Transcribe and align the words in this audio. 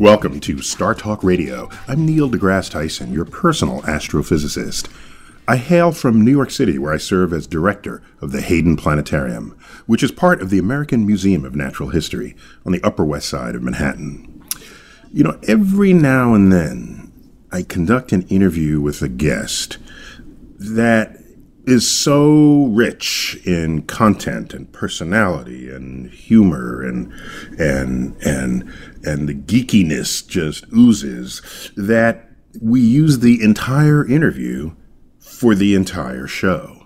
Welcome 0.00 0.40
to 0.40 0.62
Star 0.62 0.94
Talk 0.94 1.22
Radio. 1.22 1.68
I'm 1.86 2.06
Neil 2.06 2.30
deGrasse 2.30 2.70
Tyson, 2.70 3.12
your 3.12 3.26
personal 3.26 3.82
astrophysicist. 3.82 4.90
I 5.46 5.56
hail 5.56 5.92
from 5.92 6.24
New 6.24 6.30
York 6.30 6.50
City, 6.50 6.78
where 6.78 6.94
I 6.94 6.96
serve 6.96 7.34
as 7.34 7.46
director 7.46 8.02
of 8.22 8.32
the 8.32 8.40
Hayden 8.40 8.78
Planetarium, 8.78 9.54
which 9.84 10.02
is 10.02 10.10
part 10.10 10.40
of 10.40 10.48
the 10.48 10.58
American 10.58 11.04
Museum 11.04 11.44
of 11.44 11.54
Natural 11.54 11.90
History 11.90 12.34
on 12.64 12.72
the 12.72 12.82
Upper 12.82 13.04
West 13.04 13.28
Side 13.28 13.54
of 13.54 13.62
Manhattan. 13.62 14.42
You 15.12 15.22
know, 15.22 15.38
every 15.46 15.92
now 15.92 16.32
and 16.32 16.50
then 16.50 17.12
I 17.52 17.62
conduct 17.62 18.10
an 18.12 18.22
interview 18.28 18.80
with 18.80 19.02
a 19.02 19.08
guest 19.08 19.76
that 20.58 21.19
is 21.66 21.90
so 21.90 22.66
rich 22.66 23.38
in 23.44 23.82
content 23.82 24.54
and 24.54 24.72
personality 24.72 25.70
and 25.70 26.10
humor 26.10 26.82
and 26.82 27.12
and 27.58 28.16
and 28.22 28.72
and 29.04 29.28
the 29.28 29.34
geekiness 29.34 30.26
just 30.26 30.64
oozes 30.72 31.70
that 31.76 32.30
we 32.60 32.80
use 32.80 33.18
the 33.18 33.42
entire 33.42 34.06
interview 34.06 34.72
for 35.18 35.54
the 35.54 35.74
entire 35.74 36.26
show. 36.26 36.76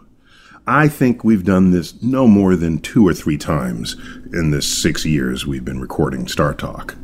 I 0.66 0.88
think 0.88 1.25
we've 1.25 1.44
done 1.44 1.72
this 1.72 2.03
no 2.03 2.27
more 2.27 2.56
than 2.56 2.78
two 2.78 3.06
or 3.06 3.12
three 3.12 3.36
times 3.36 3.97
in 4.32 4.50
the 4.50 4.62
six 4.62 5.04
years 5.04 5.47
we've 5.47 5.65
been 5.65 5.81
recording 5.81 6.27
Star 6.27 6.54
Talk. 6.54 6.97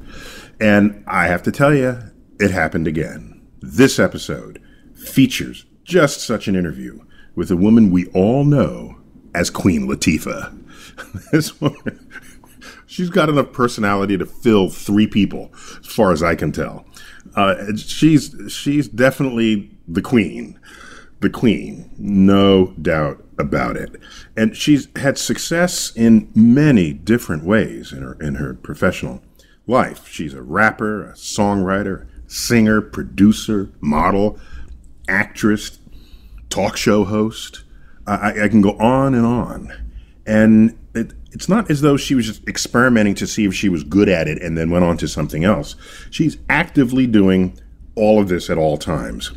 And 0.59 1.05
I 1.07 1.27
have 1.27 1.43
to 1.45 1.53
tell 1.53 1.75
you, 1.75 1.99
it 2.39 2.51
happened 2.51 2.87
again. 2.87 3.43
This 3.61 3.99
episode 3.99 4.63
features 4.95 5.67
just 5.85 6.21
such 6.21 6.49
an 6.49 6.57
interview 6.57 7.01
with 7.35 7.51
a 7.51 7.57
woman 7.57 7.91
we 7.91 8.07
all 8.09 8.45
know 8.45 8.97
as 9.35 9.51
Queen 9.51 9.89
Latifah. 9.89 10.57
this 11.33 11.61
woman, 11.61 12.09
she's 12.87 13.11
got 13.11 13.29
enough 13.29 13.53
personality 13.53 14.17
to 14.19 14.27
fill 14.27 14.69
three 14.69 15.07
people, 15.07 15.51
as 15.81 15.87
far 15.87 16.13
as 16.13 16.23
I 16.23 16.35
can 16.35 16.53
tell. 16.53 16.85
Uh, 17.35 17.77
she's 17.77 18.35
she's 18.49 18.89
definitely 18.89 19.71
the 19.87 20.03
queen, 20.03 20.59
the 21.21 21.31
queen, 21.31 21.91
no 21.99 22.75
doubt 22.81 23.23
about 23.39 23.77
it. 23.77 23.97
And 24.37 24.57
she's 24.57 24.89
had 24.97 25.19
success 25.19 25.93
in 25.95 26.31
many 26.35 26.93
different 26.93 27.45
ways 27.45 27.93
in 27.93 28.03
her 28.03 28.17
in 28.21 28.37
her 28.37 28.55
professional 28.55 29.23
life. 29.67 30.09
She's 30.09 30.35
a 30.35 30.43
rapper, 30.43 31.11
a 31.11 31.13
songwriter, 31.15 32.07
singer, 32.27 32.81
producer, 32.81 33.73
model, 33.81 34.39
actress, 35.09 35.79
talk 36.51 36.77
show 36.77 37.05
host. 37.05 37.65
I, 38.07 38.45
I 38.45 38.49
can 38.49 38.61
go 38.61 38.77
on 38.79 39.15
and 39.15 39.25
on. 39.25 39.73
And 40.27 40.79
it, 40.95 41.13
it's 41.33 41.49
not 41.49 41.71
as 41.71 41.81
though 41.81 41.97
she 41.97 42.15
was 42.15 42.27
just 42.27 42.47
experimenting 42.49 43.15
to 43.17 43.27
see 43.27 43.47
if 43.47 43.55
she 43.55 43.69
was 43.69 43.85
good 43.85 44.09
at 44.09 44.29
it 44.29 44.43
and 44.43 44.59
then 44.59 44.71
went 44.71 44.85
on 44.85 44.97
to 44.99 45.09
something 45.09 45.45
else. 45.45 45.77
She's 46.11 46.39
actively 46.49 47.07
doing 47.07 47.59
all 47.95 48.21
of 48.21 48.29
this 48.29 48.51
at 48.51 48.59
all 48.59 48.77
times. 48.77 49.33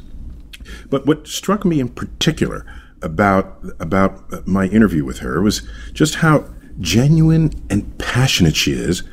But 0.89 1.05
what 1.05 1.27
struck 1.27 1.65
me 1.65 1.79
in 1.79 1.89
particular 1.89 2.65
about 3.01 3.59
about 3.79 4.47
my 4.47 4.65
interview 4.67 5.03
with 5.03 5.19
her 5.19 5.41
was 5.41 5.67
just 5.91 6.15
how 6.15 6.45
genuine 6.79 7.51
and 7.69 7.97
passionate 7.99 8.55
she 8.55 8.71
is 8.71 9.03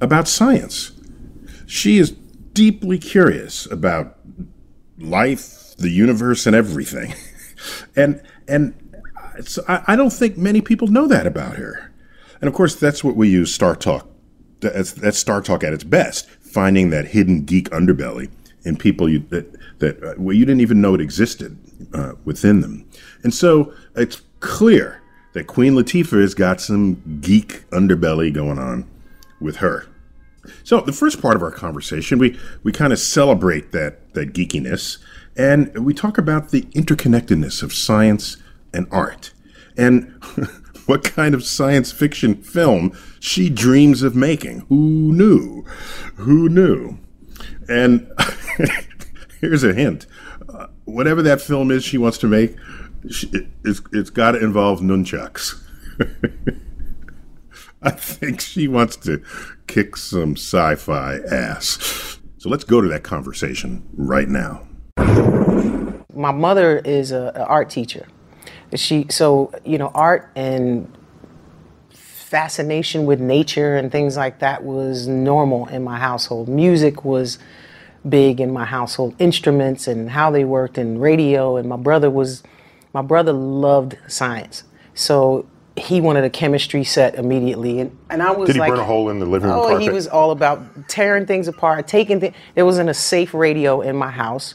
about 0.00 0.28
science. 0.28 0.92
She 1.66 1.98
is 1.98 2.10
deeply 2.52 2.98
curious 2.98 3.66
about 3.70 4.18
life, 4.98 5.74
the 5.78 5.90
universe, 5.90 6.46
and 6.46 6.54
everything. 6.54 7.14
and 7.96 8.22
and 8.46 8.74
I, 9.68 9.82
I 9.88 9.96
don't 9.96 10.12
think 10.12 10.36
many 10.36 10.60
people 10.60 10.88
know 10.88 11.06
that 11.06 11.26
about 11.26 11.56
her. 11.56 11.92
And 12.40 12.48
of 12.48 12.54
course, 12.54 12.74
that's 12.74 13.02
what 13.02 13.16
we 13.16 13.28
use 13.28 13.52
Star 13.52 13.74
Talk. 13.74 14.08
That's, 14.60 14.92
that's 14.92 15.18
Star 15.18 15.40
Talk 15.40 15.64
at 15.64 15.72
its 15.72 15.84
best, 15.84 16.28
finding 16.28 16.90
that 16.90 17.06
hidden 17.06 17.44
geek 17.44 17.70
underbelly 17.70 18.30
in 18.64 18.76
people 18.76 19.08
you, 19.08 19.20
that 19.30 19.56
that 19.78 20.02
uh, 20.02 20.14
well, 20.18 20.34
you 20.34 20.44
didn't 20.44 20.60
even 20.60 20.80
know 20.80 20.94
it 20.94 21.00
existed 21.00 21.56
uh, 21.94 22.12
within 22.24 22.60
them. 22.60 22.88
And 23.22 23.32
so 23.32 23.72
it's 23.96 24.22
clear 24.40 25.00
that 25.32 25.46
Queen 25.46 25.74
Latifah 25.74 26.20
has 26.20 26.34
got 26.34 26.60
some 26.60 27.20
geek 27.20 27.68
underbelly 27.70 28.32
going 28.32 28.58
on 28.58 28.88
with 29.40 29.56
her. 29.56 29.86
So 30.64 30.80
the 30.80 30.92
first 30.92 31.20
part 31.20 31.36
of 31.36 31.42
our 31.42 31.50
conversation, 31.50 32.18
we 32.18 32.38
we 32.62 32.72
kind 32.72 32.92
of 32.92 32.98
celebrate 32.98 33.72
that 33.72 34.14
that 34.14 34.32
geekiness 34.32 34.98
and 35.38 35.84
we 35.84 35.94
talk 35.94 36.18
about 36.18 36.50
the 36.50 36.62
interconnectedness 36.74 37.62
of 37.62 37.72
science 37.72 38.36
and 38.74 38.86
art, 38.90 39.32
and 39.76 40.12
what 40.86 41.04
kind 41.04 41.34
of 41.34 41.44
science 41.44 41.92
fiction 41.92 42.34
film 42.42 42.96
she 43.20 43.48
dreams 43.48 44.02
of 44.02 44.14
making. 44.14 44.66
Who 44.68 45.12
knew? 45.12 45.62
Who 46.16 46.48
knew? 46.48 46.98
And 47.68 48.10
here's 49.40 49.64
a 49.64 49.72
hint 49.72 50.06
uh, 50.48 50.66
whatever 50.84 51.22
that 51.22 51.40
film 51.40 51.70
is 51.70 51.84
she 51.84 51.98
wants 51.98 52.18
to 52.18 52.26
make, 52.26 52.56
she, 53.10 53.30
it's, 53.64 53.80
it's 53.92 54.10
got 54.10 54.32
to 54.32 54.42
involve 54.42 54.80
nunchucks. 54.80 55.62
I 57.82 57.90
think 57.90 58.40
she 58.40 58.66
wants 58.66 58.96
to 58.96 59.22
kick 59.66 59.96
some 59.96 60.32
sci 60.32 60.74
fi 60.76 61.18
ass. 61.30 62.18
So 62.38 62.48
let's 62.48 62.64
go 62.64 62.80
to 62.80 62.88
that 62.88 63.04
conversation 63.04 63.88
right 63.94 64.28
now. 64.28 64.67
My 66.14 66.32
mother 66.32 66.78
is 66.78 67.12
an 67.12 67.36
art 67.36 67.70
teacher. 67.70 68.06
She 68.74 69.06
so 69.08 69.52
you 69.64 69.78
know 69.78 69.90
art 69.94 70.30
and 70.34 70.92
fascination 71.90 73.06
with 73.06 73.20
nature 73.20 73.76
and 73.76 73.90
things 73.90 74.16
like 74.16 74.40
that 74.40 74.62
was 74.62 75.08
normal 75.08 75.66
in 75.68 75.82
my 75.82 75.98
household. 75.98 76.48
Music 76.48 77.04
was 77.04 77.38
big 78.06 78.40
in 78.40 78.52
my 78.52 78.64
household. 78.64 79.14
Instruments 79.18 79.88
and 79.88 80.10
how 80.10 80.30
they 80.30 80.44
worked 80.44 80.76
and 80.76 81.00
radio 81.00 81.56
and 81.56 81.68
my 81.68 81.76
brother 81.76 82.10
was 82.10 82.42
my 82.92 83.02
brother 83.02 83.32
loved 83.32 83.96
science. 84.06 84.64
So 84.92 85.46
he 85.78 86.00
wanted 86.00 86.24
a 86.24 86.30
chemistry 86.30 86.84
set 86.84 87.14
immediately, 87.14 87.80
and, 87.80 87.96
and 88.10 88.22
I 88.22 88.30
was 88.30 88.40
like, 88.40 88.46
Did 88.48 88.54
he 88.56 88.60
like, 88.60 88.70
burn 88.70 88.80
a 88.80 88.84
hole 88.84 89.08
in 89.10 89.18
the 89.18 89.26
living 89.26 89.48
room 89.48 89.58
Oh, 89.58 89.62
carpet? 89.68 89.82
he 89.82 89.90
was 89.90 90.06
all 90.06 90.30
about 90.30 90.60
tearing 90.88 91.26
things 91.26 91.48
apart, 91.48 91.86
taking 91.88 92.20
things. 92.20 92.34
There 92.54 92.64
wasn't 92.64 92.88
a 92.90 92.94
safe 92.94 93.34
radio 93.34 93.80
in 93.80 93.96
my 93.96 94.10
house. 94.10 94.54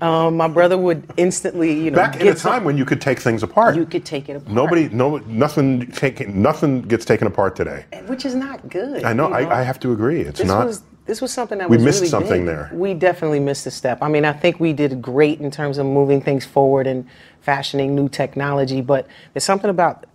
Um, 0.00 0.36
my 0.36 0.48
brother 0.48 0.76
would 0.78 1.04
instantly, 1.16 1.72
you 1.72 1.90
know, 1.90 1.96
Back 1.96 2.16
in 2.20 2.26
a 2.28 2.34
time 2.34 2.36
some- 2.36 2.64
when 2.64 2.76
you 2.76 2.84
could 2.84 3.00
take 3.00 3.20
things 3.20 3.42
apart. 3.42 3.76
you 3.76 3.86
could 3.86 4.04
take 4.04 4.28
it 4.28 4.36
apart. 4.36 4.52
Nobody, 4.54 4.88
no, 4.88 5.18
nothing 5.26 5.86
taken, 5.92 6.42
nothing 6.42 6.82
gets 6.82 7.04
taken 7.04 7.26
apart 7.26 7.54
today. 7.56 7.84
which 8.06 8.24
is 8.24 8.34
not 8.34 8.68
good. 8.68 9.04
I 9.04 9.12
know, 9.12 9.28
you 9.28 9.34
I, 9.34 9.60
I 9.60 9.62
have 9.62 9.78
to 9.80 9.92
agree. 9.92 10.20
It's 10.22 10.38
This 10.40 10.48
not. 10.48 10.66
was 10.66 10.82
this 11.04 11.20
was 11.20 11.32
something 11.32 11.58
that 11.58 11.68
We 11.68 11.78
was 11.78 11.84
missed 11.84 12.00
really 12.00 12.10
something 12.10 12.42
big. 12.42 12.54
there. 12.54 12.70
We 12.72 12.94
definitely 12.94 13.40
missed 13.40 13.66
a 13.66 13.72
step. 13.72 13.98
I 14.02 14.08
mean, 14.08 14.24
I 14.24 14.32
think 14.32 14.60
we 14.60 14.72
did 14.72 15.02
great 15.02 15.40
in 15.40 15.50
terms 15.50 15.78
of 15.78 15.84
moving 15.84 16.20
things 16.22 16.44
forward 16.44 16.86
and 16.86 17.04
fashioning 17.40 17.96
new 17.96 18.08
technology, 18.08 18.80
but 18.80 19.08
there's 19.34 19.42
something 19.42 19.68
about 19.68 20.06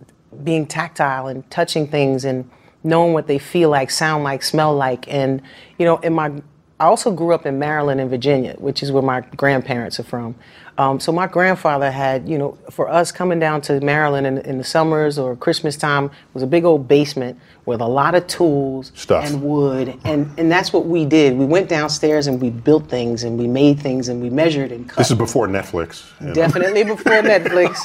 being 0.44 0.66
tactile 0.66 1.26
and 1.26 1.48
touching 1.50 1.86
things 1.86 2.24
and 2.24 2.48
knowing 2.84 3.12
what 3.12 3.26
they 3.26 3.38
feel 3.38 3.70
like, 3.70 3.90
sound 3.90 4.24
like, 4.24 4.42
smell 4.42 4.74
like. 4.74 5.06
And, 5.08 5.42
you 5.78 5.84
know, 5.84 5.98
in 5.98 6.12
my 6.14 6.32
I 6.80 6.84
also 6.84 7.10
grew 7.10 7.34
up 7.34 7.44
in 7.44 7.58
Maryland 7.58 8.00
and 8.00 8.08
Virginia, 8.08 8.54
which 8.58 8.82
is 8.84 8.92
where 8.92 9.02
my 9.02 9.20
grandparents 9.36 9.98
are 9.98 10.04
from. 10.04 10.36
Um, 10.78 11.00
so 11.00 11.10
my 11.10 11.26
grandfather 11.26 11.90
had, 11.90 12.28
you 12.28 12.38
know, 12.38 12.56
for 12.70 12.88
us 12.88 13.10
coming 13.10 13.40
down 13.40 13.62
to 13.62 13.80
Maryland 13.80 14.28
in, 14.28 14.38
in 14.38 14.58
the 14.58 14.64
summers 14.64 15.18
or 15.18 15.34
Christmas 15.34 15.76
time 15.76 16.08
was 16.34 16.44
a 16.44 16.46
big 16.46 16.64
old 16.64 16.86
basement 16.86 17.36
with 17.66 17.80
a 17.80 17.86
lot 17.86 18.14
of 18.14 18.28
tools 18.28 18.92
Stuff. 18.94 19.26
and 19.26 19.42
wood, 19.42 19.98
and 20.04 20.30
and 20.38 20.50
that's 20.52 20.72
what 20.72 20.86
we 20.86 21.04
did. 21.04 21.36
We 21.36 21.46
went 21.46 21.68
downstairs 21.68 22.28
and 22.28 22.40
we 22.40 22.48
built 22.50 22.88
things 22.88 23.24
and 23.24 23.36
we 23.40 23.48
made 23.48 23.80
things 23.80 24.06
and 24.08 24.22
we 24.22 24.30
measured 24.30 24.70
and 24.70 24.88
cut. 24.88 24.98
This 24.98 25.10
is 25.10 25.18
before 25.18 25.48
Netflix. 25.48 26.08
you 26.20 26.28
know. 26.28 26.32
Definitely 26.34 26.84
before 26.84 27.22
Netflix 27.22 27.76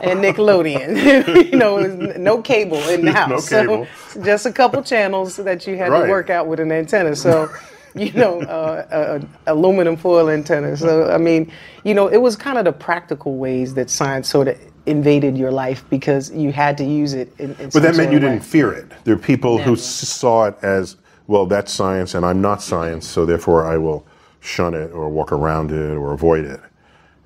and 0.02 0.18
Nickelodeon. 0.20 1.50
you 1.52 1.56
know, 1.56 1.78
no 2.18 2.42
cable 2.42 2.82
in 2.88 3.04
the 3.04 3.12
house. 3.20 3.48
No 3.52 3.60
cable. 3.60 3.86
So 4.08 4.22
just 4.24 4.46
a 4.46 4.52
couple 4.52 4.82
channels 4.82 5.36
that 5.36 5.64
you 5.68 5.76
had 5.76 5.90
Right. 5.92 6.06
to 6.06 6.10
work 6.10 6.28
out 6.28 6.48
with 6.48 6.58
an 6.58 6.72
antenna. 6.72 7.14
So, 7.14 7.48
you 7.94 8.12
know, 8.12 8.40
uh, 8.42 8.86
uh, 8.90 9.26
aluminum 9.46 9.96
foil 9.96 10.30
antenna. 10.30 10.76
So, 10.76 11.10
I 11.10 11.18
mean, 11.18 11.52
you 11.84 11.94
know, 11.94 12.08
it 12.08 12.18
was 12.18 12.36
kind 12.36 12.58
of 12.58 12.64
the 12.64 12.72
practical 12.72 13.36
ways 13.36 13.74
that 13.74 13.90
science 13.90 14.28
sort 14.28 14.48
of 14.48 14.58
invaded 14.86 15.36
your 15.36 15.50
life 15.50 15.84
because 15.90 16.30
you 16.32 16.52
had 16.52 16.76
to 16.78 16.84
use 16.84 17.12
it 17.12 17.32
in, 17.38 17.54
in 17.56 17.70
But 17.70 17.82
that 17.82 17.96
meant 17.96 18.10
you 18.10 18.16
of 18.16 18.22
didn't 18.22 18.40
fear 18.40 18.72
it. 18.72 18.90
There 19.04 19.14
are 19.14 19.18
people 19.18 19.58
who 19.58 19.72
Never. 19.72 19.72
s- 19.72 20.08
saw 20.08 20.46
it 20.46 20.56
as, 20.62 20.96
well, 21.26 21.46
that's 21.46 21.72
science 21.72 22.14
and 22.14 22.24
I'm 22.26 22.40
not 22.40 22.62
science, 22.62 23.06
so 23.06 23.24
therefore 23.24 23.66
I 23.66 23.76
will 23.78 24.04
shun 24.40 24.74
it 24.74 24.90
or 24.92 25.08
walk 25.08 25.30
around 25.30 25.70
it 25.70 25.96
or 25.96 26.12
avoid 26.12 26.44
it. 26.44 26.60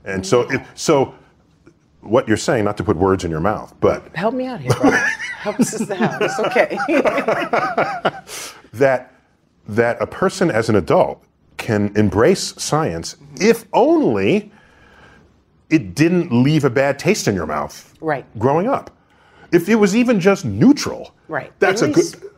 And 0.05 0.25
so, 0.27 0.43
it, 0.51 0.61
so 0.75 1.15
what 2.01 2.29
you're 2.29 2.37
saying, 2.37 2.65
not 2.65 2.77
to 2.77 2.85
put 2.85 2.97
words 2.97 3.25
in 3.25 3.31
your 3.31 3.41
mouth, 3.41 3.75
but 3.81 4.15
Help 4.15 4.35
me 4.35 4.47
out 4.47 4.61
here, 4.61 4.73
bro. 4.73 4.91
Help 5.41 5.61
us 5.61 5.91
out. 5.91 6.23
It's 6.23 6.39
okay. 6.41 6.77
that 8.75 9.13
that 9.69 10.01
a 10.01 10.07
person 10.07 10.51
as 10.51 10.69
an 10.69 10.77
adult 10.77 11.23
can 11.57 11.93
embrace 11.97 12.55
science 12.59 13.17
if 13.41 13.65
only 13.73 14.51
it 15.71 15.95
didn't 15.95 16.31
leave 16.33 16.65
a 16.65 16.71
bad 16.71 16.99
taste 16.99 17.27
in 17.27 17.35
your 17.35 17.47
mouth 17.47 17.93
Right. 18.01 18.25
growing 18.39 18.69
up. 18.69 18.91
If 19.53 19.69
it 19.69 19.77
was 19.77 19.97
even 19.97 20.21
just 20.21 20.45
neutral, 20.45 21.13
Right. 21.29 21.51
That's 21.59 21.83
At 21.83 21.91
a 21.91 21.93
least- 21.93 22.21
good 22.21 22.31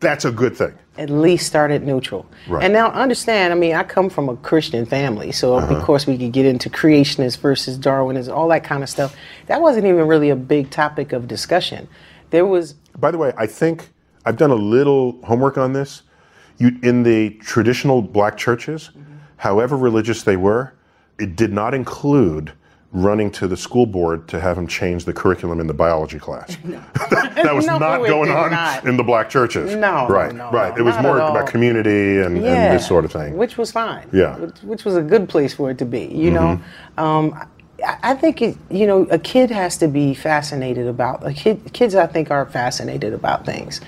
that's 0.00 0.24
a 0.24 0.32
good 0.32 0.56
thing. 0.56 0.72
at 0.98 1.10
least 1.10 1.46
start 1.46 1.70
started 1.70 1.86
neutral. 1.86 2.26
Right. 2.48 2.64
And 2.64 2.72
now 2.72 2.88
understand, 2.88 3.52
I 3.52 3.56
mean, 3.56 3.72
I 3.76 3.84
come 3.84 4.10
from 4.10 4.28
a 4.28 4.34
Christian 4.36 4.84
family, 4.84 5.30
so 5.30 5.54
Uh-huh. 5.54 5.76
of 5.76 5.84
course 5.84 6.08
we 6.08 6.18
could 6.18 6.32
get 6.32 6.44
into 6.44 6.68
creationists 6.68 7.38
versus 7.38 7.78
Darwinism, 7.78 8.34
all 8.34 8.48
that 8.48 8.64
kind 8.64 8.82
of 8.82 8.88
stuff. 8.88 9.14
That 9.46 9.60
wasn't 9.62 9.86
even 9.86 10.08
really 10.08 10.28
a 10.30 10.34
big 10.36 10.70
topic 10.70 11.12
of 11.12 11.28
discussion. 11.28 11.86
There 12.30 12.44
was 12.44 12.74
By 12.98 13.12
the 13.12 13.18
way, 13.18 13.32
I 13.36 13.46
think 13.46 13.90
I've 14.26 14.36
done 14.36 14.50
a 14.50 14.56
little 14.56 15.18
homework 15.22 15.56
on 15.56 15.72
this. 15.72 16.02
You 16.58 16.78
in 16.82 17.02
the 17.02 17.30
traditional 17.40 18.02
black 18.02 18.36
churches, 18.36 18.90
however 19.36 19.76
religious 19.76 20.22
they 20.22 20.36
were, 20.36 20.74
it 21.18 21.36
did 21.36 21.52
not 21.52 21.74
include 21.74 22.52
running 22.94 23.30
to 23.30 23.48
the 23.48 23.56
school 23.56 23.86
board 23.86 24.28
to 24.28 24.38
have 24.38 24.54
them 24.54 24.66
change 24.66 25.06
the 25.06 25.12
curriculum 25.14 25.60
in 25.60 25.66
the 25.66 25.72
biology 25.72 26.18
class. 26.18 26.56
that 27.10 27.54
was 27.54 27.64
No, 27.72 27.78
not 27.78 28.06
going 28.06 28.30
on 28.30 28.50
not. 28.50 28.84
in 28.86 28.98
the 28.98 29.02
black 29.02 29.30
churches. 29.30 29.74
No, 29.74 30.06
no, 30.06 30.08
right, 30.08 30.34
no, 30.34 30.50
right. 30.50 30.74
no, 30.76 30.80
it 30.80 30.84
was 30.84 30.94
more 31.02 31.16
about 31.16 31.46
community 31.46 32.18
and, 32.20 32.36
and 32.36 32.76
this 32.76 32.86
sort 32.86 33.06
of 33.06 33.12
thing. 33.12 33.36
Which 33.38 33.56
was 33.56 33.72
fine. 33.72 34.06
Yeah. 34.12 34.36
Which, 34.36 34.58
which 34.62 34.84
was 34.84 34.96
a 34.96 35.02
good 35.02 35.26
place 35.28 35.54
for 35.54 35.70
it 35.70 35.78
to 35.78 35.86
be. 35.86 36.04
You 36.06 36.30
know, 36.32 36.60
Mm-hmm. 36.98 37.00
um, 37.02 37.48
I, 37.82 37.98
I 38.10 38.14
think 38.14 38.42
it, 38.42 38.56
you 38.70 38.86
know 38.86 39.04
a 39.10 39.18
kid 39.18 39.50
has 39.50 39.78
to 39.78 39.88
be 39.88 40.12
fascinated 40.14 40.86
about 40.86 41.26
a 41.26 41.32
kid. 41.32 41.72
Kids, 41.72 41.94
I 41.94 42.06
think, 42.06 42.30
are 42.30 42.44
fascinated 42.46 43.12
about 43.14 43.46
things, 43.46 43.80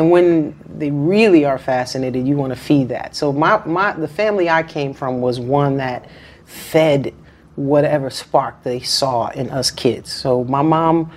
and 0.00 0.10
when 0.10 0.58
they 0.78 0.90
really 0.90 1.44
are 1.44 1.58
fascinated, 1.58 2.26
you 2.26 2.34
want 2.34 2.54
to 2.54 2.58
feed 2.58 2.88
that. 2.88 3.14
So 3.14 3.34
my 3.34 3.62
my 3.66 3.92
the 3.92 4.08
family 4.08 4.48
I 4.48 4.62
came 4.62 4.94
from 4.94 5.20
was 5.20 5.38
one 5.38 5.76
that 5.76 6.08
fed 6.46 7.12
whatever 7.54 8.08
spark 8.08 8.62
they 8.62 8.80
saw 8.80 9.28
in 9.28 9.50
us 9.50 9.70
kids. 9.70 10.10
So 10.10 10.42
my 10.44 10.62
mom 10.62 11.12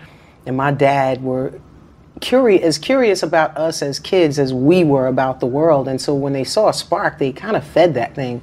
and 0.45 0.57
my 0.57 0.71
dad 0.71 1.23
were 1.23 1.61
curious 2.19 2.61
as 2.61 2.77
curious 2.77 3.23
about 3.23 3.55
us 3.55 3.81
as 3.81 4.01
kids 4.01 4.37
as 4.37 4.53
we 4.53 4.83
were 4.83 5.07
about 5.07 5.39
the 5.39 5.45
world 5.45 5.87
and 5.87 5.99
so 5.99 6.13
when 6.13 6.31
they 6.33 6.43
saw 6.43 6.69
a 6.69 6.73
spark 6.73 7.17
they 7.17 7.31
kind 7.33 7.57
of 7.57 7.65
fed 7.65 7.95
that 7.95 8.13
thing 8.15 8.39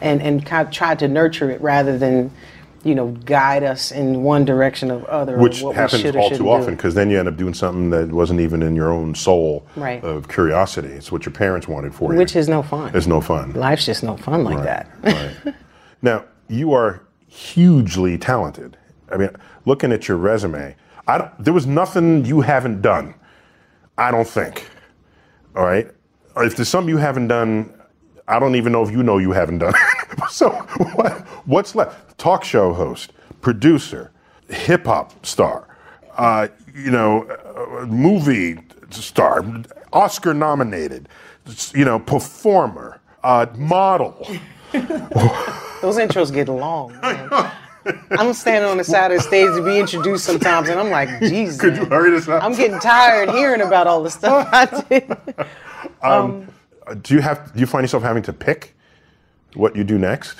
and 0.00 0.20
and 0.22 0.44
kind 0.44 0.68
of 0.68 0.72
tried 0.72 0.98
to 0.98 1.08
nurture 1.08 1.50
it 1.50 1.60
rather 1.60 1.96
than 1.98 2.30
you 2.84 2.94
know 2.94 3.08
guide 3.24 3.62
us 3.62 3.90
in 3.92 4.22
one 4.22 4.44
direction 4.44 4.90
or 4.90 5.10
other 5.10 5.38
Which 5.38 5.62
or 5.62 5.74
happens 5.74 6.02
should 6.02 6.16
all 6.16 6.30
too 6.30 6.48
often 6.50 6.76
because 6.76 6.94
then 6.94 7.10
you 7.10 7.18
end 7.18 7.28
up 7.28 7.36
doing 7.36 7.54
something 7.54 7.90
that 7.90 8.08
wasn't 8.10 8.40
even 8.40 8.62
in 8.62 8.76
your 8.76 8.92
own 8.92 9.14
soul 9.14 9.66
Right. 9.76 10.02
of 10.04 10.28
curiosity. 10.28 10.88
It's 10.88 11.10
what 11.10 11.24
your 11.26 11.32
parents 11.32 11.66
wanted 11.66 11.94
for 11.94 12.12
you. 12.12 12.18
which 12.18 12.36
is 12.36 12.48
no 12.48 12.62
fun 12.62 12.94
It's 12.94 13.06
no 13.06 13.20
fun. 13.20 13.52
life's 13.54 13.86
just 13.86 14.02
no 14.02 14.16
fun 14.16 14.44
like 14.44 14.62
that 14.62 14.90
right. 15.02 15.54
Now, 16.02 16.24
you 16.48 16.74
are 16.74 17.00
hugely 17.26 18.18
talented. 18.18 18.76
I 19.10 19.16
mean, 19.16 19.30
looking 19.64 19.90
at 19.90 20.06
your 20.06 20.18
resume, 20.18 20.76
I 21.08 21.18
don't, 21.18 21.30
there 21.44 21.54
was 21.54 21.66
nothing 21.66 22.24
you 22.26 22.42
haven't 22.42 22.82
done. 22.82 23.14
I 23.96 24.10
don't 24.10 24.28
think. 24.28 24.68
All 25.56 25.64
right? 25.64 25.90
If 26.36 26.56
there's 26.56 26.68
something 26.68 26.88
you 26.90 26.98
haven't 26.98 27.28
done, 27.28 27.72
I 28.28 28.38
don't 28.38 28.54
even 28.56 28.72
know 28.72 28.82
if 28.82 28.90
you 28.90 29.02
know 29.02 29.16
you 29.18 29.32
haven't 29.32 29.58
done. 29.58 29.72
so, 30.30 30.50
what, 30.94 31.20
what's 31.46 31.74
left? 31.74 32.16
Talk 32.18 32.44
show 32.44 32.72
host, 32.72 33.12
producer, 33.40 34.10
hip 34.48 34.84
hop 34.86 35.24
star, 35.26 35.68
uh, 36.16 36.48
you 36.74 36.90
know, 36.90 37.22
uh, 37.24 37.86
movie 37.86 38.58
star, 38.90 39.44
Oscar 39.92 40.34
nominated, 40.34 41.08
you 41.74 41.84
know, 41.84 41.98
performer, 41.98 43.00
uh, 43.22 43.46
model. 43.56 44.26
those 44.72 45.98
intros 45.98 46.32
get 46.32 46.48
long 46.48 46.90
man. 47.00 47.28
i'm 48.12 48.32
standing 48.32 48.68
on 48.68 48.76
the 48.78 48.82
side 48.82 49.12
of 49.12 49.18
the 49.18 49.22
stage 49.22 49.54
to 49.54 49.62
be 49.62 49.78
introduced 49.78 50.24
sometimes 50.24 50.68
and 50.68 50.80
i'm 50.80 50.90
like 50.90 51.08
jesus 51.20 51.60
Could 51.60 51.76
you 51.76 51.84
hurry 51.84 52.10
this 52.10 52.26
up? 52.26 52.42
i'm 52.42 52.54
getting 52.54 52.80
tired 52.80 53.30
hearing 53.30 53.60
about 53.60 53.86
all 53.86 54.02
the 54.02 54.10
stuff 54.10 54.48
i 54.50 54.64
did 54.88 55.16
Uh, 56.02 56.40
do 57.02 57.14
you 57.14 57.20
have 57.20 57.52
do 57.54 57.60
you 57.60 57.66
find 57.66 57.84
yourself 57.84 58.02
having 58.02 58.22
to 58.22 58.32
pick 58.32 58.74
what 59.54 59.76
you 59.76 59.84
do 59.84 59.98
next? 59.98 60.36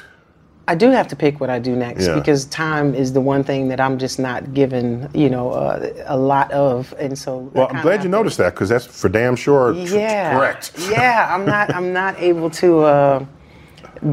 I 0.67 0.75
do 0.75 0.91
have 0.91 1.09
to 1.09 1.17
pick 1.17 1.41
what 1.41 1.51
I 1.51 1.59
do 1.59 1.77
next 1.77 2.07
Yeah. 2.07 2.15
because 2.15 2.47
time 2.47 2.95
is 2.95 3.13
the 3.13 3.21
one 3.21 3.45
thing 3.45 3.69
that 3.69 3.81
I'm 3.81 3.99
just 3.99 4.19
not 4.19 4.55
given, 4.55 5.11
you 5.13 5.29
know, 5.29 5.51
uh, 5.51 5.93
a 6.07 6.17
lot 6.17 6.51
of, 6.53 6.95
and 6.99 7.19
so. 7.19 7.51
Well, 7.53 7.69
I'm 7.71 7.83
glad 7.83 8.03
you 8.03 8.09
noticed 8.09 8.39
that 8.39 8.55
because 8.55 8.71
that's 8.71 8.87
for 8.87 9.11
damn 9.11 9.37
sure 9.37 9.75
tr- 9.75 9.97
Yeah. 9.97 10.35
correct. 10.35 10.73
yeah, 10.91 11.29
I'm 11.35 11.45
not. 11.45 11.75
I'm 11.75 11.93
not 11.93 12.19
able 12.19 12.49
to 12.51 12.81
uh, 12.81 13.27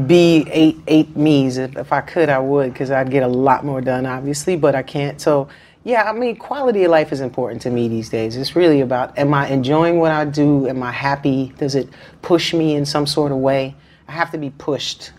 be 0.06 0.46
eight 0.50 0.78
eight 0.88 1.16
me's. 1.16 1.56
If, 1.56 1.76
if 1.76 1.90
I 1.92 2.02
could, 2.02 2.28
I 2.28 2.38
would 2.38 2.72
because 2.74 2.90
I'd 2.90 3.10
get 3.10 3.22
a 3.22 3.28
lot 3.28 3.64
more 3.64 3.80
done, 3.80 4.04
obviously. 4.04 4.56
But 4.56 4.74
I 4.74 4.82
can't. 4.82 5.20
So. 5.20 5.48
Yeah, 5.84 6.08
I 6.08 6.12
mean, 6.12 6.36
quality 6.36 6.84
of 6.84 6.92
life 6.92 7.10
is 7.10 7.20
important 7.20 7.60
to 7.62 7.70
me 7.70 7.88
these 7.88 8.08
days. 8.08 8.36
It's 8.36 8.54
really 8.54 8.82
about 8.82 9.18
am 9.18 9.34
I 9.34 9.48
enjoying 9.48 9.98
what 9.98 10.12
I 10.12 10.24
do? 10.24 10.68
Am 10.68 10.80
I 10.80 10.92
happy? 10.92 11.52
Does 11.58 11.74
it 11.74 11.88
push 12.20 12.54
me 12.54 12.76
in 12.76 12.86
some 12.86 13.04
sort 13.04 13.32
of 13.32 13.38
way? 13.38 13.74
I 14.12 14.14
have 14.14 14.30
to 14.32 14.38
be 14.38 14.50
pushed 14.50 15.12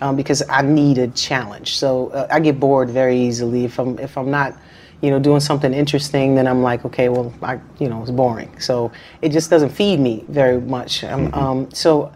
um, 0.00 0.16
because 0.16 0.42
I 0.48 0.62
need 0.62 0.96
a 0.96 1.08
challenge. 1.08 1.76
So 1.76 2.08
uh, 2.08 2.28
I 2.30 2.40
get 2.40 2.58
bored 2.58 2.88
very 2.88 3.18
easily 3.18 3.66
if 3.66 3.78
I'm 3.78 3.98
if 3.98 4.16
I'm 4.16 4.30
not, 4.30 4.58
you 5.02 5.10
know, 5.10 5.18
doing 5.18 5.40
something 5.40 5.74
interesting. 5.74 6.34
Then 6.34 6.46
I'm 6.46 6.62
like, 6.62 6.86
okay, 6.86 7.10
well, 7.10 7.30
I 7.42 7.60
you 7.78 7.90
know, 7.90 8.00
it's 8.00 8.10
boring. 8.10 8.58
So 8.58 8.90
it 9.20 9.32
just 9.32 9.50
doesn't 9.50 9.68
feed 9.68 10.00
me 10.00 10.24
very 10.28 10.62
much. 10.62 11.04
Um, 11.04 11.34
um, 11.34 11.70
so 11.72 12.10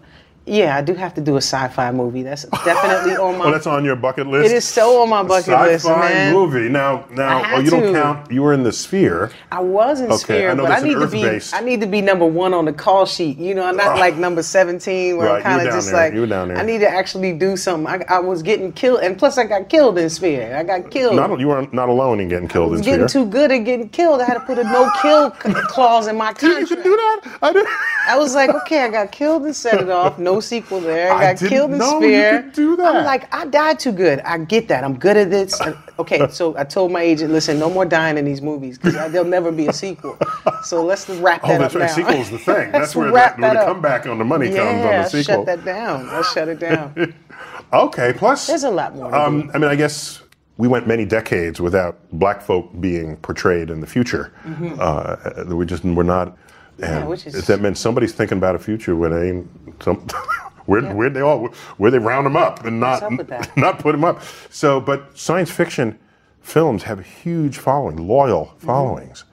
yeah, 0.45 0.75
I 0.75 0.81
do 0.81 0.93
have 0.93 1.13
to 1.13 1.21
do 1.21 1.35
a 1.35 1.41
sci-fi 1.41 1.91
movie. 1.91 2.21
That's 2.21 2.43
definitely 2.65 3.15
on 3.17 3.37
my. 3.37 3.45
Oh, 3.45 3.51
that's 3.51 3.65
on 3.65 3.85
your 3.85 3.95
bucket 3.95 4.27
list. 4.27 4.51
it 4.51 4.55
is 4.55 4.65
so 4.65 5.01
on 5.01 5.09
my 5.09 5.23
bucket 5.23 5.47
list, 5.47 5.49
man. 5.49 5.79
Sci-fi 5.79 6.01
list, 6.01 6.13
man. 6.13 6.33
movie. 6.33 6.69
Now, 6.69 7.05
now, 7.11 7.55
oh, 7.55 7.59
you 7.59 7.69
don't 7.69 7.93
count. 7.93 8.29
You 8.29 8.41
were 8.41 8.51
in 8.51 8.63
the 8.63 8.73
Sphere. 8.73 9.31
I 9.53 9.61
was 9.61 10.01
in 10.01 10.07
Okay, 10.07 10.17
Sphere, 10.17 10.51
I 10.51 10.53
know 10.53 10.63
but 10.63 10.71
I 10.73 10.79
need 10.81 10.95
to 10.95 11.07
be 11.07 11.23
Earth-based. 11.23 11.53
I 11.53 11.61
need 11.61 11.79
to 11.79 11.87
be 11.87 12.01
number 12.01 12.25
one 12.25 12.53
on 12.53 12.65
the 12.65 12.73
call 12.73 13.05
sheet. 13.05 13.37
You 13.37 13.55
know, 13.55 13.63
I'm 13.63 13.77
not 13.77 13.95
ah. 13.95 13.99
like 13.99 14.17
number 14.17 14.43
seventeen 14.43 15.15
where 15.15 15.27
Right, 15.27 15.37
I'm 15.37 15.43
kind 15.43 15.67
of 15.67 15.73
just 15.73 15.91
there, 15.91 15.95
like 16.07 16.13
you 16.13 16.21
were 16.21 16.27
down 16.27 16.49
there. 16.49 16.57
I 16.57 16.63
need 16.63 16.79
to 16.79 16.89
actually 16.89 17.31
do 17.31 17.55
something. 17.55 17.87
I, 17.87 18.03
I 18.09 18.19
was 18.19 18.43
getting 18.43 18.73
killed, 18.73 18.99
and 18.99 19.17
plus 19.17 19.37
I 19.37 19.45
got 19.45 19.69
killed 19.69 19.97
in 19.97 20.09
Sphere. 20.09 20.57
I 20.57 20.63
got 20.63 20.91
killed. 20.91 21.15
Not 21.15 21.39
you 21.39 21.47
were 21.47 21.69
not 21.71 21.87
alone 21.87 22.19
in 22.19 22.27
getting 22.27 22.49
killed 22.49 22.67
I 22.67 22.71
was 22.71 22.79
in 22.81 22.85
getting 22.85 23.07
Sphere. 23.07 23.23
too 23.23 23.29
good 23.29 23.51
at 23.51 23.59
getting 23.59 23.87
killed. 23.87 24.19
I 24.19 24.25
had 24.25 24.33
to 24.33 24.41
put 24.41 24.59
a 24.59 24.63
no 24.65 24.91
kill 25.01 25.31
clause 25.31 26.07
in 26.07 26.17
my 26.17 26.29
you 26.29 26.35
contract. 26.35 26.67
could 26.67 26.83
do 26.83 26.95
that. 26.95 27.37
I 27.41 27.53
did. 27.53 27.65
I 28.07 28.17
was 28.17 28.35
like, 28.35 28.49
okay, 28.49 28.81
I 28.83 28.89
got 28.89 29.13
killed 29.13 29.43
and 29.43 29.55
set 29.55 29.79
it 29.79 29.89
off. 29.89 30.19
No 30.19 30.32
sequel 30.39 30.79
there. 30.79 31.11
I 31.11 31.29
I 31.31 31.33
got 31.33 31.49
killed 31.49 31.71
you 31.71 31.81
Sphere. 31.97 32.51
do 32.53 32.75
that. 32.77 32.95
I'm 32.95 33.05
like, 33.05 33.33
I 33.33 33.45
died 33.45 33.79
too 33.79 33.91
good. 33.91 34.19
I 34.21 34.37
get 34.39 34.67
that. 34.69 34.83
I'm 34.83 34.97
good 34.97 35.17
at 35.17 35.29
this. 35.29 35.59
And- 35.65 35.77
okay, 35.99 36.27
so 36.29 36.57
I 36.57 36.63
told 36.63 36.91
my 36.91 37.01
agent, 37.01 37.31
listen, 37.31 37.59
no 37.59 37.69
more 37.69 37.85
dying 37.85 38.17
in 38.17 38.25
these 38.25 38.41
movies 38.41 38.77
because 38.77 39.11
there'll 39.11 39.27
never 39.27 39.51
be 39.51 39.67
a 39.67 39.73
sequel. 39.73 40.17
So 40.63 40.83
let's 40.83 41.07
wrap 41.09 41.41
that 41.43 41.55
Oh, 41.55 41.57
that's 41.59 41.75
up 41.75 41.81
right. 41.81 41.87
now. 41.89 41.95
Sequel's 41.95 42.29
the 42.31 42.37
thing. 42.53 42.71
That's 42.71 42.95
where, 42.95 43.07
the, 43.07 43.13
where 43.13 43.35
that 43.39 43.53
the 43.53 43.65
comeback 43.65 44.05
on 44.07 44.17
the 44.17 44.25
money 44.25 44.47
comes 44.47 44.59
on 44.59 44.77
Yeah, 44.77 45.03
the 45.03 45.09
sequel. 45.09 45.35
shut 45.35 45.45
that 45.45 45.63
down. 45.65 46.07
Let's 46.07 46.33
shut 46.33 46.47
it 46.47 46.59
down. 46.59 47.13
Okay, 47.73 48.13
plus 48.15 48.45
There's 48.45 48.63
a 48.65 48.69
lot 48.69 48.95
more 48.95 49.13
Um, 49.15 49.49
I 49.53 49.57
mean, 49.57 49.69
I 49.69 49.75
guess 49.75 50.21
we 50.57 50.67
went 50.67 50.85
many 50.87 51.05
decades 51.05 51.59
without 51.59 51.97
black 52.11 52.39
folk 52.41 52.69
being 52.79 53.17
portrayed 53.17 53.71
in 53.71 53.79
the 53.81 53.87
future. 53.87 54.31
Uh, 54.79 55.43
we 55.47 55.65
just 55.65 55.83
were 55.83 56.03
not. 56.03 56.37
And 56.77 56.85
Mm-hmm. 56.85 56.93
Yeah, 57.01 57.05
which 57.05 57.27
is- 57.27 57.47
that 57.47 57.61
meant 57.61 57.77
somebody's 57.77 58.13
thinking 58.13 58.37
about 58.37 58.55
a 58.55 58.59
future 58.59 58.95
where 58.95 59.09
they 59.09 59.29
ain't 59.29 59.47
some. 59.83 60.05
Where, 60.65 60.81
where 60.95 61.09
they 61.09 61.19
all 61.19 61.47
where 61.75 61.91
they 61.91 61.99
round 61.99 62.25
them 62.25 62.37
up 62.37 62.63
and 62.63 62.79
not 62.79 63.03
up 63.03 63.57
not 63.57 63.79
put 63.79 63.91
them 63.91 64.05
up. 64.05 64.21
So, 64.49 64.79
but 64.79 65.17
science 65.17 65.51
fiction 65.51 65.99
films 66.39 66.83
have 66.83 66.99
a 66.99 67.03
huge 67.03 67.57
following, 67.57 68.07
loyal 68.07 68.55
Mm-hmm. 68.61 69.23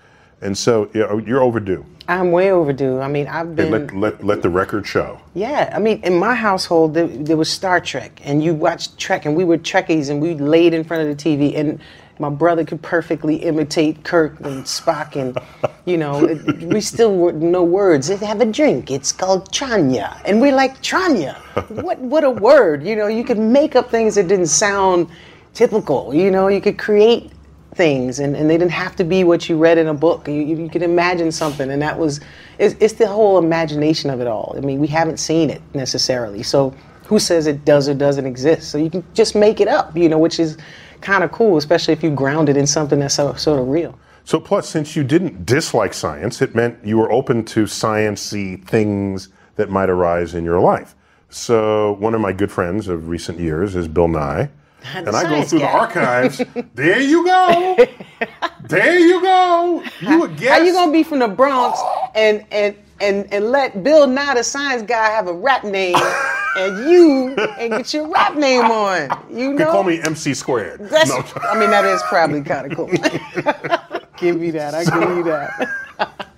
And 0.40 0.56
so 0.56 0.90
you 0.94 1.04
oh, 1.06 1.18
know, 1.18 1.26
you're 1.26 1.42
overdue. 1.42 1.84
I'm 2.08 2.32
way 2.32 2.50
overdue. 2.50 2.98
I 2.98 3.06
mean, 3.06 3.28
I've 3.28 3.54
been. 3.54 3.70
Let, 3.70 3.94
let 3.94 4.24
let 4.24 4.42
the 4.42 4.50
record 4.50 4.86
show. 4.86 5.20
Yeah, 5.34 5.70
I 5.72 5.78
mean, 5.78 6.02
in 6.02 6.14
my 6.14 6.34
household, 6.34 6.94
there, 6.94 7.06
there 7.06 7.36
was 7.36 7.50
Star 7.50 7.80
Trek, 7.80 8.20
and 8.24 8.42
you 8.42 8.52
watched 8.54 8.98
Trek, 8.98 9.26
and 9.26 9.36
we 9.36 9.44
were 9.44 9.58
Trekkies, 9.58 10.10
and 10.10 10.20
we 10.20 10.34
laid 10.34 10.74
in 10.74 10.82
front 10.82 11.08
of 11.08 11.16
the 11.16 11.22
TV, 11.22 11.56
and 11.56 11.78
my 12.18 12.28
brother 12.28 12.64
could 12.64 12.82
perfectly 12.82 13.36
imitate 13.36 14.02
Kirk 14.04 14.40
and 14.40 14.64
Spock, 14.64 15.16
and 15.16 15.38
you 15.84 15.96
know, 15.96 16.24
it, 16.24 16.62
we 16.64 16.80
still 16.80 17.16
were 17.16 17.32
no 17.32 17.62
words. 17.62 18.08
They 18.08 18.16
have 18.26 18.40
a 18.40 18.46
drink. 18.46 18.90
It's 18.90 19.12
called 19.12 19.50
Tranya, 19.52 20.20
and 20.24 20.40
we're 20.40 20.54
like 20.54 20.82
Tranya. 20.82 21.36
What 21.82 21.98
what 21.98 22.24
a 22.24 22.30
word! 22.30 22.82
You 22.82 22.96
know, 22.96 23.06
you 23.06 23.24
could 23.24 23.38
make 23.38 23.76
up 23.76 23.90
things 23.90 24.16
that 24.16 24.28
didn't 24.28 24.46
sound 24.46 25.08
typical. 25.54 26.12
You 26.14 26.30
know, 26.30 26.48
you 26.48 26.60
could 26.60 26.78
create 26.78 27.30
things 27.74 28.18
and, 28.18 28.36
and 28.36 28.50
they 28.50 28.58
didn't 28.58 28.72
have 28.72 28.96
to 28.96 29.04
be 29.04 29.22
what 29.24 29.48
you 29.48 29.56
read 29.56 29.78
in 29.78 29.86
a 29.86 29.94
book. 29.94 30.26
You, 30.26 30.34
you, 30.34 30.68
could 30.68 30.82
imagine 30.82 31.30
something 31.30 31.70
and 31.70 31.80
that 31.82 31.98
was 31.98 32.20
it's, 32.58 32.74
it's 32.80 32.94
the 32.94 33.06
whole 33.06 33.38
imagination 33.38 34.10
of 34.10 34.20
it 34.20 34.26
all. 34.26 34.54
I 34.56 34.60
mean 34.60 34.80
we 34.80 34.88
haven't 34.88 35.18
seen 35.18 35.50
it 35.50 35.62
necessarily. 35.74 36.42
So 36.42 36.74
who 37.06 37.18
says 37.18 37.46
it 37.46 37.64
does 37.64 37.88
or 37.88 37.94
doesn't 37.94 38.26
exist? 38.26 38.70
So 38.70 38.78
you 38.78 38.90
can 38.90 39.04
just 39.14 39.34
make 39.34 39.60
it 39.60 39.68
up 39.68 39.96
you 39.96 40.08
know 40.08 40.18
which 40.18 40.40
is 40.40 40.58
kind 41.00 41.24
of 41.24 41.32
cool 41.32 41.56
especially 41.56 41.92
if 41.92 42.02
you 42.02 42.10
ground 42.10 42.48
it 42.48 42.56
in 42.56 42.66
something 42.66 42.98
that's 42.98 43.14
so, 43.14 43.34
sort 43.34 43.60
of 43.60 43.68
real. 43.68 43.98
So, 44.24 44.38
plus, 44.38 44.68
since 44.68 44.94
you 44.94 45.02
didn't 45.02 45.44
dislike 45.46 45.94
science, 45.94 46.40
it 46.42 46.54
meant 46.54 46.84
you 46.84 46.98
were 46.98 47.10
open 47.10 47.44
to 47.46 47.64
sciency 47.64 48.64
things 48.64 49.28
that 49.56 49.70
might 49.70 49.90
arise 49.90 50.34
in 50.34 50.44
your 50.44 50.60
life. 50.60 50.94
So, 51.30 51.92
one 51.98 52.14
of 52.14 52.20
my 52.20 52.32
good 52.32 52.52
friends 52.52 52.88
of 52.88 53.08
recent 53.08 53.38
years 53.38 53.74
is 53.74 53.88
Bill 53.88 54.08
Nye. 54.08 54.50
And 54.94 55.08
I 55.10 55.22
go 55.24 55.42
through 55.42 55.60
guy. 55.60 55.66
the 55.66 55.78
archives. 55.78 56.42
there 56.74 57.00
you 57.00 57.24
go. 57.24 57.76
There 58.64 58.98
you 58.98 59.20
go. 59.20 59.82
You 60.00 60.24
a 60.24 60.28
guess. 60.28 60.58
how 60.58 60.64
you 60.64 60.72
gonna 60.72 60.92
be 60.92 61.02
from 61.02 61.18
the 61.20 61.28
bronx 61.28 61.80
and 62.14 62.44
and 62.50 62.74
and, 63.00 63.32
and 63.32 63.50
let 63.50 63.82
bill 63.82 64.06
nye 64.06 64.34
the 64.34 64.44
science 64.44 64.82
guy 64.82 65.08
have 65.10 65.26
a 65.26 65.32
rap 65.32 65.64
name 65.64 65.96
and 66.58 66.90
you 66.90 67.34
and 67.58 67.70
get 67.72 67.94
your 67.94 68.08
rap 68.08 68.34
name 68.36 68.64
on 68.64 69.08
you 69.30 69.38
You 69.38 69.52
know 69.52 69.64
can 69.64 69.66
call 69.72 69.84
me 69.84 70.00
MC 70.02 70.34
squared. 70.34 70.80
That's, 70.88 71.08
No. 71.08 71.24
I 71.50 71.58
mean, 71.58 71.70
that 71.70 71.84
is 71.84 72.02
probably 72.08 72.42
kind 72.42 72.70
of 72.70 72.76
cool. 72.76 72.88
give 74.18 74.38
me 74.38 74.50
that. 74.50 74.74
I 74.74 74.84
give 74.84 75.16
you 75.16 75.24
that. 75.24 76.30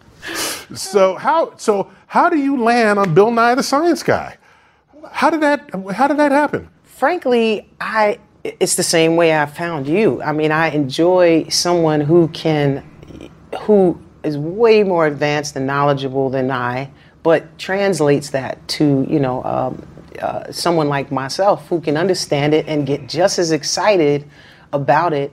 So 0.75 1.17
how 1.17 1.57
so 1.57 1.91
how 2.07 2.29
do 2.29 2.39
you 2.39 2.63
land 2.63 2.99
on 2.99 3.15
Bill 3.15 3.31
Nye 3.31 3.55
the 3.55 3.63
Science 3.63 4.03
Guy? 4.03 4.37
How 5.11 5.31
did 5.31 5.41
that 5.43 5.71
how 5.95 6.07
did 6.09 6.17
that 6.19 6.33
happen? 6.33 6.69
Frankly, 6.85 7.69
I 7.81 8.19
it's 8.45 8.75
the 8.75 8.83
same 8.83 9.17
way 9.17 9.37
I 9.39 9.47
found 9.47 9.87
you. 9.87 10.23
I 10.23 10.33
mean, 10.33 10.51
I 10.53 10.71
enjoy 10.71 11.49
someone 11.49 12.01
who 12.01 12.29
can, 12.29 12.83
who 13.63 14.01
is 14.25 14.37
way 14.37 14.83
more 14.83 15.07
advanced 15.07 15.57
and 15.57 15.67
knowledgeable 15.67 16.31
than 16.31 16.51
I, 16.51 16.91
but 17.23 17.57
translates 17.59 18.31
that 18.31 18.67
to 18.67 19.07
you 19.09 19.21
know 19.21 19.45
um, 19.45 19.87
uh, 20.21 20.51
someone 20.51 20.89
like 20.89 21.13
myself 21.13 21.67
who 21.69 21.81
can 21.81 21.97
understand 21.97 22.53
it 22.55 22.67
and 22.67 22.87
get 22.87 23.09
just 23.09 23.39
as 23.39 23.53
excited 23.53 24.29
about 24.73 25.13
it 25.13 25.33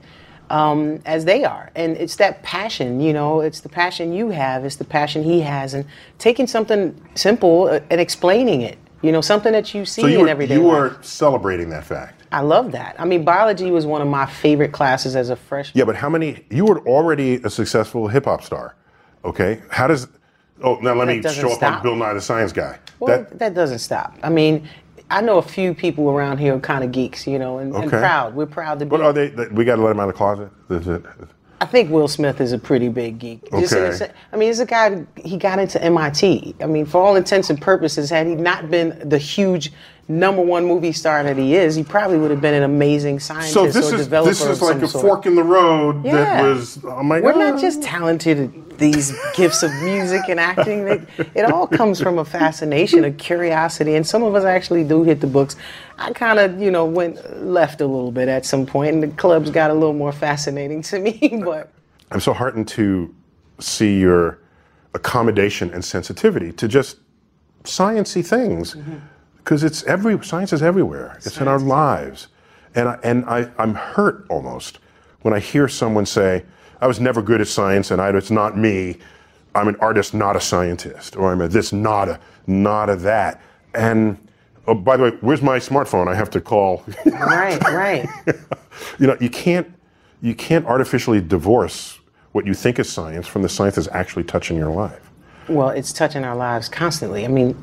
um, 0.49 0.99
as 1.05 1.25
they 1.25 1.43
are. 1.43 1.71
And 1.75 1.97
it's 1.97 2.15
that 2.17 2.43
passion, 2.43 2.99
you 2.99 3.13
know, 3.13 3.41
it's 3.41 3.61
the 3.61 3.69
passion 3.69 4.13
you 4.13 4.29
have, 4.29 4.65
it's 4.65 4.75
the 4.77 4.83
passion 4.85 5.23
he 5.23 5.41
has, 5.41 5.73
and 5.73 5.85
taking 6.17 6.47
something 6.47 6.99
simple 7.15 7.67
uh, 7.67 7.79
and 7.89 7.99
explaining 8.01 8.61
it. 8.61 8.77
You 9.01 9.11
know, 9.11 9.21
something 9.21 9.53
that 9.53 9.73
you 9.73 9.85
see 9.85 10.01
So 10.01 10.07
you 10.07 10.19
in 10.19 10.21
were 10.25 10.29
everyday 10.29 10.55
you 10.55 10.63
life. 10.63 10.91
were 10.93 10.97
celebrating 11.01 11.69
that 11.69 11.85
fact. 11.85 12.18
I 12.31 12.41
love 12.41 12.71
that. 12.73 12.95
I 12.99 13.05
mean, 13.05 13.23
biology 13.23 13.71
was 13.71 13.85
one 13.85 14.01
of 14.01 14.07
my 14.07 14.25
favorite 14.25 14.71
classes 14.71 15.15
as 15.15 15.29
a 15.29 15.35
freshman. 15.35 15.77
Yeah, 15.79 15.85
but 15.85 15.95
how 15.95 16.09
many? 16.09 16.45
You 16.49 16.65
were 16.65 16.79
already 16.87 17.35
a 17.35 17.49
successful 17.49 18.07
hip 18.07 18.25
hop 18.25 18.43
star. 18.43 18.75
Okay, 19.25 19.61
how 19.69 19.87
does? 19.87 20.07
Oh, 20.63 20.75
now 20.75 20.93
let 20.93 21.07
me 21.07 21.21
show 21.21 21.51
up 21.51 21.63
on. 21.63 21.83
Bill 21.83 21.95
Nye 21.95 22.13
the 22.13 22.21
Science 22.21 22.51
Guy. 22.51 22.77
Well, 22.99 23.19
That- 23.19 23.39
that, 23.39 23.53
doesn't 23.53 23.79
stop. 23.79 24.17
I 24.21 24.29
mean, 24.29 24.67
I 25.09 25.21
know 25.21 25.37
a 25.37 25.41
few 25.41 25.73
people 25.73 26.09
around 26.09 26.37
here 26.37 26.55
are 26.55 26.59
kind 26.59 26.83
of 26.83 26.91
geeks, 26.91 27.25
you 27.25 27.39
know, 27.39 27.57
and, 27.57 27.73
and 27.73 27.89
proud. 27.89 28.35
We're 28.35 28.45
proud 28.45 28.79
to 28.79 28.85
be. 28.85 28.91
What 28.91 29.01
are 29.01 29.13
they? 29.13 29.29
We 29.51 29.65
got 29.65 29.77
to 29.77 29.81
let 29.81 29.89
them 29.89 29.99
out 29.99 30.09
of 30.09 30.13
the 30.13 30.17
closet. 30.17 30.49
Is 30.69 30.87
it? 30.87 31.03
I 31.61 31.65
think 31.65 31.91
Will 31.91 32.07
Smith 32.07 32.39
is 32.39 32.53
a 32.53 32.57
pretty 32.57 32.87
big 32.87 33.19
geek. 33.19 33.49
Just 33.51 33.73
in 33.73 33.79
a 33.83 33.87
Okay. 33.87 34.11
I 34.31 34.37
mean, 34.37 34.47
he's 34.47 34.59
a 34.59 34.65
guy. 34.65 35.05
He 35.17 35.35
got 35.35 35.59
into 35.59 35.81
MIT. 35.83 36.55
I 36.61 36.65
mean, 36.65 36.85
for 36.85 37.01
all 37.01 37.15
intents 37.15 37.49
and 37.49 37.59
purposes, 37.59 38.09
had 38.09 38.27
he 38.27 38.35
not 38.35 38.69
been 38.69 39.01
the 39.07 39.17
huge 39.17 39.73
number 40.09 40.41
one 40.41 40.65
movie 40.65 40.91
star 40.91 41.23
that 41.23 41.37
he 41.37 41.55
is, 41.55 41.75
he 41.75 41.83
probably 41.83 42.17
would 42.17 42.31
have 42.31 42.41
been 42.41 42.55
an 42.55 42.63
amazing 42.63 43.19
scientist 43.19 43.53
So 43.53 43.67
this 43.67 43.91
or 43.91 43.95
is 43.95 44.05
developer 44.05 44.29
this 44.29 44.41
is 44.41 44.57
of 44.57 44.61
like 44.61 44.81
a 44.81 44.87
sort. 44.87 45.05
fork 45.05 45.25
in 45.27 45.35
the 45.35 45.43
road 45.43 46.03
that 46.03 46.43
was. 46.43 46.79
Oh 46.83 47.03
my 47.03 47.21
We're 47.21 47.33
God. 47.33 47.51
not 47.51 47.61
just 47.61 47.83
talented 47.83 48.39
at 48.39 48.79
these 48.79 49.13
gifts 49.35 49.61
of 49.61 49.71
music 49.83 50.23
and 50.27 50.39
acting. 50.39 50.87
It, 50.87 51.07
it 51.35 51.45
all 51.45 51.67
comes 51.67 52.01
from 52.01 52.17
a 52.17 52.25
fascination, 52.25 53.03
a 53.03 53.11
curiosity, 53.11 53.95
and 53.95 54.05
some 54.05 54.23
of 54.23 54.33
us 54.33 54.43
actually 54.43 54.83
do 54.83 55.03
hit 55.03 55.21
the 55.21 55.27
books. 55.27 55.55
I 55.99 56.11
kind 56.13 56.39
of, 56.39 56.59
you 56.59 56.71
know, 56.71 56.85
went 56.85 57.45
left 57.45 57.79
a 57.81 57.85
little 57.85 58.11
bit 58.11 58.27
at 58.27 58.45
some 58.45 58.65
point, 58.65 58.95
and 58.95 59.03
the 59.03 59.09
clubs 59.09 59.51
got 59.51 59.69
a 59.69 59.73
little 59.73 59.93
more 59.93 60.11
fascinating 60.11 60.81
to 60.83 60.99
me. 60.99 61.43
But 61.49 61.71
I'm 62.11 62.19
so 62.19 62.33
heartened 62.33 62.67
to 62.69 63.13
see 63.59 63.99
your 63.99 64.39
accommodation 64.93 65.71
and 65.71 65.85
sensitivity 65.85 66.51
to 66.53 66.67
just 66.67 66.97
sciency 67.63 68.25
things 68.25 68.73
mm-hmm. 68.73 68.97
Because 69.49 69.63
it's 69.63 69.81
every 69.85 70.23
science 70.23 70.53
is 70.53 70.61
everywhere. 70.61 71.15
It's 71.25 71.41
in 71.41 71.47
our 71.47 71.57
lives, 71.57 72.27
and 72.75 72.87
I, 72.87 72.99
and 73.01 73.25
I 73.25 73.49
I'm 73.57 73.73
hurt 73.73 74.27
almost 74.29 74.77
when 75.23 75.33
I 75.33 75.39
hear 75.39 75.67
someone 75.67 76.05
say, 76.05 76.45
"I 76.81 76.85
was 76.85 76.99
never 76.99 77.23
good 77.23 77.41
at 77.41 77.47
science, 77.47 77.89
and 77.89 77.99
I, 77.99 78.15
it's 78.15 78.29
not 78.29 78.59
me. 78.59 78.99
I'm 79.55 79.67
an 79.67 79.75
artist, 79.77 80.13
not 80.13 80.35
a 80.35 80.39
scientist, 80.39 81.15
or 81.15 81.31
I'm 81.31 81.41
a 81.41 81.47
this, 81.47 81.73
not 81.73 82.09
a 82.09 82.19
not 82.45 82.91
a 82.91 82.95
that." 82.97 83.41
And 83.73 84.19
oh, 84.67 84.75
by 84.75 84.97
the 84.97 85.03
way, 85.05 85.09
where's 85.21 85.41
my 85.41 85.57
smartphone? 85.57 86.07
I 86.07 86.13
have 86.13 86.29
to 86.29 86.41
call. 86.41 86.85
right, 87.07 87.59
right. 87.71 88.07
you 88.99 89.07
know 89.07 89.17
you 89.19 89.31
can't 89.31 89.67
you 90.21 90.35
can't 90.35 90.67
artificially 90.67 91.21
divorce 91.21 91.97
what 92.33 92.45
you 92.45 92.53
think 92.53 92.77
is 92.77 92.87
science 92.87 93.25
from 93.25 93.41
the 93.41 93.49
science 93.49 93.77
that's 93.77 93.87
actually 93.87 94.25
touching 94.25 94.57
your 94.57 94.69
life 94.69 95.09
Well, 95.47 95.69
it's 95.69 95.91
touching 95.91 96.23
our 96.23 96.35
lives 96.35 96.69
constantly. 96.69 97.25
I 97.25 97.29
mean, 97.29 97.57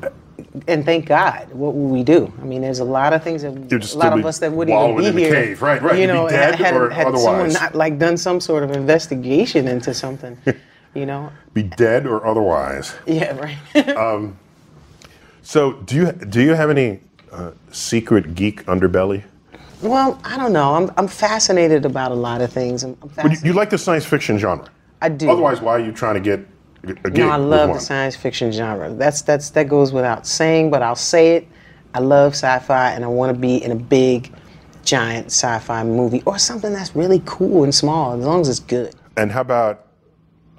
and 0.67 0.85
thank 0.85 1.05
God, 1.05 1.49
what 1.51 1.73
would 1.73 1.91
we 1.91 2.03
do? 2.03 2.31
I 2.41 2.45
mean, 2.45 2.61
there's 2.61 2.79
a 2.79 2.83
lot 2.83 3.13
of 3.13 3.23
things 3.23 3.41
that 3.41 3.53
a 3.53 3.97
lot 3.97 4.17
of 4.17 4.25
us 4.25 4.39
that 4.39 4.51
wouldn't 4.51 4.77
even 4.77 4.97
be 4.97 5.05
in 5.05 5.15
the 5.15 5.21
here. 5.21 5.33
cave. 5.33 5.61
Right, 5.61 5.81
right. 5.81 5.99
You 5.99 6.07
know, 6.07 6.29
dead 6.29 6.55
had, 6.55 6.75
or 6.75 6.89
had 6.89 7.17
someone 7.17 7.51
not 7.53 7.75
like 7.75 7.97
done 7.97 8.17
some 8.17 8.39
sort 8.39 8.63
of 8.63 8.71
investigation 8.71 9.67
into 9.67 9.93
something. 9.93 10.37
You 10.93 11.05
know? 11.05 11.31
be 11.53 11.61
dead 11.61 12.07
or 12.07 12.25
otherwise 12.25 12.95
Yeah, 13.05 13.37
right. 13.37 14.31
so 15.43 15.73
do 15.73 15.95
you 15.95 16.11
do 16.11 16.41
you 16.41 16.55
have 16.55 16.71
any 16.71 17.01
uh, 17.31 17.51
secret 17.71 18.33
geek 18.33 18.65
underbelly 18.65 19.23
well, 19.79 20.19
I 20.23 20.37
don't 20.37 20.53
know. 20.53 20.73
I'm 20.73 20.91
I'm 20.97 21.07
fascinated 21.07 21.85
about 21.85 22.11
a 22.11 22.15
lot 22.15 22.41
of 22.41 22.51
things. 22.51 22.83
I'm, 22.83 22.97
I'm 23.03 23.11
But 23.15 23.31
you, 23.33 23.37
you 23.43 23.53
like 23.53 23.69
the 23.69 23.77
science 23.77 24.05
fiction 24.05 24.39
genre 24.39 24.67
I 25.03 25.09
do. 25.09 25.29
otherwise 25.29 25.61
why 25.61 25.73
are 25.73 25.79
you 25.79 25.91
trying 25.91 26.15
to 26.15 26.19
get 26.19 26.39
a 26.83 26.93
gig 27.09 27.17
No, 27.17 27.29
I 27.29 27.35
love 27.37 27.73
the 27.73 27.79
science 27.79 28.15
fiction 28.15 28.51
genre. 28.51 28.93
That's 28.93 29.21
that's 29.21 29.49
that 29.51 29.67
goes 29.67 29.91
without 29.91 30.25
saying, 30.27 30.69
but 30.69 30.81
I'll 30.81 30.95
say 30.95 31.35
it. 31.35 31.47
I 31.93 31.99
love 31.99 32.33
sci-fi, 32.33 32.91
and 32.91 33.03
I 33.03 33.07
want 33.07 33.33
to 33.33 33.39
be 33.39 33.63
in 33.63 33.71
a 33.71 33.75
big, 33.75 34.31
giant 34.83 35.27
sci-fi 35.27 35.83
movie 35.83 36.21
or 36.25 36.37
something 36.37 36.71
that's 36.71 36.95
really 36.95 37.21
cool 37.25 37.63
and 37.63 37.73
small, 37.73 38.13
as 38.13 38.25
long 38.25 38.41
as 38.41 38.49
it's 38.49 38.59
good. 38.59 38.93
and 39.15 39.31
how 39.31 39.41
about 39.41 39.87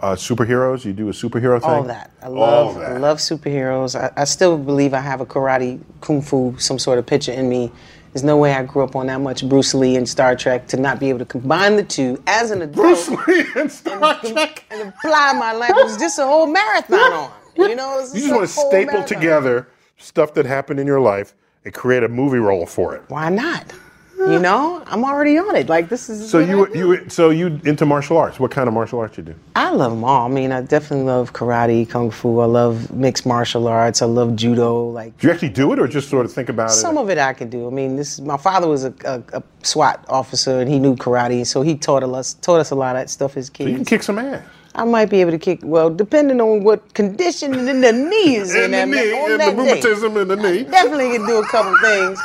uh, 0.01 0.15
superheroes 0.15 0.85
you 0.85 0.93
do 0.93 1.09
a 1.09 1.13
superhero 1.13 1.61
thing 1.61 1.71
All 1.71 1.83
that. 1.85 2.11
I 2.23 2.29
love 2.29 2.75
that. 2.77 2.93
I 2.93 2.99
love 2.99 3.19
superheroes. 3.19 3.99
I, 3.99 4.13
I 4.17 4.25
still 4.25 4.57
believe 4.57 4.95
I 4.95 5.01
have 5.01 5.21
a 5.21 5.27
karate, 5.27 5.81
kung 6.01 6.23
fu, 6.23 6.57
some 6.59 6.79
sort 6.79 6.99
of 6.99 7.07
picture 7.07 7.33
in 7.33 7.49
me. 7.49 7.73
There's 8.19 8.27
no 8.27 8.37
way 8.37 8.53
I 8.53 8.65
grew 8.65 8.83
up 8.83 8.97
on 8.97 9.07
that 9.07 9.21
much 9.21 9.49
Bruce 9.49 9.75
Lee 9.75 9.95
and 9.95 10.09
Star 10.09 10.35
Trek 10.35 10.67
to 10.69 10.77
not 10.77 10.99
be 10.99 11.09
able 11.09 11.21
to 11.21 11.25
combine 11.25 11.77
the 11.77 11.85
two 11.85 12.21
as 12.27 12.51
an 12.51 12.63
adult 12.63 12.75
Bruce 12.75 13.09
Lee 13.29 13.47
and 13.55 13.71
Star 13.71 14.03
and, 14.25 14.33
Trek. 14.35 14.65
and 14.73 14.89
apply 14.89 15.35
my 15.35 15.53
life. 15.53 15.71
It 15.71 15.77
was 15.77 15.97
just 15.99 16.19
a 16.19 16.25
whole 16.25 16.49
marathon 16.49 16.99
on. 17.13 17.31
You 17.55 17.77
know, 17.77 18.01
You 18.13 18.21
just 18.21 18.31
want 18.35 18.41
to 18.43 18.49
staple 18.49 18.95
marathon. 18.95 19.07
together 19.07 19.69
stuff 19.99 20.35
that 20.35 20.47
happened 20.47 20.81
in 20.81 20.87
your 20.89 20.99
life 21.01 21.33
and 21.65 21.73
create 21.73 22.03
a 22.03 22.09
movie 22.09 22.39
role 22.39 22.67
for 22.67 22.97
it. 22.97 23.03
Why 23.07 23.29
not? 23.29 23.73
You 24.19 24.41
know, 24.41 24.83
I'm 24.87 25.05
already 25.05 25.39
on 25.39 25.55
it. 25.55 25.69
Like 25.69 25.89
this 25.89 26.09
is. 26.09 26.29
So 26.29 26.41
you 26.41 26.67
you 26.75 27.09
so 27.09 27.31
you 27.31 27.61
into 27.65 27.87
martial 27.87 28.17
arts? 28.17 28.41
What 28.41 28.51
kind 28.51 28.67
of 28.67 28.75
martial 28.75 28.99
arts 28.99 29.17
you 29.17 29.23
do? 29.23 29.35
I 29.55 29.71
love 29.71 29.93
them 29.93 30.03
all. 30.03 30.27
I 30.27 30.29
mean, 30.29 30.51
I 30.51 30.61
definitely 30.61 31.07
love 31.07 31.33
karate, 31.33 31.89
kung 31.89 32.11
fu. 32.11 32.41
I 32.41 32.47
love 32.47 32.91
mixed 32.93 33.27
martial 33.27 33.69
arts. 33.69 34.03
I 34.03 34.07
love 34.07 34.35
judo. 34.35 34.89
Like 34.89 35.17
Do 35.19 35.29
you 35.29 35.33
actually 35.33 35.51
do 35.51 35.73
it, 35.73 35.79
or 35.79 35.87
just 35.87 36.11
sort 36.11 36.27
of 36.27 36.33
think 36.33 36.49
about 36.49 36.71
some 36.71 36.79
it? 36.79 36.95
Some 36.95 36.99
of 36.99 37.11
it 37.11 37.19
I 37.19 37.33
can 37.33 37.49
do. 37.49 37.69
I 37.69 37.71
mean, 37.71 37.97
this 37.97 38.21
my 38.21 38.37
father 38.37 38.67
was 38.67 38.85
a, 38.85 38.93
a, 39.05 39.23
a 39.39 39.43
SWAT 39.63 40.05
officer 40.09 40.61
and 40.61 40.69
he 40.69 40.79
knew 40.81 40.97
karate, 40.97 41.47
so 41.47 41.63
he 41.63 41.77
taught 41.77 42.03
us 42.03 42.35
taught 42.35 42.59
us 42.61 42.71
a 42.71 42.75
lot 42.75 42.97
of 42.97 43.03
that 43.03 43.11
stuff 43.11 43.37
as 43.37 43.49
kids. 43.49 43.71
You 43.71 43.77
can 43.77 43.85
kick 43.85 44.03
some 44.03 44.19
ass. 44.19 44.43
I 44.75 44.85
might 44.85 45.11
be 45.11 45.21
able 45.21 45.33
to 45.33 45.39
kick. 45.39 45.61
Well, 45.63 45.91
depending 45.91 46.41
on 46.41 46.63
what 46.63 46.95
condition 46.95 47.53
in 47.69 47.81
the 47.81 47.93
knee 47.93 48.37
is 48.37 48.55
in, 48.55 48.73
And 48.73 48.75
the 48.75 48.77
that, 48.79 48.89
knee, 48.89 49.13
on 49.13 49.31
and 49.33 49.41
that 49.41 49.57
the 49.57 49.63
rheumatism 49.63 50.17
in 50.17 50.29
the 50.29 50.37
knee. 50.37 50.65
Definitely 50.65 51.17
can 51.17 51.27
do 51.27 51.39
a 51.39 51.47
couple 51.47 51.75
things. 51.83 52.21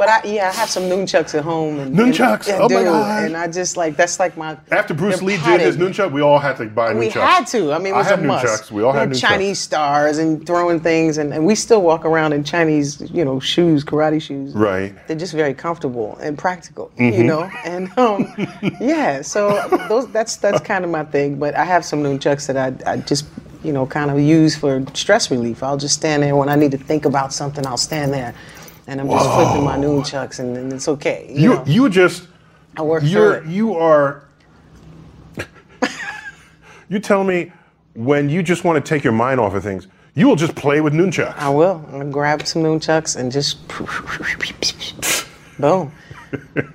But 0.00 0.08
I, 0.08 0.22
yeah, 0.24 0.48
I 0.48 0.52
have 0.52 0.70
some 0.70 0.84
nunchucks 0.84 1.34
at 1.34 1.44
home. 1.44 1.78
And, 1.78 1.94
Nunchucks? 1.94 2.48
And, 2.48 2.56
I 2.56 2.64
Oh 2.64 2.68
my 2.70 2.82
God. 2.84 3.24
And 3.26 3.36
I 3.36 3.46
just 3.48 3.76
like 3.76 3.98
that's 3.98 4.18
like 4.18 4.34
my. 4.34 4.56
After 4.70 4.94
Bruce 4.94 5.20
Lee 5.20 5.36
did 5.36 5.60
his 5.60 5.76
nunchuck, 5.76 6.10
we 6.10 6.22
all 6.22 6.38
had 6.38 6.56
to 6.56 6.64
buy 6.64 6.94
We 6.94 7.08
nunchucks. 7.10 7.20
had 7.20 7.46
to. 7.48 7.74
I 7.74 7.78
mean, 7.78 7.92
it 7.92 7.96
was 7.98 8.06
I 8.06 8.14
a 8.14 8.16
must. 8.16 8.46
nunchucks. 8.46 8.70
We 8.70 8.82
all 8.82 8.92
had 8.94 9.00
had 9.00 9.10
nunchucks. 9.10 9.20
Chinese 9.20 9.58
stars 9.58 10.16
and 10.16 10.46
throwing 10.46 10.80
things, 10.80 11.18
and, 11.18 11.34
and 11.34 11.44
we 11.44 11.54
still 11.54 11.82
walk 11.82 12.06
around 12.06 12.32
in 12.32 12.44
Chinese, 12.44 13.02
you 13.12 13.26
know, 13.26 13.40
shoes, 13.40 13.84
karate 13.84 14.22
shoes. 14.22 14.54
Right. 14.54 14.94
They're 15.06 15.18
just 15.18 15.34
very 15.34 15.52
comfortable 15.52 16.16
and 16.22 16.38
practical, 16.38 16.90
Mm-hmm. 16.98 17.18
you 17.18 17.24
know. 17.24 17.42
And 17.66 17.90
um, 17.98 18.32
yeah, 18.80 19.20
so 19.20 19.68
those 19.90 20.08
that's 20.12 20.36
that's 20.36 20.60
kind 20.62 20.82
of 20.82 20.90
my 20.90 21.04
thing. 21.04 21.38
But 21.38 21.54
I 21.56 21.64
have 21.66 21.84
some 21.84 22.02
nunchucks 22.02 22.46
that 22.46 22.56
I 22.86 22.92
I 22.92 22.96
just 22.96 23.26
you 23.62 23.74
know 23.74 23.84
kind 23.84 24.10
of 24.10 24.18
use 24.18 24.56
for 24.56 24.82
stress 24.94 25.30
relief. 25.30 25.62
I'll 25.62 25.76
just 25.76 25.94
stand 25.96 26.22
there 26.22 26.34
when 26.36 26.48
I 26.48 26.54
need 26.54 26.70
to 26.70 26.78
think 26.78 27.04
about 27.04 27.34
something. 27.34 27.66
I'll 27.66 27.76
stand 27.76 28.14
there, 28.14 28.34
and 28.90 29.00
I'm 29.00 29.08
just 29.08 29.30
flipping 29.34 29.64
my 29.64 29.76
nunchucks, 29.78 30.40
and, 30.40 30.56
and 30.56 30.72
it's 30.72 30.88
okay. 30.88 31.26
You, 31.30 31.40
You 31.40 31.48
know? 31.54 31.64
you 31.66 31.88
just 31.88 32.26
I 32.76 32.82
work 32.82 33.02
you're 33.04 33.44
you 33.46 33.74
are 33.76 34.24
you 36.88 36.98
tell 36.98 37.22
me 37.24 37.52
when 37.94 38.28
you 38.28 38.42
just 38.42 38.64
want 38.64 38.84
to 38.84 38.88
take 38.88 39.04
your 39.04 39.12
mind 39.12 39.38
off 39.40 39.54
of 39.54 39.62
things, 39.62 39.86
you 40.14 40.26
will 40.26 40.36
just 40.36 40.54
play 40.56 40.80
with 40.80 40.92
nunchucks. 40.92 41.36
I 41.38 41.48
will. 41.50 41.84
I'm 41.86 41.92
gonna 41.98 42.10
grab 42.10 42.46
some 42.46 42.62
nunchucks 42.62 43.16
and 43.16 43.30
just 43.32 43.58
boom. 45.58 45.92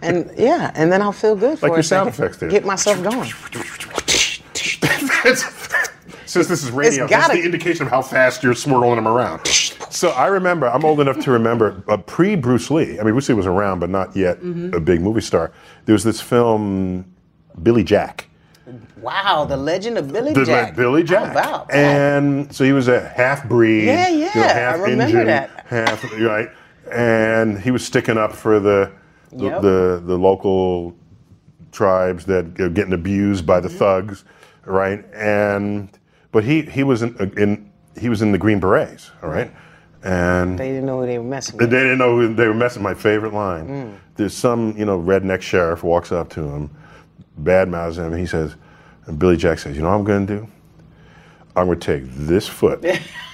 And 0.02 0.30
yeah, 0.38 0.72
and 0.76 0.92
then 0.92 1.02
I'll 1.02 1.12
feel 1.14 1.36
good 1.36 1.60
for 1.60 1.68
Like 1.70 1.76
your 1.78 1.84
sound 1.84 2.14
second. 2.14 2.24
effects 2.26 2.38
there. 2.40 2.50
Get 2.50 2.66
myself 2.66 3.02
going. 3.04 3.30
Since 6.26 6.48
this 6.50 6.64
is 6.64 6.72
radio, 6.72 7.08
that's 7.08 7.28
gotta- 7.28 7.40
the 7.40 7.46
indication 7.46 7.86
of 7.86 7.92
how 7.92 8.02
fast 8.02 8.44
you're 8.44 8.56
swirling 8.56 8.96
them 8.96 9.08
around. 9.08 9.42
So 9.96 10.10
I 10.10 10.28
remember, 10.28 10.68
I'm 10.68 10.84
old 10.84 11.00
enough 11.00 11.20
to 11.22 11.32
remember, 11.32 11.82
uh, 11.88 11.96
pre 11.98 12.36
Bruce 12.36 12.70
Lee. 12.70 13.00
I 13.00 13.04
mean, 13.04 13.14
Bruce 13.14 13.30
Lee 13.30 13.36
was 13.36 13.46
around, 13.46 13.80
but 13.80 13.90
not 13.90 14.16
yet 14.16 14.42
Mm-hmm. 14.42 14.74
a 14.76 14.80
big 14.80 15.02
movie 15.02 15.22
star. 15.22 15.52
There 15.86 15.94
was 15.94 16.04
this 16.04 16.20
film, 16.20 17.06
Billy 17.64 17.84
Jack. 17.84 18.28
Wow, 19.00 19.46
the 19.46 19.56
legend 19.58 19.98
of 19.98 20.12
Billy 20.12 20.34
The- 20.34 20.44
Jack. 20.46 20.76
Billy 20.76 21.02
How 21.04 21.08
Jack. 21.08 21.32
about 21.32 21.72
and 21.74 22.54
so 22.54 22.64
he 22.66 22.74
was 22.74 22.88
a 22.88 23.08
half 23.08 23.48
breed. 23.48 23.86
Yeah, 23.86 24.10
you 24.10 24.20
know, 24.26 24.32
yeah, 24.36 24.42
I 24.42 24.54
half 24.54 24.80
remember 24.82 25.04
Indian, 25.04 25.28
that. 25.28 25.66
Half 25.68 26.04
right, 26.20 26.50
and 26.92 27.60
he 27.60 27.72
was 27.72 27.86
sticking 27.86 28.18
up 28.18 28.34
for 28.34 28.60
the 28.60 28.92
the, 29.32 29.46
Yep. 29.46 29.62
the, 29.62 30.04
the 30.06 30.18
local 30.18 30.96
tribes 31.72 32.26
that 32.26 32.60
are 32.60 32.70
getting 32.70 32.94
abused 32.94 33.46
by 33.46 33.60
the 33.60 33.68
Mm-hmm. 33.70 33.78
thugs, 33.78 34.24
right? 34.66 35.06
And 35.14 35.90
but 36.32 36.44
he 36.44 36.64
he 36.64 36.84
was 36.84 37.02
in, 37.04 37.16
in 37.38 37.72
he 38.00 38.10
was 38.10 38.22
in 38.24 38.32
the 38.32 38.38
Green 38.40 38.60
Berets, 38.60 39.12
all 39.22 39.30
right, 39.30 39.52
and 40.06 40.60
they 40.60 40.70
didn't 40.70 40.86
know 40.86 41.02
who 41.02 41.08
they 41.08 41.18
were 41.18 41.24
messing 41.24 41.58
with. 41.58 41.70
they 41.70 41.80
didn't 41.80 41.98
know 41.98 42.16
who 42.16 42.34
they 42.34 42.48
were 42.48 42.54
messing. 42.54 42.84
My 42.84 42.94
favorite 42.94 43.34
line. 43.34 43.68
Mm. 43.68 43.98
There's 44.16 44.34
some, 44.36 44.78
you 44.78 44.86
know, 44.86 45.00
redneck 45.00 45.42
sheriff 45.42 45.84
walks 45.84 46.12
up 46.12 46.30
to 46.32 46.44
him, 46.44 46.70
bad 47.40 47.68
mouths 47.70 47.98
him, 47.98 48.12
and 48.14 48.20
he 48.20 48.28
says, 48.28 48.56
and 49.08 49.18
Billy 49.20 49.36
Jack 49.36 49.60
says, 49.60 49.76
"You 49.76 49.82
know 49.82 49.90
what 49.90 49.96
I'm 49.96 50.04
going 50.04 50.28
to 50.28 50.38
do? 50.38 50.48
I'm 51.56 51.66
going 51.66 51.80
to 51.80 51.86
take 51.86 52.10
this 52.14 52.48
foot." 52.48 52.86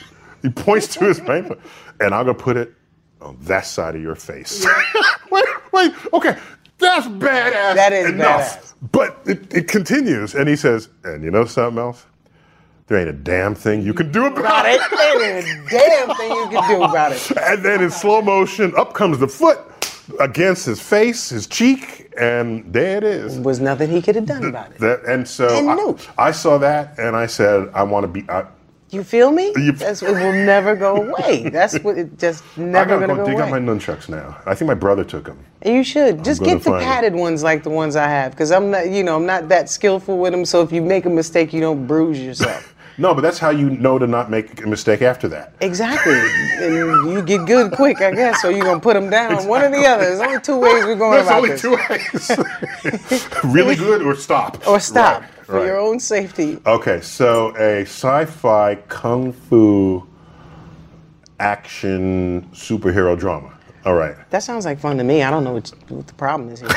he 0.41 0.49
points 0.49 0.87
to 0.95 1.05
his 1.05 1.19
foot, 1.19 1.59
and 1.99 2.15
I'm 2.15 2.25
going 2.25 2.37
to 2.37 2.43
put 2.43 2.57
it 2.57 2.73
on 3.21 3.37
that 3.41 3.65
side 3.65 3.95
of 3.95 4.01
your 4.01 4.15
face. 4.15 4.65
wait, 5.31 5.45
wait, 5.73 5.93
okay, 6.13 6.37
that's 6.77 7.07
badass. 7.07 7.75
That 7.75 7.93
is 7.93 8.09
enough. 8.11 8.41
badass. 8.41 8.73
But 8.91 9.21
it, 9.25 9.53
it 9.53 9.67
continues, 9.67 10.35
and 10.35 10.47
he 10.47 10.55
says, 10.55 10.89
"And 11.03 11.23
you 11.23 11.31
know 11.31 11.45
something 11.45 11.79
else? 11.79 12.05
There 12.91 12.99
ain't 12.99 13.07
a 13.07 13.13
damn 13.13 13.55
thing 13.55 13.83
you 13.83 13.93
can 13.93 14.11
do 14.11 14.25
about 14.25 14.65
it." 14.67 14.81
there 14.91 15.37
ain't 15.37 15.47
a 15.47 15.69
damn 15.69 16.13
thing 16.17 16.29
you 16.29 16.47
can 16.49 16.69
do 16.69 16.83
about 16.83 17.13
it. 17.13 17.31
And 17.41 17.63
then 17.63 17.81
in 17.81 17.89
slow 17.89 18.21
motion, 18.21 18.73
up 18.75 18.91
comes 18.93 19.17
the 19.17 19.29
foot 19.29 19.59
against 20.19 20.65
his 20.65 20.81
face, 20.81 21.29
his 21.29 21.47
cheek, 21.47 22.11
and 22.19 22.65
there 22.73 22.97
it 22.97 23.05
is. 23.05 23.39
Was 23.39 23.61
nothing 23.61 23.89
he 23.89 24.01
could 24.01 24.15
have 24.15 24.25
done 24.25 24.43
about 24.43 24.71
it. 24.71 24.79
That, 24.79 25.05
and 25.05 25.25
so 25.25 25.47
And 25.57 25.69
I, 25.69 25.75
no. 25.75 25.97
I 26.17 26.31
saw 26.31 26.57
that, 26.57 26.99
and 26.99 27.15
I 27.15 27.27
said, 27.27 27.69
I 27.73 27.83
want 27.83 28.03
to 28.03 28.07
be. 28.09 28.29
I, 28.29 28.43
You 28.89 29.05
feel 29.05 29.31
me? 29.31 29.53
You- 29.55 29.71
That's 29.71 30.01
it 30.03 30.11
will 30.11 30.33
never 30.45 30.75
go 30.75 30.97
away. 30.97 31.47
That's 31.47 31.79
what 31.79 31.97
it 31.97 32.19
just 32.19 32.43
I 32.57 32.61
never 32.61 32.99
gotta 32.99 33.07
gonna 33.07 33.19
go 33.19 33.23
go 33.23 33.25
dig 33.29 33.35
away. 33.39 33.43
up 33.43 33.51
my 33.51 33.59
nunchucks 33.59 34.09
now. 34.09 34.37
I 34.45 34.53
think 34.53 34.67
my 34.67 34.73
brother 34.73 35.05
took 35.05 35.23
them. 35.23 35.39
You 35.65 35.83
should 35.85 36.25
just 36.25 36.41
gonna 36.41 36.55
get 36.55 36.63
the 36.63 36.71
find 36.71 36.81
it. 36.81 36.85
padded 36.85 37.15
ones 37.15 37.41
like 37.41 37.63
the 37.63 37.69
ones 37.69 37.95
I 37.95 38.07
have, 38.09 38.31
because 38.31 38.51
I'm 38.51 38.69
not, 38.71 38.89
you 38.89 39.03
know, 39.03 39.15
I'm 39.15 39.25
not 39.27 39.47
that 39.47 39.69
skillful 39.69 40.17
with 40.17 40.33
them. 40.33 40.43
So 40.43 40.61
if 40.61 40.73
you 40.73 40.81
make 40.81 41.05
a 41.05 41.09
mistake, 41.09 41.53
you 41.53 41.61
don't 41.61 41.87
bruise 41.87 42.19
yourself. 42.19 42.70
No, 42.97 43.13
but 43.15 43.21
that's 43.21 43.39
how 43.39 43.49
you 43.49 43.69
know 43.69 43.97
to 43.97 44.05
not 44.07 44.29
make 44.29 44.61
a 44.63 44.67
mistake 44.67 45.01
after 45.01 45.27
that. 45.29 45.53
exactly, 45.61 46.13
and 46.59 47.11
you 47.11 47.21
get 47.23 47.45
good 47.47 47.71
quick, 47.71 48.01
I 48.01 48.11
guess. 48.11 48.43
Or 48.43 48.51
you're 48.51 48.65
gonna 48.65 48.79
put 48.79 48.93
them 48.95 49.09
down. 49.09 49.47
One 49.47 49.63
or 49.63 49.69
the 49.71 49.85
other. 49.85 50.03
There's 50.05 50.19
only 50.19 50.39
two 50.41 50.57
ways 50.57 50.83
we're 50.83 50.95
going 50.95 51.23
There's 51.23 51.29
only 51.29 51.49
this. 51.49 51.61
two 51.61 51.77
ways. 53.19 53.43
really 53.55 53.75
good 53.75 54.01
or 54.01 54.15
stop. 54.15 54.67
or 54.67 54.79
stop 54.79 55.21
Right, 55.21 55.31
for 55.45 55.55
right. 55.55 55.65
your 55.65 55.79
own 55.79 55.99
safety. 55.99 56.59
Okay, 56.65 57.01
so 57.01 57.55
a 57.57 57.81
sci-fi 57.83 58.75
kung 58.87 59.31
fu 59.33 60.05
action 61.39 62.47
superhero 62.53 63.17
drama. 63.17 63.51
All 63.85 63.95
right, 63.95 64.15
That 64.29 64.43
sounds 64.43 64.65
like 64.65 64.79
fun 64.79 64.97
to 64.97 65.03
me. 65.03 65.23
I 65.23 65.31
don't 65.31 65.43
know 65.43 65.53
what, 65.53 65.69
what 65.89 66.05
the 66.07 66.13
problem 66.13 66.49
is 66.49 66.59
here. 66.61 66.69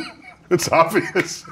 it's 0.54 0.70
obvious. 0.72 1.44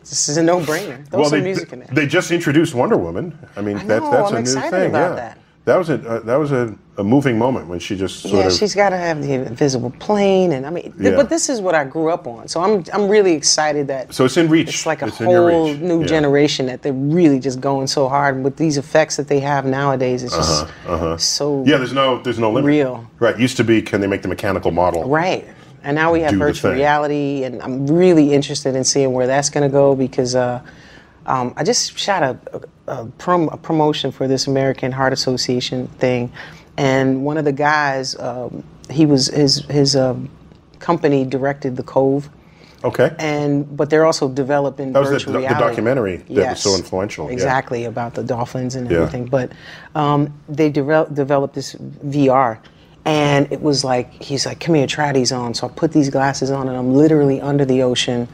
this 0.00 0.28
is 0.28 0.36
a 0.36 0.42
no-brainer. 0.42 1.06
Throw 1.08 1.20
well, 1.20 1.30
some 1.30 1.38
they, 1.40 1.44
music 1.44 1.72
in 1.72 1.80
there. 1.80 1.88
they 1.92 2.06
just 2.06 2.30
introduced 2.30 2.74
Wonder 2.74 2.96
Woman. 2.96 3.36
I 3.56 3.62
mean, 3.62 3.76
that's 3.86 4.04
know, 4.04 4.10
that's 4.10 4.30
I'm 4.30 4.36
a 4.36 4.40
new 4.64 4.70
thing. 4.70 4.92
yeah, 4.92 5.08
that. 5.14 5.38
that 5.64 5.76
was 5.76 5.88
a 5.90 5.94
uh, 6.08 6.20
that 6.20 6.36
was 6.36 6.52
a, 6.52 6.76
a 6.98 7.04
moving 7.04 7.38
moment 7.38 7.66
when 7.68 7.78
she 7.78 7.96
just 7.96 8.20
sort 8.20 8.34
yeah, 8.34 8.46
of. 8.46 8.52
she's 8.52 8.74
got 8.74 8.90
to 8.90 8.96
have 8.96 9.22
the 9.22 9.32
invisible 9.32 9.90
plane, 9.98 10.52
and 10.52 10.66
I 10.66 10.70
mean, 10.70 10.84
th- 10.92 10.94
Yeah. 10.98 11.16
but 11.16 11.28
this 11.28 11.48
is 11.48 11.60
what 11.60 11.74
I 11.74 11.84
grew 11.84 12.10
up 12.10 12.26
on, 12.26 12.46
so 12.48 12.62
I'm 12.62 12.84
I'm 12.92 13.08
really 13.08 13.32
excited 13.32 13.86
that 13.88 14.14
so 14.14 14.24
it's 14.26 14.36
in 14.36 14.48
reach. 14.48 14.68
it's 14.68 14.86
like 14.86 15.02
a 15.02 15.06
It's 15.06 15.18
whole 15.18 15.72
new 15.74 16.00
Yeah. 16.00 16.06
generation 16.06 16.66
that 16.66 16.82
they're 16.82 16.92
really 16.92 17.40
just 17.40 17.60
going 17.60 17.86
so 17.86 18.08
hard 18.08 18.42
with 18.44 18.56
these 18.56 18.76
effects 18.78 19.16
that 19.16 19.28
they 19.28 19.40
have 19.40 19.64
nowadays. 19.64 20.22
It's 20.22 20.36
just 20.36 20.58
so 20.58 20.68
Uh-huh, 20.86 21.62
Yeah, 21.66 21.78
there's 21.78 21.92
no 21.94 22.20
there's 22.22 22.38
no 22.38 22.50
limit. 22.52 22.68
Real. 22.68 23.10
Right. 23.18 23.38
Used 23.38 23.56
to 23.56 23.64
be, 23.64 23.80
can 23.82 24.00
they 24.00 24.06
make 24.08 24.22
the 24.22 24.28
mechanical 24.28 24.70
model? 24.72 25.08
right. 25.08 25.46
And 25.86 25.94
now 25.94 26.12
we 26.12 26.20
have 26.22 26.34
virtual 26.34 26.72
reality, 26.72 27.44
and 27.44 27.62
I'm 27.62 27.86
really 27.86 28.32
interested 28.34 28.74
in 28.74 28.82
seeing 28.82 29.12
where 29.12 29.28
that's 29.28 29.50
going 29.50 29.62
to 29.62 29.72
go 29.72 29.94
because 29.94 30.34
uh, 30.34 30.60
um, 31.26 31.54
I 31.56 31.62
just 31.62 31.96
shot 31.96 32.24
a, 32.24 32.36
a, 32.88 32.92
a, 33.02 33.06
prom, 33.18 33.48
a 33.50 33.56
promotion 33.56 34.10
for 34.10 34.26
this 34.26 34.48
American 34.48 34.90
Heart 34.90 35.12
Association 35.12 35.86
thing, 35.86 36.32
and 36.76 37.24
one 37.24 37.36
of 37.38 37.44
the 37.44 37.52
guys, 37.52 38.18
um, 38.18 38.64
he 38.90 39.06
was 39.06 39.28
his 39.28 39.64
his 39.66 39.94
um 39.94 40.28
company 40.80 41.24
directed 41.24 41.76
The 41.76 41.84
Cove. 41.84 42.30
Okay. 42.84 43.14
and 43.18 43.76
but 43.76 43.88
they're 43.88 44.04
also 44.04 44.28
developing 44.28 44.92
That 44.92 45.00
was 45.00 45.08
the 45.08 45.14
virtual 45.14 45.32
the 45.34 45.38
reality. 45.40 45.60
documentary 45.60 46.16
that 46.16 46.50
was 46.50 46.60
so 46.60 46.74
influential, 46.74 47.26
yeah. 47.26 47.32
Exactly 47.32 47.84
about 47.84 48.14
the 48.14 48.22
dolphins 48.24 48.74
and 48.74 48.90
Yeah. 48.90 48.98
everything. 48.98 49.26
But 49.26 49.52
um, 49.94 50.32
they 50.48 50.70
devel- 50.70 51.12
developed 51.12 51.54
this 51.54 51.74
VR, 51.74 52.58
and 53.06 53.50
it 53.50 53.62
was 53.62 53.82
like 53.84 54.12
he's 54.22 54.44
like, 54.44 54.60
"Come 54.60 54.74
here, 54.74 54.86
try 54.86 55.12
these 55.12 55.32
on." 55.32 55.54
So 55.54 55.66
I 55.68 55.70
put 55.70 55.92
these 55.92 56.10
glasses 56.10 56.50
on, 56.50 56.68
and 56.68 56.76
I'm 56.76 56.92
literally 56.92 57.40
under 57.40 57.64
the 57.64 57.82
ocean, 57.82 58.28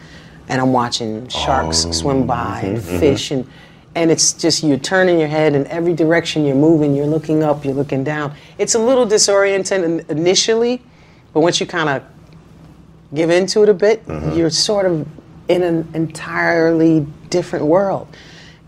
and 0.48 0.60
I'm 0.60 0.72
watching 0.72 1.28
sharks 1.28 1.84
Oh, 1.86 1.92
swim 1.92 2.26
by 2.26 2.62
and 2.64 2.78
mm-hmm, 2.78 2.98
fish 2.98 3.30
and. 3.30 3.46
And 3.94 4.10
it's 4.10 4.32
just 4.32 4.62
you're 4.64 4.78
turning 4.78 5.18
your 5.20 5.28
head 5.28 5.54
in 5.54 5.66
every 5.66 5.92
direction 5.92 6.46
you're 6.46 6.56
moving. 6.56 6.94
You're 6.96 7.04
looking 7.06 7.42
up, 7.42 7.62
you're 7.62 7.74
looking 7.74 8.02
down. 8.02 8.32
It's 8.56 8.74
a 8.74 8.78
little 8.78 9.06
disorienting 9.06 10.08
initially, 10.08 10.80
but 11.34 11.40
once 11.40 11.60
you 11.60 11.66
kind 11.66 11.90
of 11.90 12.02
give 13.12 13.28
into 13.28 13.62
it 13.62 13.68
a 13.68 13.74
bit, 13.74 14.06
Mm-hmm. 14.06 14.32
you're 14.34 14.48
sort 14.48 14.86
of 14.86 15.06
in 15.48 15.62
an 15.62 15.86
entirely 15.92 17.06
different 17.28 17.66
world. 17.66 18.08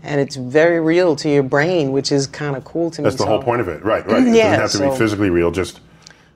And 0.03 0.21
it's 0.21 0.35
very 0.35 0.79
real 0.79 1.15
to 1.15 1.27
your 1.27 1.41
brain, 1.41 1.91
which 1.91 2.11
is 2.11 2.27
kind 2.27 2.55
of 2.55 2.63
cool 2.63 2.91
to 2.91 3.01
me. 3.01 3.05
That's 3.05 3.15
the 3.15 3.25
whole 3.25 3.41
point 3.41 3.61
of 3.61 3.67
it. 3.67 3.83
Right. 3.83 4.05
Right. 4.05 4.21
It 4.27 4.27
Yeah, 4.35 4.57
doesn't 4.57 4.61
have 4.61 4.71
to 4.73 4.77
so- 4.77 4.91
be 4.91 4.95
physically 4.97 5.31
real. 5.31 5.49
Just 5.49 5.79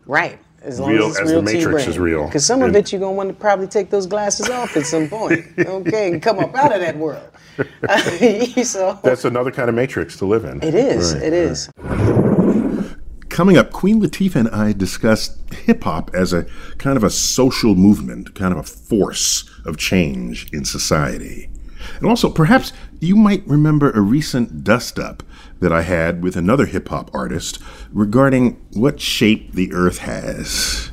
Right. 0.09 0.39
As 0.63 0.79
long 0.79 0.89
Real- 0.91 1.05
as 1.05 1.11
it's 1.11 1.19
as 1.19 1.27
the 1.29 1.33
real 1.35 1.41
Matrix 1.43 1.83
T 1.83 1.89
is 1.91 1.99
real. 1.99 2.25
Because 2.25 2.43
some 2.43 2.63
of 2.63 2.75
it 2.75 2.91
you're 2.91 2.99
gonna 2.99 3.13
want 3.13 3.29
to 3.29 3.35
probably 3.35 3.67
take 3.67 3.91
those 3.91 4.07
glasses 4.07 4.49
off 4.49 4.75
at 4.75 4.87
some 4.87 5.07
point, 5.07 5.45
okay, 5.59 6.11
and 6.11 6.21
come 6.21 6.39
up 6.39 6.55
out 6.55 6.73
of 6.73 6.81
that 6.81 6.97
world. 6.97 7.29
so 8.65 8.99
That's 9.03 9.23
another 9.23 9.51
kind 9.51 9.69
of 9.69 9.75
matrix 9.75 10.17
to 10.17 10.25
live 10.25 10.45
in. 10.45 10.63
it 10.63 10.73
is. 10.73 11.13
Right, 11.13 11.23
it 11.23 11.33
is. 11.33 11.69
Coming 13.29 13.55
up, 13.55 13.71
Queen 13.71 14.01
Latifah 14.01 14.35
and 14.35 14.49
I 14.49 14.73
discussed 14.73 15.37
hip 15.53 15.83
hop 15.83 16.09
as 16.15 16.33
a 16.33 16.45
kind 16.79 16.97
of 16.97 17.03
a 17.03 17.11
social 17.11 17.75
movement, 17.75 18.33
kind 18.33 18.51
of 18.51 18.59
a 18.59 18.63
force 18.63 19.47
of 19.63 19.77
change 19.77 20.51
in 20.51 20.65
society. 20.65 21.49
And 21.99 22.07
also, 22.07 22.29
perhaps 22.29 22.73
you 22.99 23.15
might 23.15 23.47
remember 23.47 23.91
a 23.91 24.01
recent 24.01 24.63
dust 24.63 24.97
up 24.97 25.21
that 25.59 25.71
I 25.73 25.81
had 25.81 26.23
with 26.23 26.35
another 26.35 26.65
hip 26.65 26.89
hop 26.89 27.09
artist 27.13 27.59
regarding 27.91 28.53
what 28.73 28.99
shape 28.99 29.53
the 29.53 29.71
earth 29.73 29.99
has. 29.99 30.91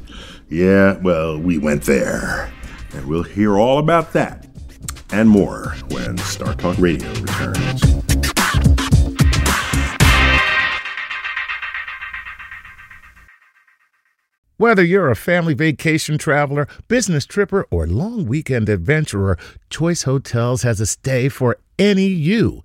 Yeah, 0.49 0.99
well, 0.99 1.39
we 1.39 1.59
went 1.59 1.83
there. 1.83 2.53
And 2.93 3.07
we'll 3.07 3.25
hear 3.25 3.59
all 3.59 3.79
about 3.79 4.13
that 4.13 4.47
and 5.11 5.29
more 5.29 5.75
when 5.91 6.19
Star 6.19 6.55
Talk 6.55 6.79
Radio 6.79 7.09
returns. 7.09 7.83
Whether 14.59 14.83
you're 14.83 15.11
a 15.11 15.17
family 15.17 15.53
vacation 15.53 16.17
traveler, 16.17 16.67
business 16.89 17.27
tripper, 17.27 17.67
or 17.71 17.87
long 17.87 18.25
weekend 18.25 18.71
adventurer, 18.71 19.37
Choice 19.69 20.05
Hotels 20.05 20.63
has 20.63 20.81
a 20.81 20.87
stay 20.87 21.29
for 21.29 21.59
any 21.79 22.07
you. 22.07 22.65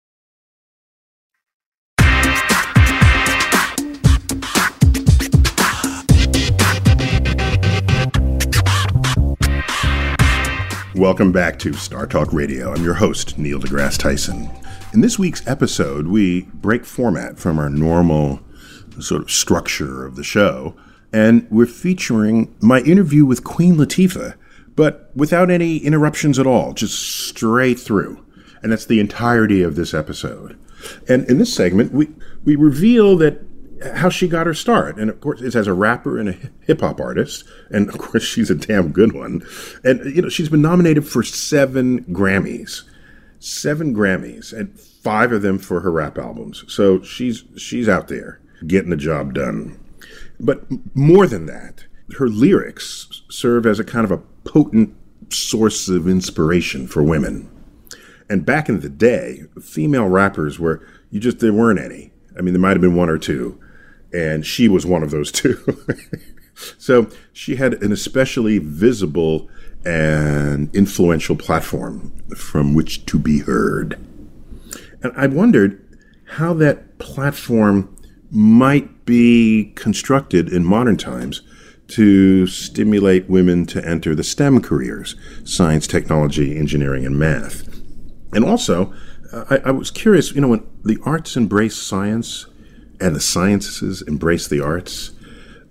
Welcome 11.01 11.31
back 11.31 11.57
to 11.59 11.73
Star 11.73 12.05
Talk 12.05 12.31
Radio. 12.31 12.71
I'm 12.71 12.83
your 12.83 12.93
host, 12.93 13.35
Neil 13.39 13.59
deGrasse 13.59 13.97
Tyson. 13.97 14.51
In 14.93 15.01
this 15.01 15.17
week's 15.17 15.45
episode, 15.47 16.05
we 16.05 16.43
break 16.53 16.85
format 16.85 17.39
from 17.39 17.57
our 17.57 17.71
normal 17.71 18.39
sort 18.99 19.23
of 19.23 19.31
structure 19.31 20.05
of 20.05 20.15
the 20.15 20.23
show, 20.23 20.75
and 21.11 21.47
we're 21.49 21.65
featuring 21.65 22.55
my 22.61 22.81
interview 22.81 23.25
with 23.25 23.43
Queen 23.43 23.77
Latifah, 23.77 24.35
but 24.75 25.09
without 25.15 25.49
any 25.49 25.77
interruptions 25.77 26.37
at 26.37 26.45
all, 26.45 26.71
just 26.71 27.01
straight 27.01 27.79
through. 27.79 28.23
And 28.61 28.71
that's 28.71 28.85
the 28.85 28.99
entirety 28.99 29.63
of 29.63 29.75
this 29.75 29.95
episode. 29.95 30.55
And 31.09 31.27
in 31.27 31.39
this 31.39 31.51
segment, 31.51 31.93
we, 31.93 32.09
we 32.45 32.55
reveal 32.55 33.17
that 33.17 33.41
how 33.95 34.09
she 34.09 34.27
got 34.27 34.47
her 34.47 34.53
start. 34.53 34.97
And 34.97 35.09
of 35.09 35.19
course, 35.21 35.41
it's 35.41 35.55
as 35.55 35.67
a 35.67 35.73
rapper 35.73 36.19
and 36.19 36.29
a 36.29 36.37
hip 36.65 36.81
hop 36.81 36.99
artist. 36.99 37.43
And 37.69 37.89
of 37.89 37.97
course, 37.97 38.23
she's 38.23 38.49
a 38.49 38.55
damn 38.55 38.91
good 38.91 39.13
one. 39.13 39.43
And, 39.83 40.03
you 40.15 40.21
know, 40.21 40.29
she's 40.29 40.49
been 40.49 40.61
nominated 40.61 41.07
for 41.07 41.23
seven 41.23 42.03
Grammys. 42.05 42.83
Seven 43.39 43.95
Grammys, 43.95 44.53
and 44.53 44.79
five 44.79 45.31
of 45.31 45.41
them 45.41 45.57
for 45.57 45.81
her 45.81 45.91
rap 45.91 46.19
albums. 46.19 46.63
So 46.67 47.01
she's 47.01 47.43
she's 47.57 47.89
out 47.89 48.07
there 48.07 48.39
getting 48.67 48.91
the 48.91 48.95
job 48.97 49.33
done. 49.33 49.79
But 50.39 50.63
more 50.93 51.25
than 51.25 51.47
that, 51.47 51.85
her 52.17 52.27
lyrics 52.27 53.23
serve 53.29 53.65
as 53.65 53.79
a 53.79 53.83
kind 53.83 54.05
of 54.05 54.11
a 54.11 54.19
potent 54.43 54.95
source 55.29 55.89
of 55.89 56.07
inspiration 56.07 56.87
for 56.87 57.01
women. 57.01 57.49
And 58.29 58.45
back 58.45 58.69
in 58.69 58.79
the 58.79 58.89
day, 58.89 59.43
female 59.59 60.07
rappers 60.07 60.59
were 60.59 60.85
you 61.09 61.19
just 61.19 61.39
there 61.39 61.51
weren't 61.51 61.79
any. 61.79 62.11
I 62.37 62.41
mean, 62.41 62.53
there 62.53 62.61
might 62.61 62.71
have 62.71 62.81
been 62.81 62.95
one 62.95 63.09
or 63.09 63.17
two, 63.17 63.59
and 64.13 64.45
she 64.45 64.67
was 64.67 64.85
one 64.85 65.03
of 65.03 65.11
those 65.11 65.31
two. 65.31 65.57
so 66.77 67.09
she 67.33 67.55
had 67.55 67.81
an 67.83 67.91
especially 67.91 68.57
visible 68.57 69.49
and 69.85 70.73
influential 70.75 71.35
platform 71.35 72.13
from 72.35 72.73
which 72.73 73.05
to 73.07 73.17
be 73.17 73.39
heard. 73.39 73.99
And 75.03 75.11
I 75.15 75.27
wondered 75.27 75.83
how 76.25 76.53
that 76.55 76.99
platform 76.99 77.95
might 78.29 79.05
be 79.05 79.73
constructed 79.75 80.51
in 80.51 80.63
modern 80.63 80.97
times 80.97 81.41
to 81.87 82.47
stimulate 82.47 83.29
women 83.29 83.65
to 83.65 83.85
enter 83.85 84.15
the 84.15 84.23
STEM 84.23 84.61
careers 84.61 85.15
science, 85.43 85.87
technology, 85.87 86.57
engineering, 86.57 87.05
and 87.05 87.19
math. 87.19 87.67
And 88.33 88.45
also, 88.45 88.93
uh, 89.33 89.45
I, 89.49 89.69
I 89.69 89.71
was 89.71 89.91
curious, 89.91 90.31
you 90.31 90.39
know, 90.39 90.47
when 90.47 90.65
the 90.83 90.97
arts 91.03 91.35
embrace 91.35 91.75
science 91.75 92.45
and 93.01 93.15
the 93.15 93.21
sciences 93.21 94.01
embrace 94.03 94.47
the 94.47 94.61
arts, 94.61 95.11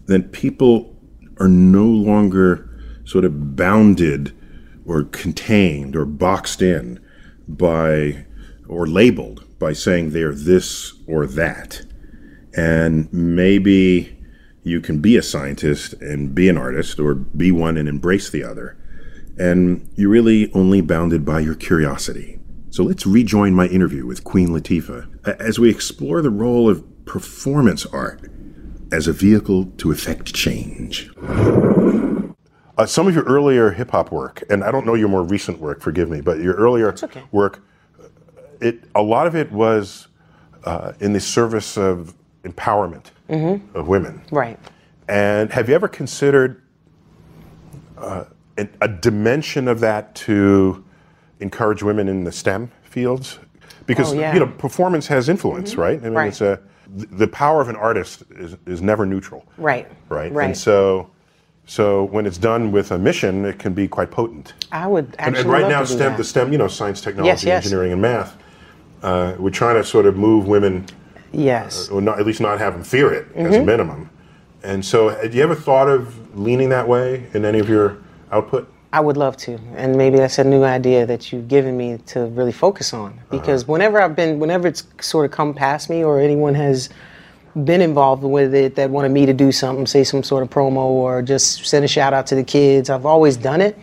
then 0.06 0.24
people 0.24 0.96
are 1.38 1.48
no 1.48 1.84
longer 1.84 2.68
sort 3.04 3.24
of 3.24 3.56
bounded 3.56 4.36
or 4.84 5.04
contained 5.04 5.96
or 5.96 6.04
boxed 6.04 6.60
in 6.62 7.00
by 7.48 8.24
or 8.68 8.86
labeled 8.86 9.44
by 9.58 9.72
saying 9.72 10.10
they're 10.10 10.34
this 10.34 10.94
or 11.06 11.26
that. 11.26 11.84
And 12.56 13.12
maybe 13.12 14.16
you 14.62 14.80
can 14.80 15.00
be 15.00 15.16
a 15.16 15.22
scientist 15.22 15.94
and 15.94 16.34
be 16.34 16.48
an 16.48 16.58
artist 16.58 16.98
or 16.98 17.14
be 17.14 17.50
one 17.50 17.76
and 17.76 17.88
embrace 17.88 18.30
the 18.30 18.44
other. 18.44 18.76
And 19.38 19.88
you're 19.94 20.10
really 20.10 20.52
only 20.52 20.80
bounded 20.80 21.24
by 21.24 21.40
your 21.40 21.54
curiosity. 21.54 22.38
So 22.70 22.84
let's 22.84 23.06
rejoin 23.06 23.54
my 23.54 23.66
interview 23.66 24.06
with 24.06 24.24
Queen 24.24 24.48
Latifah 24.48 25.38
as 25.40 25.58
we 25.58 25.70
explore 25.70 26.22
the 26.22 26.30
role 26.30 26.68
of 26.68 26.84
performance 27.14 27.84
art 27.86 28.30
as 28.92 29.08
a 29.08 29.12
vehicle 29.12 29.64
to 29.78 29.90
effect 29.90 30.32
change. 30.32 31.10
uh, 32.78 32.86
some 32.86 33.08
of 33.08 33.14
your 33.16 33.24
earlier 33.24 33.72
hip 33.72 33.90
hop 33.90 34.12
work, 34.12 34.44
and 34.48 34.62
I 34.62 34.70
don't 34.70 34.86
know 34.86 34.94
your 34.94 35.08
more 35.08 35.24
recent 35.24 35.58
work, 35.58 35.80
forgive 35.80 36.08
me, 36.08 36.20
but 36.20 36.38
your 36.38 36.54
earlier 36.54 36.94
okay. 37.02 37.24
work, 37.32 37.64
it 38.60 38.84
a 38.94 39.02
lot 39.02 39.26
of 39.26 39.34
it 39.34 39.50
was 39.50 40.06
uh, 40.62 40.92
in 41.00 41.12
the 41.12 41.18
service 41.18 41.76
of 41.76 42.14
empowerment 42.44 43.06
of 43.74 43.88
women. 43.88 44.22
Right. 44.30 44.56
And 45.08 45.50
have 45.50 45.68
you 45.68 45.74
ever 45.74 45.88
considered 45.88 46.62
uh, 47.98 48.26
an, 48.56 48.70
a 48.80 48.86
dimension 48.86 49.66
of 49.66 49.80
that 49.80 50.14
to 50.26 50.84
encourage 51.40 51.82
women 51.82 52.08
in 52.08 52.22
the 52.22 52.30
STEM 52.30 52.70
fields? 52.84 53.40
Because 53.86 54.12
Oh, 54.12 54.16
yeah. 54.20 54.32
you 54.32 54.38
know, 54.38 54.46
performance 54.46 55.08
has 55.08 55.28
influence, 55.28 55.74
right? 55.74 55.98
I 55.98 56.04
mean, 56.04 56.12
Right. 56.12 56.28
it's 56.28 56.40
a 56.40 56.56
th- 56.56 56.69
the 56.96 57.28
power 57.28 57.60
of 57.60 57.68
an 57.68 57.76
artist 57.76 58.22
is, 58.30 58.56
is 58.66 58.82
never 58.82 59.06
neutral, 59.06 59.44
Right. 59.58 59.86
right? 60.08 60.32
Right. 60.32 60.46
And 60.46 60.56
so, 60.56 61.08
so 61.66 62.04
when 62.04 62.26
it's 62.26 62.38
done 62.38 62.72
with 62.72 62.90
a 62.90 62.98
mission, 62.98 63.44
it 63.44 63.58
can 63.58 63.72
be 63.74 63.86
quite 63.86 64.10
potent. 64.10 64.54
I 64.72 64.86
would 64.86 65.04
And, 65.18 65.36
actually 65.36 65.40
and 65.42 65.50
right 65.50 65.62
love 65.62 65.70
now, 65.70 65.80
to 65.82 65.86
do 65.86 65.94
STEM, 65.94 66.10
that. 66.12 66.16
the 66.18 66.24
STEM, 66.24 66.52
you 66.52 66.58
know, 66.58 66.68
science, 66.68 67.00
technology, 67.00 67.28
Yes, 67.28 67.44
yes. 67.44 67.64
engineering, 67.64 67.92
and 67.92 68.02
math. 68.02 68.36
Uh, 69.02 69.34
we're 69.38 69.50
trying 69.50 69.76
to 69.76 69.84
sort 69.84 70.06
of 70.06 70.16
move 70.16 70.46
women 70.48 70.84
Yes. 71.32 71.88
or 71.90 72.00
not, 72.00 72.18
at 72.18 72.26
least 72.26 72.40
not 72.40 72.58
have 72.58 72.72
them 72.74 72.82
fear 72.82 73.12
it 73.12 73.28
as 73.36 73.52
Mm-hmm. 73.52 73.62
a 73.62 73.64
minimum. 73.64 74.10
And 74.62 74.84
so, 74.84 75.08
have 75.10 75.34
you 75.34 75.42
ever 75.42 75.54
thought 75.54 75.88
of 75.88 76.36
leaning 76.38 76.68
that 76.70 76.86
way 76.88 77.26
in 77.34 77.44
any 77.44 77.60
of 77.60 77.68
your 77.68 77.98
output? 78.32 78.70
I 78.92 78.98
would 79.00 79.16
love 79.16 79.36
to, 79.38 79.58
and 79.76 79.96
maybe 79.96 80.16
that's 80.18 80.38
a 80.38 80.44
new 80.44 80.64
idea 80.64 81.06
that 81.06 81.32
you've 81.32 81.46
given 81.46 81.76
me 81.76 81.98
to 82.06 82.26
really 82.26 82.52
focus 82.52 82.92
on. 82.92 83.12
Uh-huh. 83.12 83.38
Because 83.38 83.68
whenever 83.68 84.00
I've 84.00 84.16
been, 84.16 84.40
whenever 84.40 84.66
it's 84.66 84.84
sort 85.00 85.24
of 85.26 85.30
come 85.30 85.54
past 85.54 85.88
me, 85.88 86.02
or 86.02 86.18
anyone 86.18 86.54
has 86.54 86.88
been 87.64 87.80
involved 87.80 88.22
with 88.24 88.54
it 88.54 88.74
that 88.76 88.90
wanted 88.90 89.10
me 89.12 89.26
to 89.26 89.32
do 89.32 89.52
something, 89.52 89.86
say 89.86 90.02
some 90.02 90.22
sort 90.24 90.42
of 90.42 90.50
promo, 90.50 90.76
or 90.76 91.22
just 91.22 91.64
send 91.66 91.84
a 91.84 91.88
shout 91.88 92.12
out 92.12 92.26
to 92.28 92.34
the 92.34 92.44
kids, 92.44 92.90
I've 92.90 93.06
always 93.06 93.36
done 93.36 93.60
it, 93.60 93.78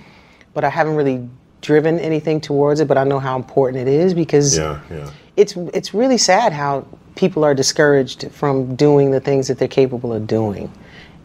but 0.54 0.66
I 0.66 0.70
haven't 0.70 0.96
really 0.96 1.28
driven 1.62 2.00
anything 2.00 2.42
towards 2.42 2.82
it. 2.82 2.88
But 2.88 2.98
I 2.98 3.06
know 3.06 3.20
how 3.20 3.38
important 3.38 3.88
it 3.88 3.94
is 3.94 4.14
because 4.14 4.58
Yeah, 4.58 4.82
yeah. 4.92 5.10
it's 5.38 5.56
it's 5.74 5.94
really 5.94 6.18
sad 6.18 6.52
how 6.52 6.86
people 7.16 7.46
are 7.46 7.56
discouraged 7.56 8.30
from 8.32 8.76
doing 8.76 9.12
the 9.12 9.20
things 9.20 9.48
that 9.48 9.58
they're 9.58 9.68
capable 9.68 10.14
of 10.14 10.28
doing. 10.28 10.72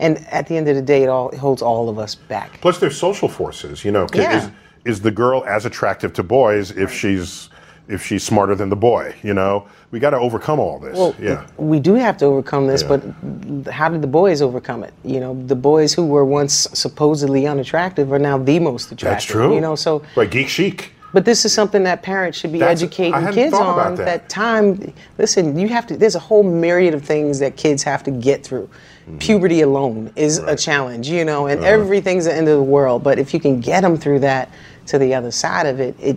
And 0.03 0.19
at 0.33 0.49
the 0.49 0.57
end 0.57 0.69
of 0.69 0.75
the 0.77 0.83
day, 0.83 1.05
it 1.05 1.09
all 1.09 1.31
it 1.31 1.39
holds 1.39 1.63
all 1.63 1.89
of 1.89 1.99
us 1.99 2.15
back. 2.17 2.61
Plus, 2.61 2.79
there's 2.79 2.99
social 2.99 3.29
forces. 3.29 3.85
You 3.85 3.93
know, 3.93 4.07
Yeah. 4.13 4.37
is, 4.39 4.51
is 4.85 5.01
the 5.01 5.13
girl 5.13 5.45
as 5.47 5.65
attractive 5.65 6.13
to 6.15 6.23
boys 6.25 6.73
if 6.73 6.93
she's 6.93 7.49
if 7.89 8.05
she's 8.05 8.23
smarter 8.25 8.55
than 8.57 8.69
the 8.69 8.77
boy? 8.77 9.15
You 9.23 9.33
know, 9.35 9.67
we 9.93 10.01
got 10.01 10.11
to 10.11 10.19
overcome 10.19 10.59
all 10.59 10.79
this. 10.81 10.97
Well, 10.99 11.15
yeah. 11.21 11.47
we 11.57 11.79
do 11.79 11.95
have 11.95 12.17
to 12.19 12.25
overcome 12.27 12.67
this, 12.67 12.83
Yeah. 12.83 12.97
but 12.97 13.73
how 13.73 13.89
did 13.89 14.03
the 14.03 14.09
boys 14.09 14.43
overcome 14.43 14.83
it? 14.83 14.93
You 15.05 15.21
know, 15.21 15.41
the 15.47 15.55
boys 15.57 15.95
who 15.95 16.05
were 16.07 16.25
once 16.25 16.69
supposedly 16.75 17.47
unattractive 17.47 18.13
are 18.13 18.19
now 18.19 18.39
the 18.39 18.59
most 18.59 18.87
attractive. 18.91 19.09
That's 19.11 19.25
true. 19.25 19.55
You 19.55 19.61
know, 19.61 19.77
so 19.77 20.03
right, 20.17 20.29
geek 20.31 20.49
chic. 20.49 20.91
but 21.13 21.25
this 21.25 21.45
is 21.45 21.53
something 21.53 21.85
that 21.85 22.03
parents 22.03 22.39
should 22.39 22.51
be 22.53 22.59
That's- 22.59 22.83
educating 22.83 23.27
kids 23.33 23.55
on. 23.55 23.95
that. 23.97 24.29
time, 24.29 24.93
listen, 25.19 25.57
you 25.59 25.69
have 25.69 25.87
to. 25.89 25.97
There's 25.97 26.17
a 26.17 26.25
whole 26.31 26.43
myriad 26.43 26.95
of 26.95 27.05
things 27.05 27.39
that 27.39 27.57
kids 27.57 27.83
have 27.85 28.03
to 28.05 28.11
get 28.11 28.43
through. 28.43 28.69
Mm-hmm. 29.03 29.19
Puberty 29.19 29.61
alone 29.63 30.13
is 30.15 30.39
a 30.39 30.55
challenge, 30.55 31.09
you 31.09 31.25
know, 31.25 31.47
Uh-huh. 31.47 31.57
and 31.57 31.65
everything's 31.65 32.25
the 32.27 32.35
end 32.35 32.47
of 32.49 32.57
the 32.57 32.63
world. 32.63 33.03
But 33.03 33.19
if 33.19 33.35
you 33.35 33.41
can 33.41 33.59
get 33.61 33.81
them 33.81 33.97
through 33.97 34.21
that 34.21 34.49
to 34.87 34.99
the 34.99 35.13
other 35.15 35.31
side 35.33 35.67
of 35.67 35.81
it, 35.81 35.97
it 36.01 36.17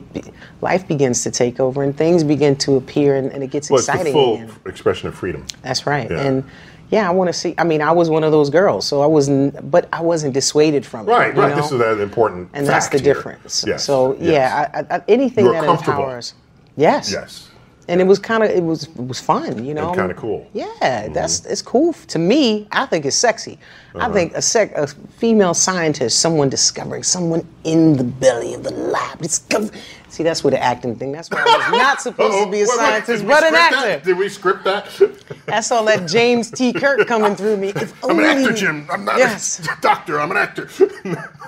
life 0.62 0.88
begins 0.88 1.24
to 1.24 1.32
take 1.32 1.60
over 1.60 1.82
and 1.84 1.98
things 1.98 2.24
begin 2.24 2.56
to 2.58 2.76
appear 2.76 3.16
and, 3.16 3.32
and 3.32 3.44
it 3.44 3.48
gets 3.50 3.70
Well, 3.72 3.80
it's 3.80 3.88
the 3.88 3.94
exciting. 3.94 4.14
full 4.14 4.36
again. 4.36 4.52
expression 4.68 5.08
of 5.08 5.16
freedom. 5.16 5.46
That's 5.64 5.88
right. 5.88 6.10
Yeah. 6.12 6.22
And 6.22 6.44
yeah, 6.92 7.08
I 7.10 7.12
want 7.12 7.30
to 7.30 7.34
see. 7.34 7.56
I 7.58 7.64
mean, 7.64 7.82
I 7.82 7.92
was 7.92 8.12
one 8.12 8.24
of 8.24 8.32
those 8.32 8.52
girls, 8.52 8.86
so 8.86 9.02
I 9.02 9.08
wasn't, 9.08 9.72
but 9.72 9.90
I 9.92 10.02
wasn't 10.02 10.36
dissuaded 10.36 10.86
from 10.86 11.08
it. 11.08 11.12
Right, 11.12 11.36
right. 11.36 11.50
know? 11.50 11.56
This 11.56 11.72
is 11.72 11.82
an 11.82 12.00
important 12.00 12.50
and 12.54 12.68
that's 12.68 12.90
the 12.90 13.00
here. 13.00 13.16
difference. 13.16 13.64
Yes, 13.66 13.84
So 13.84 14.14
yes. 14.20 14.22
yeah, 14.22 14.86
I, 14.92 14.96
I, 14.98 15.02
anything 15.08 15.46
that 15.52 15.64
empowers. 15.64 16.36
Yes. 16.78 17.12
Yes. 17.12 17.45
And 17.88 18.02
it 18.02 18.06
was 18.06 18.18
kind 18.18 18.44
of 18.44 18.50
it 18.50 18.64
was 18.64 18.84
it 18.84 19.08
was 19.08 19.20
fun, 19.22 19.64
you 19.64 19.74
know. 19.74 19.90
It's 19.90 19.98
kinda 19.98 20.14
cool. 20.16 20.40
Mm-hmm. 20.40 20.58
Yeah, 20.58 21.08
that's 21.10 21.46
it's 21.46 21.62
cool 21.62 21.94
to 21.94 22.20
me. 22.20 22.68
I 22.72 22.86
think 22.86 23.06
it's 23.06 23.16
sexy. 23.16 23.60
Uh-huh. 23.94 24.10
I 24.10 24.12
think 24.12 24.34
a 24.34 24.42
sec 24.42 24.72
a 24.76 24.88
female 24.88 25.54
scientist, 25.54 26.20
someone 26.20 26.50
discovering 26.50 27.04
someone 27.04 27.48
in 27.64 27.96
the 27.98 28.04
belly 28.04 28.54
of 28.54 28.64
the 28.64 28.72
lab. 28.72 29.20
Discover. 29.22 29.72
See, 30.16 30.24
that's 30.24 30.46
where 30.46 30.52
the 30.52 30.64
acting 30.64 30.96
thing. 30.96 31.12
That's 31.12 31.30
why 31.30 31.42
I 31.46 31.70
was 31.70 31.78
not 31.78 32.00
supposed 32.02 32.46
to 32.46 32.50
be 32.50 32.60
a 32.60 32.62
Wait, 32.62 32.70
wait, 32.70 32.78
scientist, 32.78 33.22
did 33.24 33.28
but 33.28 33.44
an 33.44 33.54
actor. 33.54 33.76
that? 33.82 34.04
Did 34.06 34.18
we 34.18 34.30
script 34.30 34.64
that? 34.64 34.88
That's 35.46 35.70
all 35.74 35.84
that 35.86 36.08
James 36.08 36.50
T. 36.50 36.72
Kirk 36.72 37.06
coming 37.06 37.36
through 37.36 37.58
me. 37.58 37.70
If 37.76 38.02
I'm 38.02 38.18
an 38.20 38.24
actor, 38.26 38.54
Jim. 38.54 38.88
I'm 38.90 39.04
not 39.04 39.18
Yes. 39.18 39.60
a 39.60 39.78
doctor. 39.82 40.22
I'm 40.22 40.32
an 40.32 40.38
actor. 40.38 40.70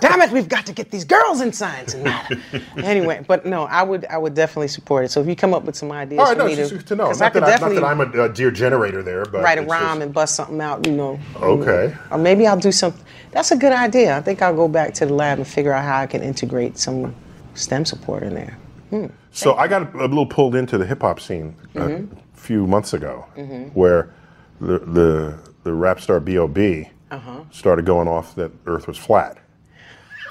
Damn 0.02 0.22
it, 0.22 0.32
we've 0.32 0.50
got 0.50 0.66
to 0.66 0.74
get 0.74 0.92
these 0.92 1.06
girls 1.06 1.40
in 1.40 1.54
science 1.54 1.94
and 1.94 2.04
matter. 2.04 2.36
anyway, 2.76 3.24
but 3.26 3.46
no, 3.46 3.64
I 3.64 3.84
would 3.84 4.06
I 4.08 4.18
would 4.18 4.34
definitely 4.34 4.68
support 4.68 5.06
it. 5.06 5.12
So 5.12 5.22
if 5.22 5.28
you 5.28 5.36
come 5.38 5.54
up 5.54 5.64
with 5.64 5.78
some 5.78 5.90
ideas 5.94 6.20
All 6.20 6.26
right, 6.26 6.34
for 6.38 6.44
no, 6.44 6.46
me 6.50 6.56
to, 6.56 6.84
to 6.84 6.96
know. 6.98 7.06
Not 7.12 7.22
I 7.22 7.30
could 7.30 7.44
that, 7.44 7.64
I, 7.64 7.68
not 7.70 7.74
that 7.76 7.84
I'm 7.86 8.02
a, 8.02 8.24
a 8.26 8.30
dear 8.30 8.52
generator 8.52 9.02
there, 9.02 9.24
but 9.26 9.42
write 9.44 9.60
a 9.60 9.62
rhyme 9.62 9.82
just- 9.96 10.02
and 10.02 10.14
bust 10.14 10.36
something 10.36 10.60
out, 10.60 10.86
you 10.86 10.92
know. 10.92 11.18
Okay. 11.38 11.96
Or 12.12 12.18
maybe 12.18 12.46
I'll 12.46 12.60
do 12.60 12.74
something. 12.74 13.04
That's 13.32 13.52
a 13.52 13.58
good 13.58 13.72
idea. 13.74 14.18
I 14.18 14.22
think 14.22 14.42
I'll 14.42 14.56
go 14.56 14.68
back 14.68 14.94
to 14.96 15.06
the 15.06 15.14
lab 15.14 15.38
and 15.38 15.48
figure 15.48 15.72
out 15.72 15.86
how 15.86 16.00
I 16.00 16.08
can 16.08 16.22
integrate 16.22 16.78
some 16.78 17.16
STEM 17.58 17.86
support 17.86 18.24
in 18.24 18.34
there. 18.34 18.58
So 19.32 19.56
I 19.56 19.68
got 19.68 19.94
a, 19.96 19.98
little 20.08 20.26
pulled 20.26 20.56
into 20.56 20.78
the 20.78 20.86
hip 20.86 21.02
hop 21.02 21.20
scene 21.20 21.56
Mm-hmm. 21.76 22.14
a 22.16 22.38
few 22.40 22.66
months 22.66 22.94
ago, 22.94 23.26
where 23.74 24.14
the 24.62 24.80
the 24.80 25.40
the 25.64 25.74
rap 25.74 26.00
star 26.00 26.20
B.O.B. 26.20 26.90
Uh-huh. 27.10 27.42
started 27.52 27.86
going 27.86 28.08
off 28.08 28.36
that 28.36 28.52
Earth 28.66 28.88
was 28.88 28.98
flat. 28.98 29.38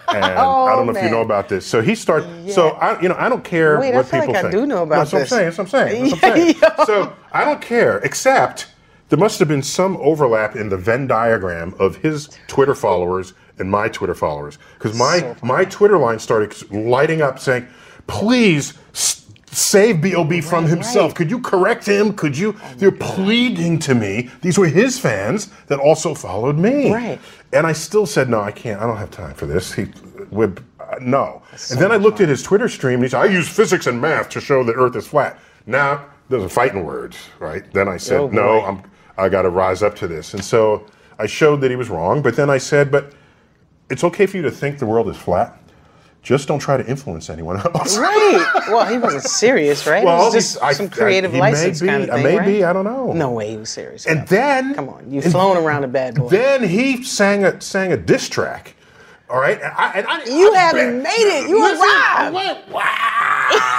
And 0.09 0.25
I 0.25 0.35
don't 0.77 0.87
know 0.87 0.93
if 0.95 1.03
you 1.03 1.09
Oh, 1.09 1.13
know 1.13 1.21
about 1.23 1.49
this. 1.49 1.67
So 1.67 1.81
he 1.83 1.95
started. 1.95 2.51
So 2.53 2.69
I, 2.71 3.01
you 3.01 3.09
know, 3.09 3.17
I 3.19 3.29
don't 3.29 3.43
care 3.45 3.81
Wait, 3.81 3.93
I 3.93 3.97
what 3.97 4.07
feel 4.07 4.21
like 4.21 4.29
people 4.29 4.47
I 4.47 4.51
do 4.51 4.67
know 4.67 4.83
about 4.85 5.09
That's 5.09 5.31
this. 5.31 5.31
what 5.31 5.41
I'm 5.59 5.67
saying. 5.71 5.71
That's 5.71 5.73
what 5.73 5.81
I'm 5.81 5.89
saying. 5.89 6.11
That's 6.11 6.23
what 6.23 6.33
I'm 6.33 6.55
saying. 6.55 6.77
So 6.87 7.13
I 7.33 7.45
don't 7.45 7.61
care, 7.63 7.99
except 7.99 8.69
there 9.09 9.19
must 9.19 9.39
have 9.41 9.49
been 9.49 9.63
some 9.63 9.97
overlap 9.99 10.55
in 10.55 10.69
the 10.69 10.77
Venn 10.77 11.07
diagram 11.07 11.75
of 11.79 11.97
his 11.97 12.29
Twitter 12.47 12.75
followers 12.75 13.33
and 13.59 13.71
my 13.71 13.89
Twitter 13.89 14.15
followers, 14.15 14.59
because 14.79 14.97
my 14.99 15.35
my 15.43 15.65
Twitter 15.65 15.99
line 15.99 16.19
started 16.19 16.71
lighting 16.73 17.23
up 17.23 17.39
saying, 17.39 17.67
"Please." 18.07 18.75
s- 18.93 19.23
Save 19.49 20.03
Bob 20.03 20.35
from 20.43 20.67
himself. 20.67 21.13
right. 21.13 21.17
Could 21.17 21.31
you 21.31 21.39
correct 21.41 21.87
him? 21.87 22.13
Could 22.13 22.37
you? 22.37 22.55
They're 22.77 22.93
pleading 22.93 23.79
to 23.79 23.95
me. 23.95 24.29
These 24.43 24.59
were 24.59 24.67
his 24.67 24.99
fans 24.99 25.49
that 25.69 25.79
also 25.79 26.15
followed 26.15 26.59
me. 26.59 26.93
Right. 26.93 27.19
And 27.55 27.67
I 27.67 27.73
still 27.73 28.05
said, 28.05 28.29
no, 28.29 28.39
I 28.43 28.51
can't. 28.53 28.83
I 28.83 28.87
don't 28.87 28.99
have 28.99 29.11
time 29.11 29.33
for 29.33 29.47
this. 29.47 29.73
He, 29.73 29.87
with, 30.31 30.63
uh, 30.79 30.97
no. 31.01 31.41
and 31.71 31.81
then 31.81 31.91
I 31.91 31.97
looked 31.97 32.21
at 32.21 32.29
his 32.29 32.43
Twitter 32.43 32.69
stream. 32.69 32.97
And 32.97 33.05
he 33.05 33.09
said, 33.09 33.21
I 33.23 33.27
use 33.27 33.49
physics 33.49 33.87
and 33.87 33.99
math 33.99 34.29
to 34.31 34.43
show 34.43 34.63
the 34.63 34.75
Earth 34.75 34.95
is 34.95 35.07
flat. 35.07 35.39
Now, 35.65 36.05
those 36.29 36.45
are 36.45 36.51
fighting 36.51 36.85
words, 36.85 37.17
right? 37.39 37.65
Then 37.73 37.89
I 37.89 37.97
said, 37.97 38.21
Oh, 38.21 38.29
no. 38.29 38.61
I'm, 38.63 38.83
I 39.17 39.31
got 39.31 39.43
to 39.43 39.49
rise 39.51 39.83
up 39.83 39.97
to 39.97 40.07
this. 40.07 40.35
And 40.35 40.45
so 40.45 40.85
I 41.19 41.25
showed 41.25 41.63
that 41.63 41.71
he 41.71 41.77
was 41.77 41.89
wrong. 41.89 42.21
But 42.21 42.37
then 42.37 42.51
I 42.51 42.59
said, 42.59 42.91
but 42.91 43.15
it's 43.91 44.05
okay 44.05 44.27
for 44.27 44.37
you 44.37 44.43
to 44.43 44.51
think 44.51 44.79
the 44.79 44.87
world 44.87 45.09
is 45.09 45.17
flat. 45.17 45.59
Just 46.23 46.49
don't 46.49 46.59
try 46.59 46.77
to 46.77 46.85
influence 46.87 47.31
anyone 47.31 47.57
else. 47.75 47.97
Right. 47.97 48.45
Well, 48.69 48.85
he 48.87 48.99
wasn't 48.99 49.23
serious, 49.23 49.87
right? 49.87 50.05
Well, 50.05 50.23
it 50.23 50.25
was 50.25 50.35
just 50.35 50.63
I- 50.63 50.73
some 50.73 50.87
I- 50.87 50.89
creative 50.89 51.33
may 51.33 51.39
license 51.39 51.81
be, 51.81 51.87
kind 51.87 52.03
of 52.03 52.11
thing, 52.11 52.25
maybe, 52.25 52.63
right? 52.63 52.71
I 52.71 52.73
don't 52.73 52.85
know. 52.85 53.13
No 53.13 53.31
way 53.31 53.51
he 53.51 53.57
was 53.57 53.71
serious. 53.71 54.07
And 54.07 54.27
then, 54.27 54.75
come 54.75 54.89
on, 54.89 55.09
you've 55.11 55.25
and 55.25 55.33
flown 55.33 55.57
around 55.57 55.85
a 55.85 55.89
bad 55.89 56.17
boy. 56.17 56.29
Then 56.29 56.65
he 56.69 57.05
sang 57.05 57.45
a 57.45 57.61
sang 57.61 57.93
a 57.93 57.97
diss 57.97 58.29
track. 58.29 58.75
All 59.31 59.41
right, 59.41 59.61
and 59.61 59.73
I, 59.77 59.91
and 59.93 60.07
I, 60.07 60.25
You 60.25 60.53
I 60.55 60.59
haven't 60.59 61.03
made 61.03 61.11
it. 61.13 61.49
You 61.49 61.61
Listen, 61.61 61.85
arrived. 61.85 62.71
Wow. 62.73 63.73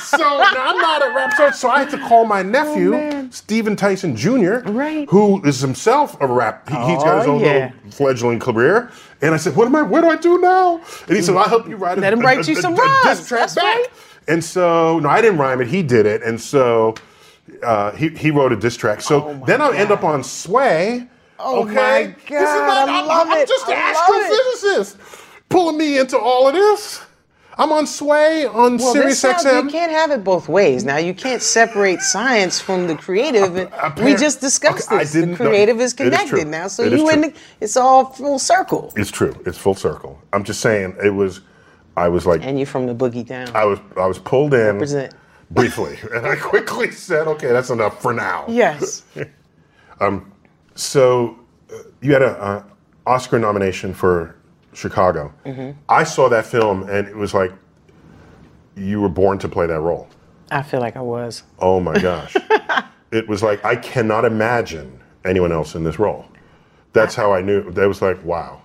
So 0.00 0.18
now 0.18 0.66
I'm 0.70 0.78
not 0.78 1.02
a 1.06 1.14
rap 1.14 1.32
star, 1.34 1.52
so 1.52 1.68
I 1.68 1.80
had 1.80 1.90
to 1.90 1.98
call 1.98 2.24
my 2.24 2.42
nephew, 2.42 3.28
Stephen 3.30 3.76
Tyson 3.76 4.16
Jr., 4.16 4.62
Oh, 4.64 4.72
Right. 4.72 5.08
who 5.10 5.42
is 5.44 5.60
himself 5.60 6.16
a 6.20 6.26
rap. 6.26 6.68
He, 6.68 6.74
has 6.74 7.02
got 7.02 7.18
his 7.18 7.26
Oh, 7.26 7.32
own 7.32 7.40
yeah. 7.40 7.46
little 7.46 7.90
fledgling 7.90 8.38
career. 8.40 8.90
And 9.20 9.34
I 9.34 9.36
said, 9.36 9.54
"What 9.56 9.66
am 9.66 9.76
I? 9.76 9.82
What 9.82 10.00
do 10.00 10.10
I 10.10 10.16
do 10.16 10.38
now?" 10.38 10.80
And 11.06 11.16
he 11.16 11.22
said, 11.22 11.36
"I'll 11.36 11.48
help 11.48 11.68
you 11.68 11.76
write 11.76 11.98
a, 11.98 12.00
Let 12.00 12.12
him 12.12 12.20
write 12.20 12.46
a- 12.46 12.50
you 12.52 12.58
a- 12.58 12.60
some 12.62 12.74
a 12.74 12.76
diss 12.76 12.86
rhymes. 13.04 13.28
track 13.28 13.40
That's 13.40 13.54
back." 13.54 13.64
right. 13.64 13.86
And 14.28 14.42
so, 14.44 14.98
no, 15.00 15.08
I 15.08 15.20
didn't 15.20 15.38
rhyme 15.38 15.60
it. 15.60 15.68
He 15.68 15.82
did 15.82 16.06
it, 16.06 16.22
and 16.22 16.40
so 16.40 16.94
uh, 17.62 17.92
he 17.92 18.08
he 18.10 18.30
wrote 18.30 18.52
a 18.52 18.56
diss 18.56 18.76
track. 18.76 19.00
So 19.00 19.40
then 19.46 19.60
I 19.60 19.76
end 19.76 19.90
up 19.92 20.02
on 20.04 20.22
Sway. 20.24 21.06
Oh 21.38 21.62
okay, 21.64 21.74
my 21.74 22.02
This 22.28 22.40
is 22.40 22.46
God, 22.46 22.88
I 22.88 22.98
I'm, 23.00 23.06
love 23.06 23.28
I'm 23.30 23.46
just 23.46 23.68
an 23.68 23.74
love 23.74 23.96
astrophysicist, 23.96 24.96
pulling 25.48 25.76
me 25.78 25.98
into 25.98 26.16
all 26.18 26.46
of 26.48 26.54
this. 26.54 27.00
I'm 27.58 27.70
on 27.72 27.86
Sway 27.86 28.46
on 28.46 28.78
Well, 28.78 28.92
Sirius 28.94 29.22
XM. 29.22 29.64
you 29.64 29.70
can't 29.70 29.92
have 29.92 30.10
it 30.10 30.24
both 30.24 30.48
ways. 30.48 30.84
Now 30.84 30.96
you 30.96 31.12
can't 31.12 31.42
separate 31.42 32.00
science 32.00 32.60
from 32.60 32.86
the 32.86 32.94
creative. 32.96 33.52
We 33.98 34.14
just 34.14 34.40
discussed 34.40 34.88
Okay, 34.90 34.98
this. 35.04 35.12
The 35.12 35.34
creative 35.36 35.76
is 35.80 35.92
it 35.92 36.00
is 36.00 36.10
connected 36.10 36.48
now, 36.48 36.68
so 36.68 36.82
It 36.84 36.94
is 36.94 37.00
you 37.00 37.06
true. 37.06 37.14
in 37.14 37.20
the, 37.22 37.34
it's 37.60 37.76
all 37.76 38.06
full 38.06 38.38
circle. 38.38 38.92
It's 38.96 39.10
true. 39.10 39.34
It's 39.44 39.58
full 39.58 39.74
circle. 39.74 40.18
I'm 40.32 40.44
just 40.44 40.60
saying 40.60 40.96
it 41.04 41.10
was. 41.10 41.40
I 41.94 42.08
was 42.08 42.24
like, 42.24 42.40
And 42.42 42.58
you 42.58 42.64
from 42.64 42.86
the 42.86 42.94
boogie 42.94 43.26
down. 43.26 43.48
I 43.54 43.66
was 43.66 43.78
I 43.98 44.06
was 44.06 44.18
pulled 44.18 44.54
in 44.54 44.60
Represent. 44.76 45.12
briefly, 45.50 45.98
and 46.14 46.26
I 46.26 46.36
quickly 46.36 46.90
said, 46.90 47.26
"Okay, 47.28 47.48
that's 47.48 47.68
enough 47.68 48.00
for 48.00 48.14
now." 48.14 48.46
yes. 48.48 49.02
um, 50.00 50.32
So 50.74 51.38
uh, 51.70 51.76
you 52.00 52.12
had 52.14 52.22
a, 52.22 52.30
uh 52.42 52.62
Oscar 53.06 53.38
nomination 53.38 53.92
for 53.92 54.36
Chicago. 54.72 55.32
I 55.88 56.04
saw 56.04 56.28
that 56.28 56.46
film 56.46 56.82
and 56.88 57.06
it 57.08 57.16
was 57.16 57.34
like 57.34 57.52
you 58.76 59.00
were 59.00 59.08
born 59.08 59.38
to 59.38 59.48
play 59.48 59.66
that 59.66 59.80
role. 59.80 60.08
I 60.50 60.62
feel 60.62 60.80
like 60.80 60.96
I 60.96 61.00
was. 61.00 61.42
Oh 61.58 61.80
my 61.80 61.98
gosh. 61.98 62.36
it 63.10 63.28
was 63.28 63.42
like 63.42 63.64
I 63.64 63.76
cannot 63.76 64.24
imagine 64.24 65.00
anyone 65.24 65.52
else 65.52 65.74
in 65.74 65.84
this 65.84 65.98
role. 65.98 66.24
That's 66.92 67.14
how 67.14 67.32
I 67.32 67.40
knew. 67.40 67.70
That 67.70 67.86
was 67.88 68.02
like, 68.02 68.22
wow. 68.24 68.60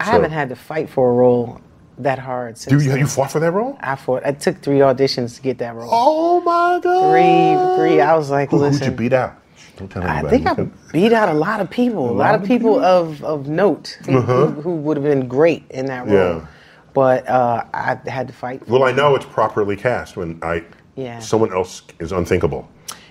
I 0.00 0.06
So- 0.06 0.10
haven't 0.12 0.30
had 0.32 0.48
to 0.50 0.56
fight 0.56 0.88
for 0.90 1.10
a 1.10 1.14
role 1.14 1.60
that 1.98 2.18
hard 2.18 2.58
since. 2.58 2.82
do 2.82 2.90
You, 2.90 2.96
you 2.96 3.06
fought 3.06 3.30
for 3.30 3.38
that 3.40 3.52
role? 3.52 3.76
I 3.80 3.94
fought. 3.94 4.26
I 4.26 4.32
took 4.32 4.60
three 4.60 4.78
auditions 4.78 5.36
to 5.36 5.42
get 5.42 5.58
that 5.58 5.74
role. 5.76 5.88
Oh 5.90 6.40
my 6.40 6.80
god. 6.82 7.10
Three, 7.12 7.76
three. 7.90 8.00
I 8.00 8.16
was 8.16 8.30
like, 8.30 8.50
Who, 8.50 8.56
listen. 8.58 8.82
who'd 8.82 8.90
you 8.92 8.96
beat 8.96 9.12
out? 9.12 9.40
Don't 9.76 9.88
tell 9.88 10.02
I 10.04 10.22
think 10.22 10.46
I 10.46 10.54
beat 10.92 11.12
out 11.12 11.28
a 11.28 11.32
lot 11.34 11.60
of 11.60 11.68
people. 11.70 12.08
A 12.10 12.12
lot, 12.12 12.34
of 12.34 12.44
people, 12.44 12.78
of, 12.78 13.22
of 13.24 13.48
note 13.48 13.98
who, 14.06 14.20
who, 14.20 14.46
who 14.60 14.76
would 14.76 14.96
have 14.96 15.04
been 15.04 15.26
great 15.26 15.64
in 15.70 15.86
that 15.86 16.06
role. 16.06 16.16
Uh-huh. 16.16 16.40
Yeah. 16.40 16.46
But 16.92 17.28
uh, 17.28 17.64
I 17.74 17.98
had 18.08 18.28
to 18.28 18.32
fight. 18.34 18.68
Well, 18.68 18.84
I 18.84 18.92
know 18.92 19.16
it's 19.16 19.24
properly 19.26 19.76
cast 19.76 20.16
when 20.16 20.38
I 20.42 20.62
Yeah. 20.94 21.18
someone 21.18 21.52
else 21.52 21.82
is 21.98 22.12
unthinkable. 22.12 22.68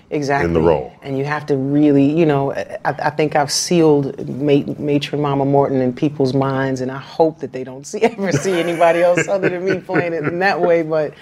exactly 0.08 0.46
in 0.46 0.54
the 0.54 0.60
role. 0.62 0.92
and 1.02 1.18
you 1.18 1.24
have 1.26 1.44
to 1.46 1.56
really, 1.58 2.04
you 2.18 2.24
know, 2.24 2.52
I, 2.54 2.76
I 2.84 3.10
think 3.10 3.36
I've 3.36 3.52
sealed 3.52 4.26
Ma- 4.26 4.64
matron 4.78 5.20
Mama 5.20 5.44
Morton 5.44 5.82
in 5.82 5.92
people's 5.92 6.32
minds, 6.32 6.80
and 6.80 6.90
I 6.90 6.98
hope 6.98 7.40
that 7.40 7.52
they 7.52 7.62
don't 7.64 7.86
see 7.92 8.00
ever 8.00 8.32
see 8.32 8.52
anybody 8.58 9.02
else 9.02 9.28
other 9.28 9.50
than 9.50 9.64
me 9.66 9.80
playing 9.80 10.14
it 10.14 10.24
in 10.24 10.38
that 10.38 10.58
way. 10.62 10.82
But 10.82 11.12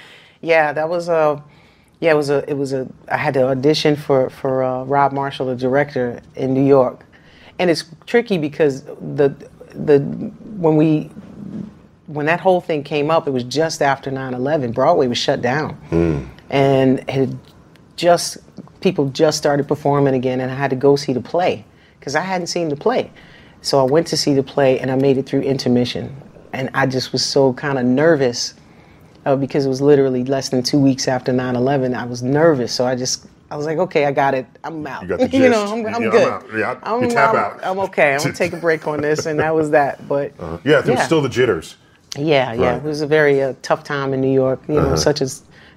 yeah, 0.40 0.72
that 0.72 0.88
was 0.88 1.08
a. 1.08 1.42
Yeah, 2.02 2.10
it 2.10 2.16
was 2.16 2.30
a. 2.30 2.50
It 2.50 2.54
was 2.54 2.72
a. 2.72 2.88
I 3.08 3.16
had 3.16 3.32
to 3.34 3.46
audition 3.46 3.94
for 3.94 4.28
for 4.28 4.64
uh, 4.64 4.82
Rob 4.82 5.12
Marshall, 5.12 5.46
the 5.46 5.54
director 5.54 6.20
in 6.34 6.52
New 6.52 6.66
York, 6.66 7.06
and 7.60 7.70
it's 7.70 7.84
tricky 8.06 8.38
because 8.38 8.82
the 8.82 9.32
the 9.72 10.00
when 10.56 10.74
we 10.74 11.12
when 12.08 12.26
that 12.26 12.40
whole 12.40 12.60
thing 12.60 12.82
came 12.82 13.08
up, 13.08 13.28
it 13.28 13.30
was 13.30 13.44
just 13.44 13.82
after 13.82 14.10
9/11. 14.10 14.74
Broadway 14.74 15.06
was 15.06 15.16
shut 15.16 15.42
down, 15.42 15.78
and 16.50 16.98
it 16.98 17.08
had 17.10 17.38
just 17.94 18.38
people 18.80 19.08
just 19.10 19.38
started 19.38 19.68
performing 19.68 20.14
again, 20.14 20.40
and 20.40 20.50
I 20.50 20.56
had 20.56 20.70
to 20.70 20.76
go 20.76 20.96
see 20.96 21.12
the 21.12 21.20
play 21.20 21.64
because 22.00 22.16
I 22.16 22.22
hadn't 22.22 22.48
seen 22.48 22.68
the 22.68 22.74
play. 22.74 23.12
So 23.60 23.78
I 23.78 23.88
went 23.88 24.08
to 24.08 24.16
see 24.16 24.34
the 24.34 24.42
play, 24.42 24.80
and 24.80 24.90
I 24.90 24.96
made 24.96 25.18
it 25.18 25.26
through 25.26 25.42
intermission, 25.42 26.20
and 26.52 26.68
I 26.74 26.86
just 26.86 27.12
was 27.12 27.24
so 27.24 27.52
kind 27.52 27.78
of 27.78 27.86
nervous 27.86 28.54
uh, 29.24 29.36
because 29.36 29.66
it 29.66 29.68
was 29.68 29.80
literally 29.80 30.24
less 30.24 30.48
than 30.50 30.62
two 30.62 30.78
weeks 30.78 31.08
after 31.08 31.32
9/11. 31.32 31.94
I 31.94 32.04
was 32.04 32.22
nervous, 32.22 32.72
so 32.72 32.86
I 32.86 32.94
just. 32.96 33.26
I 33.50 33.56
was 33.56 33.66
like, 33.66 33.76
okay, 33.76 34.06
I 34.06 34.12
got 34.12 34.32
it. 34.32 34.46
I'm 34.64 34.86
out. 34.86 35.02
You 35.02 35.08
got 35.08 35.20
the 35.20 35.28
you 35.36 35.50
know. 35.50 35.64
I'm, 35.66 35.84
I'm 35.94 36.02
Yeah, 36.02 36.08
I'm 36.08 36.32
out. 36.32 36.44
Yeah, 36.56 36.78
I'm, 36.82 37.02
you 37.04 37.10
tap 37.10 37.34
I'm- 37.34 37.44
out. 37.44 37.60
I'm 37.62 37.78
okay. 37.80 38.14
I'm 38.14 38.18
gonna 38.22 38.32
take 38.32 38.54
a 38.54 38.56
break 38.56 38.86
on 38.86 39.02
this, 39.02 39.26
and 39.26 39.38
that 39.40 39.54
was 39.54 39.68
that. 39.70 40.08
But 40.08 40.32
Yeah, 40.40 40.58
there 40.62 40.76
was 40.80 40.86
Yeah. 40.88 41.02
still 41.04 41.20
the 41.20 41.28
jitters. 41.28 41.76
yeah, 42.16 42.54
yeah, 42.54 42.70
Right. 42.70 42.76
it 42.78 42.82
was 42.82 43.02
a 43.02 43.06
very 43.06 43.42
uh, 43.42 43.52
tough 43.60 43.84
time 43.84 44.14
in 44.14 44.22
New 44.22 44.32
York. 44.32 44.60
You 44.68 44.76
know, 44.76 44.80
Uh-huh. 44.86 44.96
such 44.96 45.20
a 45.20 45.28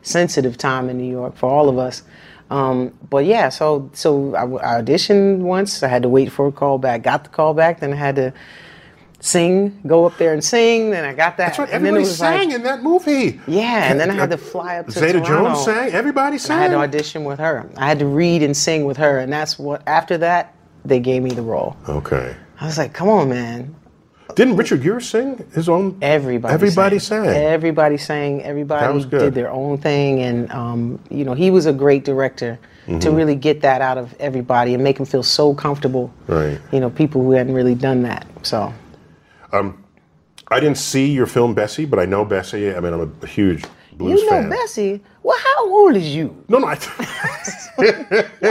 sensitive 0.03 0.57
time 0.57 0.89
in 0.89 0.97
New 0.97 1.09
York 1.11 1.35
for 1.35 1.49
all 1.49 1.67
of 1.67 1.77
us. 1.77 2.03
Um, 2.49 2.93
but 3.09 3.25
yeah, 3.25 3.49
so 3.49 3.89
so 3.93 4.33
I, 4.35 4.43
I 4.77 4.81
auditioned 4.81 5.39
once. 5.39 5.83
I 5.83 5.89
had 5.89 6.03
to 6.03 6.09
wait 6.09 6.31
for 6.31 6.47
a 6.47 6.51
call 6.53 6.77
back. 6.77 7.03
Got 7.03 7.23
the 7.25 7.29
call 7.29 7.53
back. 7.53 7.81
Then 7.81 7.91
I 7.91 7.97
had 7.97 8.15
to 8.15 8.33
sing, 9.25 9.79
go 9.87 10.05
up 10.05 10.17
there 10.17 10.33
and 10.33 10.43
sing. 10.43 10.91
Then 10.91 11.03
I 11.03 11.13
got 11.13 11.37
that. 11.37 11.47
That's 11.47 11.59
right. 11.59 11.69
and 11.71 11.85
then 11.85 11.95
it 11.95 11.99
Everybody 11.99 12.09
was 12.09 12.17
sang 12.17 12.47
like, 12.49 12.55
in 12.57 12.63
that 12.63 12.83
movie. 12.83 13.39
yeah, 13.47 13.89
and 13.91 13.99
then 13.99 14.09
I 14.11 14.13
had 14.13 14.29
to 14.29 14.37
fly 14.37 14.77
up 14.77 14.85
to 14.87 14.91
Zeta 14.91 15.19
Toronto. 15.19 15.53
Jones 15.53 15.65
sang. 15.65 15.91
Everybody 15.91 16.37
sang. 16.37 16.57
I 16.57 16.61
had 16.63 16.71
to 16.71 16.77
audition 16.77 17.23
with 17.23 17.39
her. 17.39 17.69
I 17.77 17.87
had 17.87 17.99
to 17.99 18.05
read 18.05 18.43
and 18.43 18.55
sing 18.55 18.85
with 18.85 18.97
her, 18.97 19.19
and 19.19 19.31
that's 19.33 19.57
what. 19.57 19.81
After 19.87 20.17
that, 20.19 20.53
they 20.85 20.99
gave 20.99 21.23
me 21.23 21.31
the 21.31 21.41
role. 21.41 21.75
Okay. 21.89 22.35
I 22.61 22.65
was 22.65 22.77
like, 22.77 22.93
"Come 22.93 23.09
on, 23.09 23.29
man! 23.29 23.75
Didn't 24.35 24.55
Richard 24.57 24.81
Gere 24.83 24.99
sing 25.01 25.45
his 25.53 25.67
own? 25.69 25.97
Everybody, 26.01 26.53
Everybody 26.53 26.99
sang. 26.99 27.25
sang. 27.25 27.35
Everybody 27.35 27.97
sang. 27.97 28.43
Everybody 28.43 28.85
That 28.85 28.93
was 28.93 29.05
good. 29.05 29.19
did 29.19 29.33
their 29.33 29.49
own 29.51 29.77
thing, 29.77 30.19
and 30.21 30.51
um, 30.51 30.99
you 31.09 31.25
know, 31.25 31.33
he 31.33 31.51
was 31.51 31.65
a 31.65 31.73
great 31.73 32.03
director 32.05 32.59
to 32.85 32.91
Mm-hmm. 32.91 33.15
really 33.15 33.33
get 33.35 33.61
that 33.61 33.81
out 33.81 33.97
of 33.97 34.13
everybody 34.19 34.75
and 34.75 34.83
make 34.83 34.97
them 34.97 35.07
feel 35.07 35.23
so 35.23 35.55
comfortable. 35.55 36.13
Right. 36.27 36.59
You 36.71 36.79
know, 36.79 36.91
people 36.91 37.23
who 37.23 37.31
hadn't 37.31 37.55
really 37.55 37.73
done 37.73 38.03
that. 38.03 38.27
So 38.43 38.71
Um, 39.51 39.83
I 40.49 40.59
didn't 40.59 40.77
see 40.77 41.11
your 41.11 41.25
film 41.25 41.53
Bessie, 41.53 41.85
but 41.85 41.99
I 41.99 42.05
know 42.05 42.23
Bessie. 42.25 42.73
I 42.73 42.79
mean, 42.79 42.93
I'm 42.93 43.17
a 43.21 43.27
huge 43.27 43.63
blues 43.97 44.19
you 44.21 44.25
know, 44.25 44.41
fan. 44.41 44.49
Bessie. 44.49 45.01
Well, 45.23 45.37
how 45.43 45.67
old 45.69 45.95
is 45.95 46.13
you? 46.15 46.35
No, 46.47 46.59
no. 46.59 46.67
You 47.77 47.91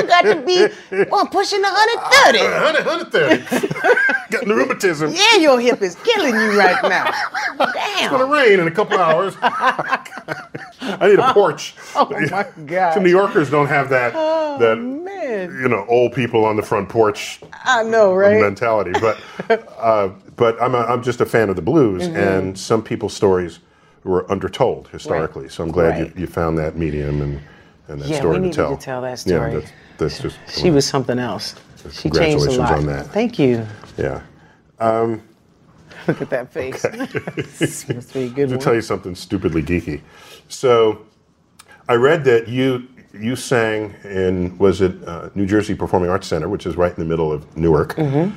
got 0.02 0.22
to 0.22 0.42
be 0.44 0.66
well 1.10 1.26
pushing 1.26 1.62
the 1.62 1.68
130. 1.68 2.38
130. 2.40 3.74
Got 4.30 4.46
rheumatism. 4.46 5.12
Yeah, 5.14 5.36
your 5.36 5.58
hip 5.60 5.80
is 5.80 5.94
killing 6.04 6.34
you 6.34 6.58
right 6.58 6.82
now. 6.82 7.10
Damn. 7.58 7.68
It's 8.04 8.08
gonna 8.10 8.26
rain 8.26 8.60
in 8.60 8.66
a 8.66 8.70
couple 8.70 8.98
hours. 8.98 9.34
I 9.40 11.06
need 11.08 11.18
a 11.18 11.32
porch. 11.32 11.74
Oh 11.94 12.08
my 12.30 12.46
God. 12.66 12.92
So 12.94 13.00
New 13.00 13.08
Yorkers 13.10 13.48
don't 13.50 13.68
have 13.68 13.88
that 13.90 14.12
that 14.58 14.76
Man, 14.76 15.50
you 15.62 15.68
know 15.68 15.86
old 15.88 16.12
people 16.12 16.44
on 16.44 16.56
the 16.56 16.62
front 16.62 16.88
porch 16.90 17.40
I 17.64 17.82
know, 17.84 18.12
right? 18.14 18.38
mentality. 18.40 18.92
But 19.00 19.18
uh, 19.78 20.08
but 20.36 20.60
I'm 20.60 20.74
a, 20.74 20.80
I'm 20.80 21.02
just 21.02 21.20
a 21.22 21.26
fan 21.26 21.48
of 21.48 21.56
the 21.56 21.62
blues, 21.62 22.02
Mm-hmm. 22.02 22.16
and 22.16 22.58
some 22.58 22.82
people's 22.82 23.14
stories 23.14 23.60
were 24.04 24.30
undertold 24.30 24.88
historically. 24.88 25.48
So 25.48 25.64
I'm 25.64 25.70
glad 25.70 25.98
Right. 25.98 26.14
you, 26.16 26.22
you 26.22 26.26
found 26.26 26.58
that 26.58 26.76
medium 26.76 27.20
and 27.22 27.40
and 27.88 28.00
that 28.00 28.08
Yeah, 28.08 28.16
story 28.20 28.40
we 28.40 28.48
to 28.48 28.54
tell. 28.54 28.76
to 28.76 28.82
tell 28.82 29.02
that 29.02 29.10
Yeah, 29.26 29.36
story. 29.38 29.54
that's, 29.54 29.72
that's 29.98 30.18
just 30.20 30.38
She 30.50 30.70
was 30.70 30.86
something 30.86 31.18
else. 31.18 31.54
She 31.76 31.90
changed 31.90 31.98
a 31.98 32.02
Congratulations 32.08 32.58
lot. 32.58 32.78
on 32.78 32.86
that. 32.86 33.06
Thank 33.08 33.38
you. 33.38 33.66
yeah. 33.98 34.22
Look 36.08 36.20
at 36.22 36.30
that 36.30 36.52
face. 36.52 36.82
this 37.58 37.88
must 37.88 38.12
be 38.14 38.24
a 38.24 38.28
good 38.28 38.48
to 38.50 38.58
tell 38.58 38.74
you 38.74 38.80
something 38.82 39.14
stupidly 39.14 39.62
geeky. 39.62 40.00
So, 40.48 41.00
I 41.88 41.94
read 41.94 42.24
that 42.24 42.48
you 42.48 42.88
you 43.18 43.36
sang 43.36 43.94
in 44.04 44.56
was 44.58 44.80
it 44.80 44.96
uh, 45.06 45.30
New 45.34 45.46
Jersey 45.46 45.74
Performing 45.74 46.10
Arts 46.10 46.26
Center, 46.26 46.48
which 46.48 46.66
is 46.66 46.76
right 46.76 46.92
in 46.92 46.98
the 46.98 47.08
middle 47.08 47.32
of 47.32 47.56
Newark. 47.56 47.94
Mm-hmm. 47.96 48.36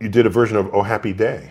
You 0.00 0.08
did 0.08 0.26
a 0.26 0.30
version 0.30 0.56
of 0.56 0.72
"Oh 0.74 0.82
Happy 0.82 1.12
Day" 1.12 1.50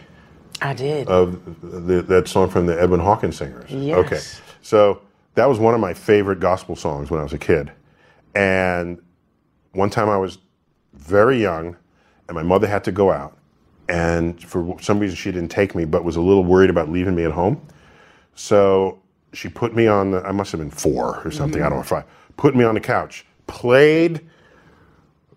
I 0.61 0.73
did. 0.73 1.07
of 1.07 1.87
the, 1.87 2.01
that 2.01 2.27
song 2.27 2.49
from 2.49 2.65
the 2.65 2.79
Edwin 2.79 2.99
Hawkins 2.99 3.37
Singers. 3.37 3.69
Yes. 3.69 3.97
Okay, 3.97 4.19
so 4.61 5.01
that 5.35 5.47
was 5.47 5.59
one 5.59 5.73
of 5.73 5.79
my 5.79 5.93
favorite 5.93 6.39
gospel 6.39 6.75
songs 6.75 7.11
when 7.11 7.19
I 7.19 7.23
was 7.23 7.33
a 7.33 7.37
kid, 7.37 7.71
and 8.33 9.01
one 9.73 9.89
time 9.89 10.09
I 10.09 10.17
was 10.17 10.37
very 10.93 11.41
young, 11.41 11.75
and 12.27 12.35
my 12.35 12.43
mother 12.43 12.67
had 12.67 12.83
to 12.85 12.91
go 12.91 13.11
out, 13.11 13.37
and 13.89 14.41
for 14.43 14.77
some 14.81 14.99
reason 14.99 15.15
she 15.15 15.31
didn't 15.31 15.49
take 15.49 15.75
me, 15.75 15.85
but 15.85 16.03
was 16.03 16.15
a 16.15 16.21
little 16.21 16.43
worried 16.43 16.69
about 16.69 16.89
leaving 16.89 17.15
me 17.15 17.23
at 17.23 17.31
home. 17.31 17.61
So 18.35 18.99
she 19.33 19.49
put 19.49 19.75
me 19.75 19.87
on 19.87 20.11
the. 20.11 20.25
I 20.25 20.31
must 20.31 20.51
have 20.51 20.59
been 20.59 20.71
four 20.71 21.21
or 21.23 21.31
something. 21.31 21.61
I 21.61 21.69
don't 21.69 21.79
mm-hmm. 21.79 21.93
know 21.93 21.99
if 21.99 22.05
I 22.05 22.09
put 22.37 22.55
me 22.55 22.63
on 22.63 22.75
the 22.75 22.81
couch, 22.81 23.25
played 23.47 24.21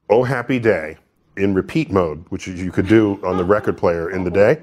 "Oh 0.09 0.23
Happy 0.23 0.59
Day" 0.59 0.97
in 1.37 1.55
repeat 1.55 1.91
mode, 1.91 2.25
which 2.29 2.47
you 2.47 2.73
could 2.73 2.89
do 2.89 3.21
on 3.25 3.37
the 3.37 3.45
record 3.45 3.77
player 3.79 4.11
in 4.11 4.25
the 4.25 4.31
oh, 4.31 4.35
day, 4.35 4.61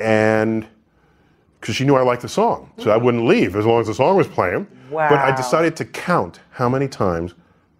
and 0.00 0.66
because 1.60 1.76
she 1.76 1.84
knew 1.84 1.94
I 1.94 2.02
liked 2.02 2.22
the 2.22 2.28
song, 2.28 2.70
so 2.78 2.90
I 2.90 2.96
wouldn't 2.96 3.26
leave 3.26 3.54
as 3.54 3.66
long 3.66 3.80
as 3.80 3.86
the 3.86 3.94
song 3.94 4.16
was 4.16 4.26
playing. 4.26 4.66
Wow. 4.90 5.08
But 5.10 5.18
I 5.18 5.34
decided 5.36 5.76
to 5.76 5.84
count 5.84 6.40
how 6.50 6.68
many 6.68 6.88
times 6.88 7.34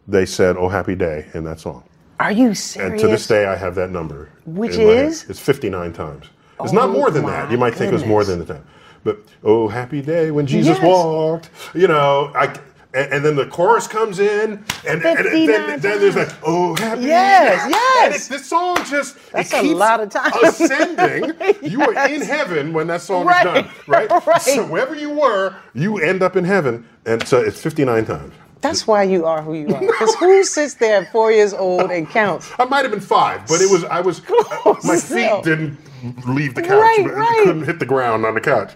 they 0.06 0.26
said 0.26 0.56
"Oh 0.56 0.68
Happy 0.68 0.94
Day" 0.94 1.26
in 1.34 1.44
that 1.44 1.60
song. 1.60 1.82
Are 2.20 2.30
you 2.32 2.54
serious? 2.54 2.90
And 2.90 3.00
to 3.00 3.08
this 3.08 3.26
day, 3.26 3.46
I 3.46 3.56
have 3.56 3.74
that 3.76 3.90
number. 3.90 4.28
Which 4.44 4.76
is? 4.76 5.28
It's 5.30 5.40
59 5.40 5.92
times. 5.94 6.26
It's 6.62 6.72
not 6.72 6.90
Oh 6.90 6.92
more 6.92 7.10
than 7.10 7.24
that. 7.24 7.50
You 7.50 7.56
might 7.56 7.74
think 7.74 7.90
it 7.90 7.94
was 7.94 8.04
more 8.04 8.24
than 8.24 8.40
goodness. 8.40 8.58
Oh, 8.58 9.12
that. 9.12 9.24
But, 9.24 9.32
oh, 9.42 9.68
happy 9.68 10.02
day 10.02 10.30
when 10.30 10.46
Jesus 10.46 10.76
Yes. 10.76 10.84
walked. 10.86 11.48
You 11.74 11.88
know, 11.88 12.30
I, 12.34 12.54
and, 12.92 13.12
and 13.12 13.24
then 13.24 13.36
the 13.36 13.46
chorus 13.46 13.86
comes 13.86 14.18
in, 14.18 14.64
and, 14.86 15.04
and, 15.04 15.04
and 15.04 15.48
then, 15.48 15.80
then 15.80 16.00
there's 16.00 16.16
like, 16.16 16.32
oh, 16.42 16.74
happy 16.76 17.02
Yes, 17.02 17.64
day. 17.64 17.70
yes. 17.70 18.28
This 18.28 18.46
song 18.46 18.76
just, 18.84 19.16
That's 19.32 19.52
it 19.52 19.58
a 19.58 19.60
keeps 19.62 19.74
lot 19.74 20.00
of 20.00 20.10
times. 20.10 20.34
ascending. 20.60 21.32
You 21.62 21.82
are 21.82 22.08
in 22.08 22.20
heaven 22.22 22.72
when 22.72 22.86
that 22.88 23.00
song 23.00 23.26
Right, 23.26 23.46
is 23.46 23.62
done, 23.64 23.70
right? 23.86 24.10
right. 24.26 24.42
So 24.42 24.66
wherever 24.66 24.94
you 24.94 25.10
were, 25.10 25.54
you 25.74 25.98
end 25.98 26.22
up 26.22 26.34
in 26.36 26.44
heaven. 26.44 26.86
And 27.06 27.26
so 27.26 27.40
it's 27.40 27.60
59 27.60 28.06
times. 28.06 28.34
That's 28.60 28.86
why 28.86 29.04
you 29.04 29.24
are 29.26 29.40
who 29.40 29.54
you 29.54 29.74
are. 29.74 29.80
Because 29.80 30.14
who 30.16 30.42
sits 30.44 30.74
there 30.74 31.02
at 31.02 31.12
four 31.12 31.30
years 31.32 31.54
old 31.54 31.90
and 31.90 32.08
counts? 32.08 32.50
I 32.58 32.64
might 32.64 32.82
have 32.82 32.90
been 32.90 33.00
five, 33.00 33.46
but 33.46 33.60
it 33.60 33.70
was 33.70 33.84
I 33.84 34.00
was 34.00 34.20
my 34.84 34.96
feet 34.98 35.44
didn't 35.44 35.78
leave 36.26 36.54
the 36.54 36.62
couch. 36.62 36.70
Right, 36.72 37.06
right. 37.06 37.42
Couldn't 37.44 37.64
hit 37.64 37.78
the 37.78 37.86
ground 37.86 38.26
on 38.26 38.34
the 38.34 38.40
couch. 38.40 38.72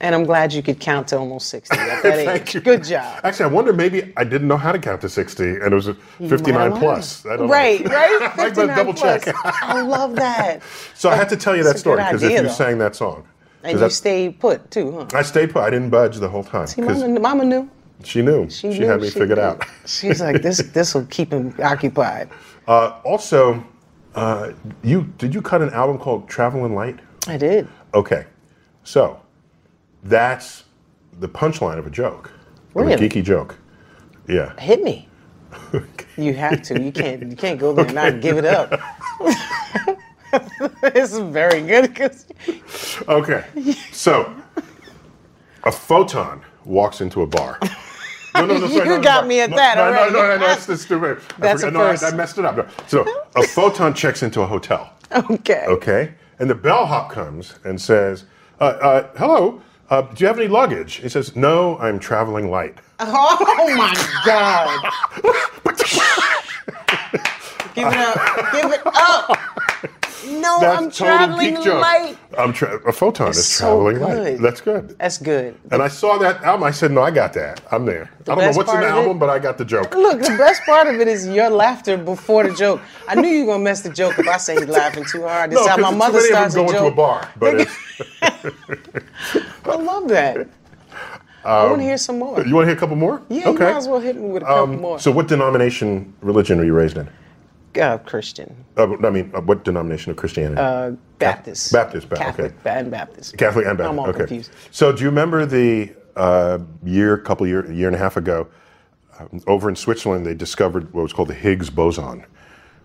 And 0.00 0.14
I'm 0.14 0.24
glad 0.24 0.52
you 0.52 0.62
could 0.62 0.78
count 0.78 1.08
to 1.08 1.18
almost 1.18 1.48
60 1.48 1.76
at 1.76 2.02
that 2.02 2.02
Thank 2.24 2.54
you. 2.54 2.60
Good 2.60 2.84
job. 2.84 3.20
Actually, 3.24 3.46
I 3.46 3.48
wonder 3.48 3.72
maybe 3.72 4.12
I 4.16 4.22
didn't 4.24 4.46
know 4.46 4.56
how 4.56 4.70
to 4.70 4.78
count 4.78 5.00
to 5.00 5.08
sixty, 5.08 5.48
and 5.48 5.72
it 5.72 5.74
was 5.74 5.88
a 5.88 5.94
fifty-nine 5.94 6.76
plus. 6.76 7.26
I 7.26 7.30
don't 7.36 7.46
know. 7.46 7.52
Right, 7.52 7.80
right? 7.84 8.18
I 8.22 8.36
better 8.36 8.50
59 8.50 8.76
double 8.76 8.94
check. 8.94 9.24
I 9.44 9.80
love 9.82 10.14
that. 10.16 10.62
So 10.94 11.10
I 11.10 11.16
had 11.16 11.28
to 11.30 11.36
tell 11.36 11.56
you 11.56 11.62
that 11.64 11.70
That's 11.70 11.80
a 11.82 11.84
good 11.84 11.98
story 11.98 12.04
because 12.04 12.22
if 12.22 12.32
you 12.32 12.42
though. 12.42 12.48
sang 12.48 12.78
that 12.78 12.94
song. 12.96 13.26
And 13.64 13.78
you 13.78 13.90
stayed 13.90 14.38
put 14.40 14.70
too, 14.70 14.92
huh? 14.92 15.06
I 15.18 15.22
stayed 15.22 15.52
put. 15.52 15.62
I 15.62 15.70
didn't 15.70 15.90
budge 15.90 16.16
the 16.18 16.28
whole 16.28 16.44
time 16.44 16.66
See, 16.68 16.80
because 16.80 17.02
Mama, 17.02 17.20
Mama 17.20 17.44
knew. 17.44 17.70
she 18.04 18.22
knew. 18.22 18.48
She, 18.50 18.72
She, 18.72 18.78
knew 18.80 18.86
had 18.86 19.00
me 19.00 19.10
figured 19.10 19.38
knew. 19.38 19.44
out. 19.44 19.64
She's 19.86 20.20
like, 20.20 20.42
this 20.42 20.58
this 20.58 20.94
will 20.94 21.06
keep 21.06 21.32
him 21.32 21.54
occupied. 21.62 22.30
Uh, 22.68 23.00
also, 23.04 23.62
uh, 24.14 24.52
you 24.82 25.02
did 25.18 25.34
you 25.34 25.42
cut 25.42 25.60
an 25.62 25.70
album 25.70 25.98
called 25.98 26.28
Traveling 26.28 26.74
Light? 26.74 26.98
I 27.26 27.36
did. 27.36 27.68
Okay. 27.94 28.26
So 28.84 29.20
that's 30.04 30.64
the 31.20 31.28
punchline 31.28 31.78
of 31.78 31.86
a 31.86 31.90
joke, 31.90 32.30
of 32.74 32.86
a 32.86 32.96
geeky 32.96 33.22
joke. 33.22 33.56
Yeah. 34.28 34.58
Hit 34.60 34.82
me. 34.82 35.08
You 36.16 36.34
have 36.34 36.62
to. 36.62 36.82
You 36.82 36.90
can't. 36.90 37.22
You 37.30 37.36
can't 37.36 37.60
go 37.60 37.72
there 37.72 37.84
and 37.84 37.94
not 37.94 38.20
give 38.20 38.38
it 38.38 38.44
up. 38.44 38.70
this 40.82 41.12
is 41.12 41.18
very 41.18 41.62
good. 41.62 41.94
'cause- 41.94 42.26
Okay. 43.08 43.44
So 43.92 44.34
a 45.62 45.70
photon 45.70 46.42
walks 46.64 47.00
into 47.00 47.22
a 47.22 47.26
bar. 47.26 47.60
No, 48.34 48.46
no, 48.46 48.58
no, 48.58 48.66
sorry, 48.66 48.72
You 48.74 48.84
no, 48.84 48.96
no, 48.96 49.00
got 49.02 49.22
no, 49.24 49.28
me 49.28 49.40
at 49.42 49.50
that 49.50 49.76
No, 49.76 49.84
already. 49.84 50.12
no, 50.12 50.22
no, 50.22 50.28
no, 50.28 50.38
that's, 50.38 50.66
that's 50.66 50.82
stupid. 50.82 51.18
I 51.36 51.40
That's 51.40 51.62
forgot- 51.62 51.68
a 51.68 51.78
no, 51.78 51.86
I- 51.86 51.90
first. 51.92 52.04
I, 52.12 52.16
messed 52.16 52.38
it 52.38 52.44
up. 52.44 52.68
So 52.90 53.06
a 53.36 53.42
photon 53.44 53.94
checks 53.94 54.24
into 54.24 54.40
a 54.42 54.46
hotel. 54.46 54.92
Okay. 55.30 55.66
Okay. 55.68 56.14
And 56.40 56.50
the 56.50 56.54
bellhop 56.56 57.12
comes 57.12 57.54
and 57.64 57.80
says, 57.80 58.24
uh, 58.60 58.64
uh, 58.64 59.08
"Hello, 59.16 59.62
uh, 59.90 60.02
do 60.02 60.22
you 60.22 60.26
have 60.26 60.38
any 60.38 60.48
luggage?" 60.48 60.94
He 60.96 61.08
says, 61.08 61.34
"No, 61.36 61.78
I'm 61.78 61.98
traveling 61.98 62.50
light." 62.50 62.76
Oh 63.00 63.74
my 63.76 63.94
God. 64.26 64.92
Give 67.74 67.86
it 67.86 67.94
up. 67.96 68.52
Give 68.52 68.72
it 68.72 68.80
up. 68.84 69.38
No, 70.26 70.58
That's 70.60 70.82
I'm 70.82 70.90
traveling 70.90 71.54
light. 71.64 72.16
I'm 72.36 72.52
tra- 72.52 72.78
a 72.86 72.92
photon 72.92 73.28
is 73.30 73.46
so 73.46 73.90
traveling 73.90 74.00
light. 74.24 74.40
That's 74.40 74.60
good. 74.60 74.96
That's 74.98 75.18
good. 75.18 75.54
And 75.70 75.80
I 75.82 75.88
saw 75.88 76.18
that 76.18 76.42
album. 76.42 76.64
I 76.64 76.70
said, 76.72 76.90
"No, 76.90 77.02
I 77.02 77.10
got 77.10 77.32
that. 77.34 77.60
I'm 77.70 77.86
there." 77.86 78.10
I 78.20 78.24
don't 78.24 78.38
know 78.38 78.46
what's 78.52 78.72
in 78.72 78.80
the 78.80 78.86
of 78.88 78.94
it- 78.94 78.98
album, 78.98 79.18
but 79.18 79.30
I 79.30 79.38
got 79.38 79.58
the 79.58 79.64
joke. 79.64 79.94
Look, 79.94 80.20
the 80.20 80.36
best 80.36 80.62
part 80.64 80.88
of 80.88 81.00
it 81.00 81.06
is 81.08 81.26
your 81.28 81.50
laughter 81.50 81.96
before 81.96 82.42
the 82.48 82.54
joke. 82.54 82.80
I 83.06 83.14
knew 83.14 83.28
you 83.28 83.44
were 83.46 83.52
gonna 83.52 83.64
mess 83.64 83.82
the 83.82 83.90
joke 83.90 84.18
if 84.18 84.26
I 84.28 84.38
say 84.38 84.54
he's 84.56 84.66
laughing 84.66 85.04
too 85.04 85.22
hard. 85.22 85.50
This 85.52 85.58
No, 85.60 85.68
how 85.68 85.76
my 85.76 85.90
mother 85.94 86.20
starts 86.20 86.54
them 86.54 86.66
a 86.66 86.72
joke. 86.72 86.92
a 86.92 86.96
bar. 86.96 87.28
But 87.38 87.68
I 89.64 89.76
love 89.76 90.08
that. 90.08 90.48
I 91.44 91.64
want 91.66 91.78
to 91.78 91.84
hear 91.84 91.96
some 91.96 92.18
more. 92.18 92.44
you 92.44 92.54
want 92.54 92.64
to 92.64 92.68
hear 92.70 92.76
a 92.76 92.80
couple 92.80 92.96
more? 92.96 93.22
Yeah, 93.28 93.48
okay. 93.48 93.52
you 93.52 93.58
might 93.72 93.76
as 93.78 93.88
well 93.88 94.00
hit 94.00 94.16
me 94.16 94.28
with 94.28 94.42
a 94.42 94.46
couple 94.46 94.64
Um, 94.74 94.80
more. 94.80 94.98
So, 94.98 95.10
what 95.10 95.28
denomination 95.28 96.12
religion 96.20 96.60
are 96.60 96.64
you 96.64 96.74
raised 96.74 96.96
in? 96.98 97.08
Uh, 97.80 97.98
Christian, 97.98 98.64
Uh, 98.76 98.96
I 99.04 99.10
mean, 99.10 99.30
uh, 99.34 99.40
what 99.40 99.64
denomination 99.64 100.10
of 100.10 100.16
Christianity? 100.16 100.60
uh, 100.60 100.92
Baptist, 101.18 101.72
Baptist, 101.72 102.08
ba- 102.08 102.16
Catholic, 102.16 102.54
okay. 102.60 102.78
and 102.78 102.90
Baptist. 102.90 103.36
Catholic 103.36 103.66
and 103.66 103.76
Baptist. 103.78 103.92
I'm 103.92 103.98
all 103.98 104.08
okay. 104.08 104.18
confused. 104.20 104.50
So, 104.70 104.92
do 104.92 105.02
you 105.02 105.08
remember 105.10 105.44
the 105.46 105.92
uh, 106.16 106.58
year, 106.84 107.18
couple 107.18 107.46
year, 107.46 107.68
a 107.70 107.74
year 107.74 107.86
and 107.88 107.94
a 107.96 107.98
half 107.98 108.16
ago, 108.16 108.48
um, 109.18 109.40
over 109.46 109.68
in 109.68 109.76
Switzerland, 109.76 110.24
they 110.26 110.34
discovered 110.34 110.92
what 110.92 111.02
was 111.02 111.12
called 111.12 111.28
the 111.28 111.34
Higgs 111.34 111.70
boson, 111.70 112.24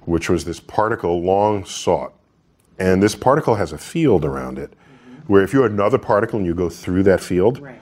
which 0.02 0.30
was 0.30 0.46
this 0.46 0.60
particle 0.60 1.22
long 1.22 1.64
sought, 1.66 2.14
and 2.80 3.02
this 3.02 3.16
particle 3.16 3.56
has 3.56 3.72
a 3.72 3.78
field 3.78 4.26
around 4.26 4.58
it, 4.60 4.74
where 5.28 5.44
if 5.44 5.54
you're 5.54 5.66
another 5.66 5.98
particle 5.98 6.38
and 6.38 6.46
you 6.46 6.54
go 6.56 6.70
through 6.70 7.04
that 7.04 7.22
field, 7.22 7.60
Right. 7.60 7.80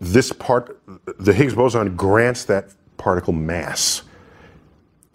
this 0.00 0.32
part, 0.32 0.80
the 1.18 1.32
Higgs 1.32 1.54
boson 1.54 1.96
grants 1.96 2.44
that 2.44 2.70
particle 2.96 3.32
mass. 3.32 4.02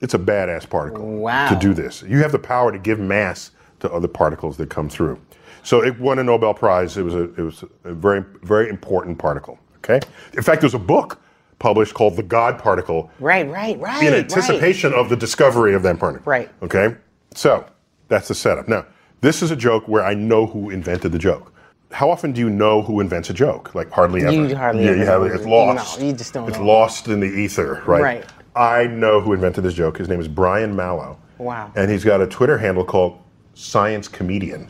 It's 0.02 0.14
a 0.14 0.20
badass 0.20 0.70
particle 0.70 1.06
Wow. 1.06 1.50
to 1.50 1.56
do 1.56 1.74
this. 1.74 2.04
You 2.04 2.20
have 2.22 2.32
the 2.32 2.40
power 2.40 2.72
to 2.72 2.78
give 2.78 3.00
mass 3.00 3.52
to 3.80 3.92
other 3.92 4.08
particles 4.08 4.58
that 4.58 4.70
come 4.70 4.90
through. 4.90 5.20
So 5.64 5.84
it 5.84 6.00
won 6.00 6.20
a 6.20 6.24
Nobel 6.24 6.54
Prize. 6.54 6.98
It 6.98 7.04
was 7.04 7.16
a 7.16 7.24
it 7.24 7.40
was 7.40 7.64
a 7.86 7.94
very 7.94 8.24
very 8.44 8.70
important 8.70 9.18
particle. 9.18 9.58
Okay. 9.78 10.00
In 10.34 10.44
fact, 10.44 10.62
there's 10.62 10.74
a 10.74 10.80
book 10.80 11.22
published 11.60 11.94
called 11.94 12.16
The 12.18 12.24
God 12.24 12.60
Particle 12.60 13.10
Right, 13.20 13.50
right, 13.50 13.80
right. 13.80 14.04
in 14.04 14.12
right. 14.14 14.20
anticipation 14.20 14.94
of 14.94 15.10
the 15.10 15.16
discovery 15.16 15.74
of 15.74 15.84
that 15.84 15.98
particle. 16.00 16.30
Right. 16.30 16.50
Okay. 16.62 16.96
So 17.34 17.66
that's 18.10 18.28
the 18.28 18.36
setup. 18.36 18.68
Now, 18.68 18.86
this 19.22 19.42
is 19.42 19.52
a 19.52 19.56
joke 19.56 19.88
where 19.88 20.04
I 20.04 20.14
know 20.14 20.46
who 20.46 20.70
invented 20.70 21.12
the 21.12 21.18
joke. 21.20 21.54
How 21.92 22.10
often 22.12 22.34
do 22.34 22.42
you 22.42 22.50
know 22.50 22.82
who 22.82 23.00
invents 23.00 23.30
a 23.30 23.34
joke? 23.34 23.74
Like 23.74 23.90
hardly 23.90 24.22
ever. 24.24 24.32
You 24.34 24.56
hardly 24.56 24.84
yeah, 24.84 24.90
ever 24.92 25.00
you 25.00 25.06
have. 25.06 25.24
It's 25.26 25.46
No, 25.46 25.50
lost. 25.52 26.02
you 26.02 26.14
just 26.14 26.34
don't 26.34 26.50
It's 26.50 26.58
know. 26.58 26.66
lost 26.66 27.08
in 27.08 27.20
the 27.22 27.28
ether, 27.28 27.82
right? 27.86 28.02
Right. 28.02 28.26
I 28.56 28.88
know 28.88 29.20
who 29.22 29.34
invented 29.34 29.64
this 29.64 29.74
joke. 29.74 29.98
His 29.98 30.08
name 30.08 30.20
is 30.20 30.28
Brian 30.28 30.76
Malow. 30.76 31.18
Wow. 31.38 31.72
And 31.76 31.92
he's 31.92 32.04
got 32.06 32.22
a 32.22 32.28
Twitter 32.28 32.58
handle 32.58 32.86
called 32.86 33.20
Science 33.54 34.08
Comedian. 34.08 34.70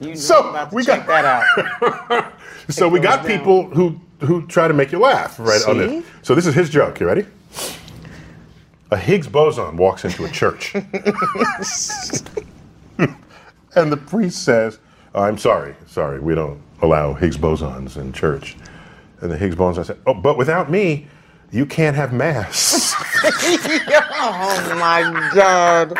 You 0.00 0.08
know 0.08 0.14
So, 0.14 0.68
we 0.72 0.84
check 0.84 1.06
got- 1.06 1.22
that 1.22 2.04
out. 2.10 2.32
So 2.68 2.88
we 2.88 2.98
got 2.98 3.24
down. 3.24 3.38
people 3.38 3.70
who 3.70 4.00
who 4.20 4.44
try 4.48 4.66
to 4.66 4.74
make 4.74 4.90
you 4.90 4.98
laugh, 4.98 5.38
right? 5.38 5.62
On 5.68 5.78
this. 5.78 6.04
So 6.22 6.34
this 6.34 6.46
is 6.46 6.54
his 6.54 6.68
joke. 6.68 6.98
You 6.98 7.06
ready? 7.06 7.24
A 8.90 8.96
Higgs 8.96 9.28
boson 9.28 9.76
walks 9.76 10.04
into 10.04 10.24
a 10.24 10.28
church, 10.28 10.74
and 10.74 10.84
the 13.92 13.96
priest 13.96 14.42
says, 14.44 14.80
"Oh, 15.14 15.22
"I'm 15.22 15.38
sorry, 15.38 15.76
sorry, 15.86 16.18
we 16.18 16.34
don't 16.34 16.60
allow 16.82 17.14
Higgs 17.14 17.36
bosons 17.36 17.96
in 17.96 18.12
church." 18.12 18.56
And 19.20 19.30
the 19.30 19.36
Higgs 19.38 19.54
boson 19.54 19.84
said, 19.84 19.98
"Oh, 20.06 20.14
but 20.14 20.36
without 20.36 20.68
me, 20.70 21.06
you 21.50 21.66
can't 21.66 21.96
have 21.96 22.12
mass." 22.12 22.94
oh 23.24 24.76
my 24.78 25.30
God. 25.34 25.98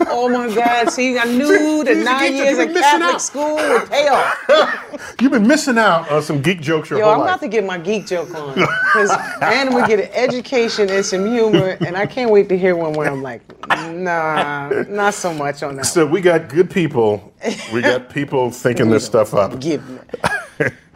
Oh 0.00 0.28
my 0.28 0.54
God. 0.54 0.90
See, 0.90 1.18
I 1.18 1.24
knew 1.24 1.82
the 1.84 1.94
nine 1.94 2.34
years 2.34 2.58
of 2.58 2.72
Catholic 2.74 3.14
out. 3.14 3.22
school 3.22 3.54
would 3.54 3.88
pay 3.90 4.08
off. 4.48 5.14
You've 5.20 5.32
been 5.32 5.46
missing 5.46 5.78
out 5.78 6.10
on 6.10 6.22
some 6.22 6.42
geek 6.42 6.60
jokes 6.60 6.90
your. 6.90 6.98
Yo, 6.98 7.04
whole 7.06 7.14
I'm 7.14 7.20
life. 7.20 7.28
about 7.30 7.40
to 7.40 7.48
get 7.48 7.64
my 7.64 7.78
geek 7.78 8.06
joke 8.06 8.34
on. 8.34 8.54
Because 8.54 9.10
and 9.40 9.74
we 9.74 9.86
get 9.86 10.00
an 10.00 10.10
education 10.12 10.90
and 10.90 11.04
some 11.04 11.26
humor, 11.26 11.78
and 11.80 11.96
I 11.96 12.06
can't 12.06 12.30
wait 12.30 12.48
to 12.50 12.58
hear 12.58 12.76
one 12.76 12.92
where 12.92 13.10
I'm 13.10 13.22
like, 13.22 13.40
nah, 13.68 14.68
not 14.88 15.14
so 15.14 15.32
much 15.32 15.62
on 15.62 15.76
that. 15.76 15.86
so 15.86 16.04
we 16.06 16.20
got 16.20 16.48
good 16.48 16.70
people. 16.70 17.32
We 17.72 17.80
got 17.80 18.10
people 18.10 18.50
thinking 18.50 18.90
this 18.90 19.06
stuff 19.06 19.32
up. 19.34 19.58
Give 19.60 19.88
me. 19.88 19.98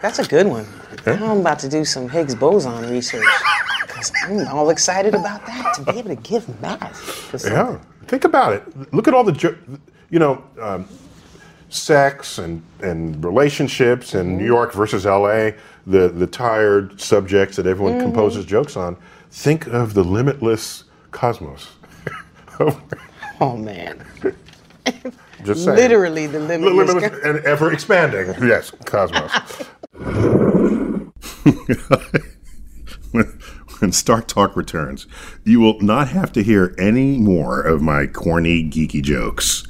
That's 0.00 0.18
a 0.18 0.24
good 0.26 0.46
one. 0.46 0.66
Now 1.06 1.32
I'm 1.32 1.40
about 1.40 1.58
to 1.60 1.68
do 1.68 1.84
some 1.84 2.08
Higgs 2.08 2.34
boson 2.34 2.90
research. 2.90 3.24
Because 4.00 4.12
I'm 4.24 4.48
all 4.56 4.70
excited 4.70 5.14
about 5.14 5.44
that, 5.46 5.74
to 5.74 5.82
be 5.92 5.98
able 5.98 6.08
to 6.08 6.16
give 6.16 6.48
math. 6.62 7.30
to. 7.32 7.38
Yeah, 7.48 7.78
think 8.06 8.24
about 8.24 8.54
it. 8.54 8.92
Look 8.94 9.06
at 9.08 9.14
all 9.14 9.24
the, 9.24 9.32
jo- 9.32 9.56
you 10.08 10.18
know, 10.18 10.42
um, 10.60 10.88
sex 11.68 12.38
and 12.38 12.62
and 12.82 13.22
relationships 13.24 14.14
and 14.14 14.38
New 14.38 14.46
York 14.46 14.72
versus 14.72 15.04
L.A. 15.06 15.54
The 15.86 16.08
the 16.08 16.26
tired 16.26 16.98
subjects 17.00 17.56
that 17.56 17.66
everyone 17.66 18.00
composes 18.00 18.44
jokes 18.46 18.74
on. 18.76 18.96
Think 19.30 19.66
of 19.66 19.92
the 19.94 20.02
limitless 20.04 20.84
cosmos. 21.10 21.68
Oh 23.42 23.56
man. 23.56 24.04
Just 25.44 25.64
saying. 25.64 25.74
Literally 25.78 26.26
the 26.26 26.40
Li- 26.40 26.58
limitless. 26.58 26.88
limitless 26.94 27.24
and 27.24 27.38
ever 27.46 27.72
expanding. 27.72 28.34
Yes, 28.46 28.70
cosmos. 28.84 29.32
when, 33.80 33.88
when 33.88 33.92
Star 33.92 34.22
Talk 34.22 34.56
returns, 34.56 35.06
you 35.44 35.60
will 35.60 35.80
not 35.80 36.08
have 36.08 36.32
to 36.32 36.42
hear 36.42 36.74
any 36.78 37.18
more 37.18 37.60
of 37.60 37.82
my 37.82 38.06
corny, 38.06 38.64
geeky 38.64 39.02
jokes. 39.02 39.66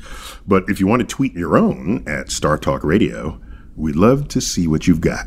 But 0.47 0.65
if 0.69 0.81
you 0.81 0.87
want 0.87 1.01
to 1.01 1.07
tweet 1.07 1.35
your 1.35 1.57
own 1.57 2.05
at 2.07 2.31
Star 2.31 2.59
Talk 2.59 2.85
Radio, 2.85 3.41
we'd 3.77 3.97
love 3.97 4.29
to 4.29 4.41
see 4.41 4.67
what 4.67 4.87
you've 4.87 5.01
got. 5.01 5.27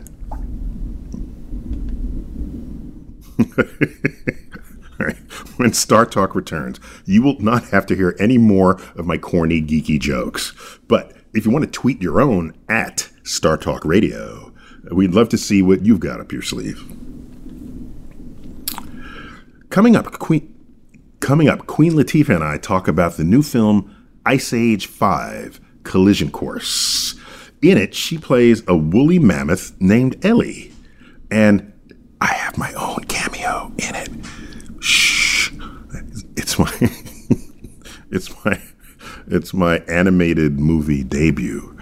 When 5.58 5.74
Star 5.74 6.06
Talk 6.06 6.36
returns, 6.36 6.80
you 7.06 7.22
will 7.22 7.40
not 7.40 7.70
have 7.70 7.86
to 7.88 7.96
hear 7.96 8.16
any 8.20 8.38
more 8.38 8.80
of 8.96 9.06
my 9.06 9.18
corny, 9.18 9.62
geeky 9.62 10.00
jokes. 10.00 10.54
But 10.88 11.14
if 11.34 11.46
you 11.46 11.52
want 11.52 11.66
to 11.66 11.72
tweet 11.72 12.02
your 12.02 12.22
own 12.22 12.54
at 12.70 13.10
Star 13.24 13.58
Talk 13.58 13.86
Radio, 13.86 14.54
we'd 14.92 15.14
love 15.14 15.30
to 15.30 15.38
see 15.38 15.62
what 15.62 15.86
you've 15.86 16.00
got 16.00 16.20
up 16.20 16.32
your 16.32 16.42
sleeve. 16.42 17.03
Coming 19.74 19.96
up, 19.96 20.06
Queen. 20.20 20.54
Coming 21.20 21.50
up, 21.50 21.66
Queen 21.66 21.94
Latifah 21.94 22.36
and 22.36 22.44
I 22.44 22.60
talk 22.60 22.88
about 22.88 23.18
the 23.18 23.24
new 23.24 23.42
film 23.42 23.92
Ice 24.24 24.54
Age 24.54 24.86
5 24.86 25.60
Collision 25.82 26.30
Course. 26.30 27.16
In 27.64 27.80
it, 27.80 27.96
she 27.96 28.20
plays 28.20 28.62
a 28.68 28.78
woolly 28.78 29.18
mammoth 29.18 29.74
named 29.82 30.24
Ellie. 30.24 30.72
And 31.32 31.74
I 32.22 32.28
have 32.28 32.56
my 32.56 32.72
own 32.74 33.06
cameo 33.06 33.72
in 33.80 33.96
it. 33.96 34.10
Shh. 34.80 35.50
It's 36.38 36.60
my 36.60 36.72
it's 38.12 38.46
my 38.46 38.62
it's 39.26 39.56
my 39.56 39.80
animated 39.88 40.60
movie 40.60 41.04
debut. 41.04 41.76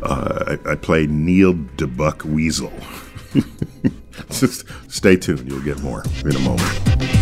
Uh, 0.00 0.56
I, 0.64 0.70
I 0.70 0.74
play 0.76 1.08
Neil 1.08 1.54
DeBuck 1.54 2.22
Weasel. 2.22 2.72
Just 4.30 4.64
stay 4.88 5.16
tuned. 5.16 5.50
You'll 5.50 5.64
get 5.64 5.80
more 5.80 6.04
in 6.24 6.36
a 6.36 6.40
moment. 6.40 7.21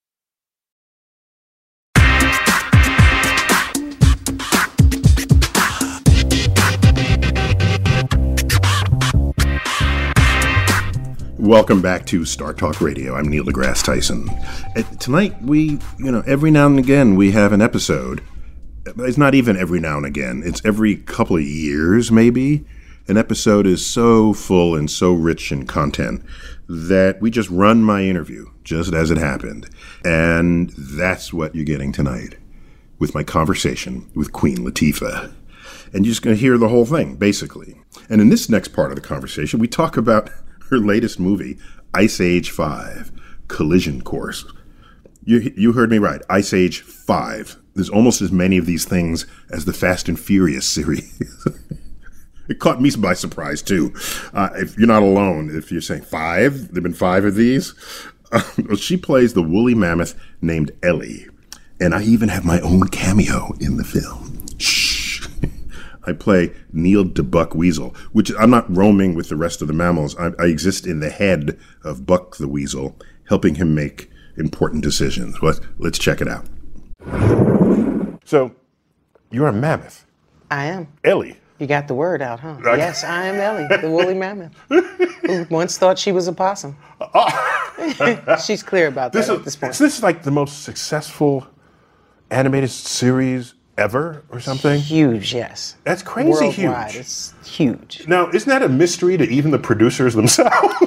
Welcome 11.41 11.81
back 11.81 12.05
to 12.05 12.23
Star 12.23 12.53
Talk 12.53 12.81
Radio. 12.81 13.15
I'm 13.15 13.27
Neil 13.27 13.43
deGrasse 13.43 13.83
Tyson. 13.83 14.29
Tonight, 14.99 15.41
we, 15.41 15.79
you 15.97 16.11
know, 16.11 16.21
every 16.27 16.51
now 16.51 16.67
and 16.67 16.77
again 16.77 17.15
we 17.15 17.31
have 17.31 17.51
an 17.51 17.63
episode. 17.63 18.21
It's 18.85 19.17
not 19.17 19.33
even 19.33 19.57
every 19.57 19.79
now 19.79 19.97
and 19.97 20.05
again, 20.05 20.43
it's 20.45 20.63
every 20.63 20.97
couple 20.97 21.37
of 21.37 21.41
years, 21.41 22.11
maybe. 22.11 22.63
An 23.07 23.17
episode 23.17 23.65
is 23.65 23.83
so 23.83 24.33
full 24.33 24.75
and 24.75 24.89
so 24.89 25.13
rich 25.13 25.51
in 25.51 25.65
content 25.65 26.23
that 26.69 27.19
we 27.21 27.31
just 27.31 27.49
run 27.49 27.83
my 27.83 28.03
interview 28.03 28.45
just 28.63 28.93
as 28.93 29.09
it 29.09 29.17
happened. 29.17 29.67
And 30.05 30.69
that's 30.77 31.33
what 31.33 31.55
you're 31.55 31.65
getting 31.65 31.91
tonight 31.91 32.35
with 32.99 33.15
my 33.15 33.23
conversation 33.23 34.07
with 34.13 34.31
Queen 34.31 34.59
Latifah. 34.59 35.33
And 35.91 36.05
you're 36.05 36.11
just 36.11 36.21
going 36.21 36.35
to 36.35 36.39
hear 36.39 36.59
the 36.59 36.69
whole 36.69 36.85
thing, 36.85 37.15
basically. 37.15 37.81
And 38.11 38.21
in 38.21 38.29
this 38.29 38.47
next 38.47 38.67
part 38.73 38.91
of 38.91 38.95
the 38.95 39.01
conversation, 39.01 39.59
we 39.59 39.67
talk 39.67 39.97
about 39.97 40.29
her 40.71 40.79
latest 40.79 41.19
movie, 41.19 41.57
Ice 41.93 42.19
Age 42.19 42.49
5 42.49 43.11
Collision 43.49 44.01
Course. 44.01 44.45
You, 45.23 45.53
you 45.55 45.73
heard 45.73 45.91
me 45.91 45.99
right, 45.99 46.21
Ice 46.29 46.53
Age 46.53 46.81
5. 46.81 47.57
There's 47.75 47.89
almost 47.89 48.21
as 48.21 48.31
many 48.31 48.57
of 48.57 48.65
these 48.65 48.85
things 48.85 49.25
as 49.51 49.65
the 49.65 49.73
Fast 49.73 50.07
and 50.09 50.19
Furious 50.19 50.67
series. 50.67 51.21
it 52.49 52.59
caught 52.59 52.81
me 52.81 52.89
by 52.97 53.13
surprise, 53.13 53.61
too. 53.61 53.93
Uh, 54.33 54.49
if 54.55 54.77
you're 54.77 54.87
not 54.87 55.03
alone, 55.03 55.55
if 55.55 55.71
you're 55.71 55.81
saying 55.81 56.03
five, 56.03 56.53
there 56.53 56.75
have 56.75 56.83
been 56.83 56.93
five 56.93 57.25
of 57.25 57.35
these. 57.35 57.75
Uh, 58.31 58.41
she 58.77 58.97
plays 58.97 59.33
the 59.33 59.43
woolly 59.43 59.75
mammoth 59.75 60.15
named 60.41 60.71
Ellie. 60.81 61.27
And 61.79 61.93
I 61.93 62.03
even 62.03 62.29
have 62.29 62.45
my 62.45 62.61
own 62.61 62.87
cameo 62.87 63.53
in 63.59 63.77
the 63.77 63.83
film. 63.83 64.45
Shh. 64.57 64.90
I 66.05 66.13
play 66.13 66.51
Neil 66.73 67.05
deBuck 67.05 67.55
Weasel, 67.55 67.95
which 68.11 68.31
I'm 68.39 68.49
not 68.49 68.73
roaming 68.75 69.13
with 69.15 69.29
the 69.29 69.35
rest 69.35 69.61
of 69.61 69.67
the 69.67 69.73
mammals. 69.73 70.15
I, 70.17 70.31
I 70.39 70.45
exist 70.45 70.85
in 70.87 70.99
the 70.99 71.09
head 71.09 71.59
of 71.83 72.05
Buck 72.05 72.37
the 72.37 72.47
Weasel, 72.47 72.97
helping 73.29 73.55
him 73.55 73.75
make 73.75 74.09
important 74.37 74.83
decisions. 74.83 75.37
Let's, 75.41 75.61
let's 75.77 75.99
check 75.99 76.21
it 76.21 76.27
out. 76.27 76.45
So, 78.25 78.55
you're 79.29 79.47
a 79.47 79.53
mammoth. 79.53 80.05
I 80.49 80.65
am. 80.65 80.87
Ellie. 81.03 81.37
You 81.59 81.67
got 81.67 81.87
the 81.87 81.93
word 81.93 82.23
out, 82.23 82.39
huh? 82.39 82.57
yes, 82.63 83.03
I 83.03 83.25
am 83.25 83.35
Ellie, 83.35 83.67
the 83.81 83.87
woolly 83.89 84.15
mammoth, 84.15 84.51
who 84.69 85.45
once 85.51 85.77
thought 85.77 85.99
she 85.99 86.11
was 86.11 86.27
a 86.27 86.33
possum. 86.33 86.75
She's 88.43 88.63
clear 88.63 88.87
about 88.87 89.13
that 89.13 89.19
This 89.19 89.29
at 89.29 89.43
this 89.43 89.55
point. 89.55 89.73
this 89.73 89.97
is 89.97 90.03
like 90.03 90.23
the 90.23 90.31
most 90.31 90.63
successful 90.63 91.45
animated 92.31 92.71
series 92.71 93.53
ever 93.81 94.23
or 94.29 94.39
something? 94.39 94.79
Huge, 94.79 95.33
yes. 95.33 95.75
That's 95.83 96.03
crazy 96.03 96.29
Worldwide, 96.29 96.91
huge. 96.91 96.95
it's 97.01 97.33
huge. 97.45 98.07
Now, 98.07 98.29
isn't 98.29 98.47
that 98.49 98.61
a 98.63 98.69
mystery 98.69 99.17
to 99.17 99.23
even 99.27 99.51
the 99.51 99.59
producers 99.59 100.13
themselves? 100.13 100.75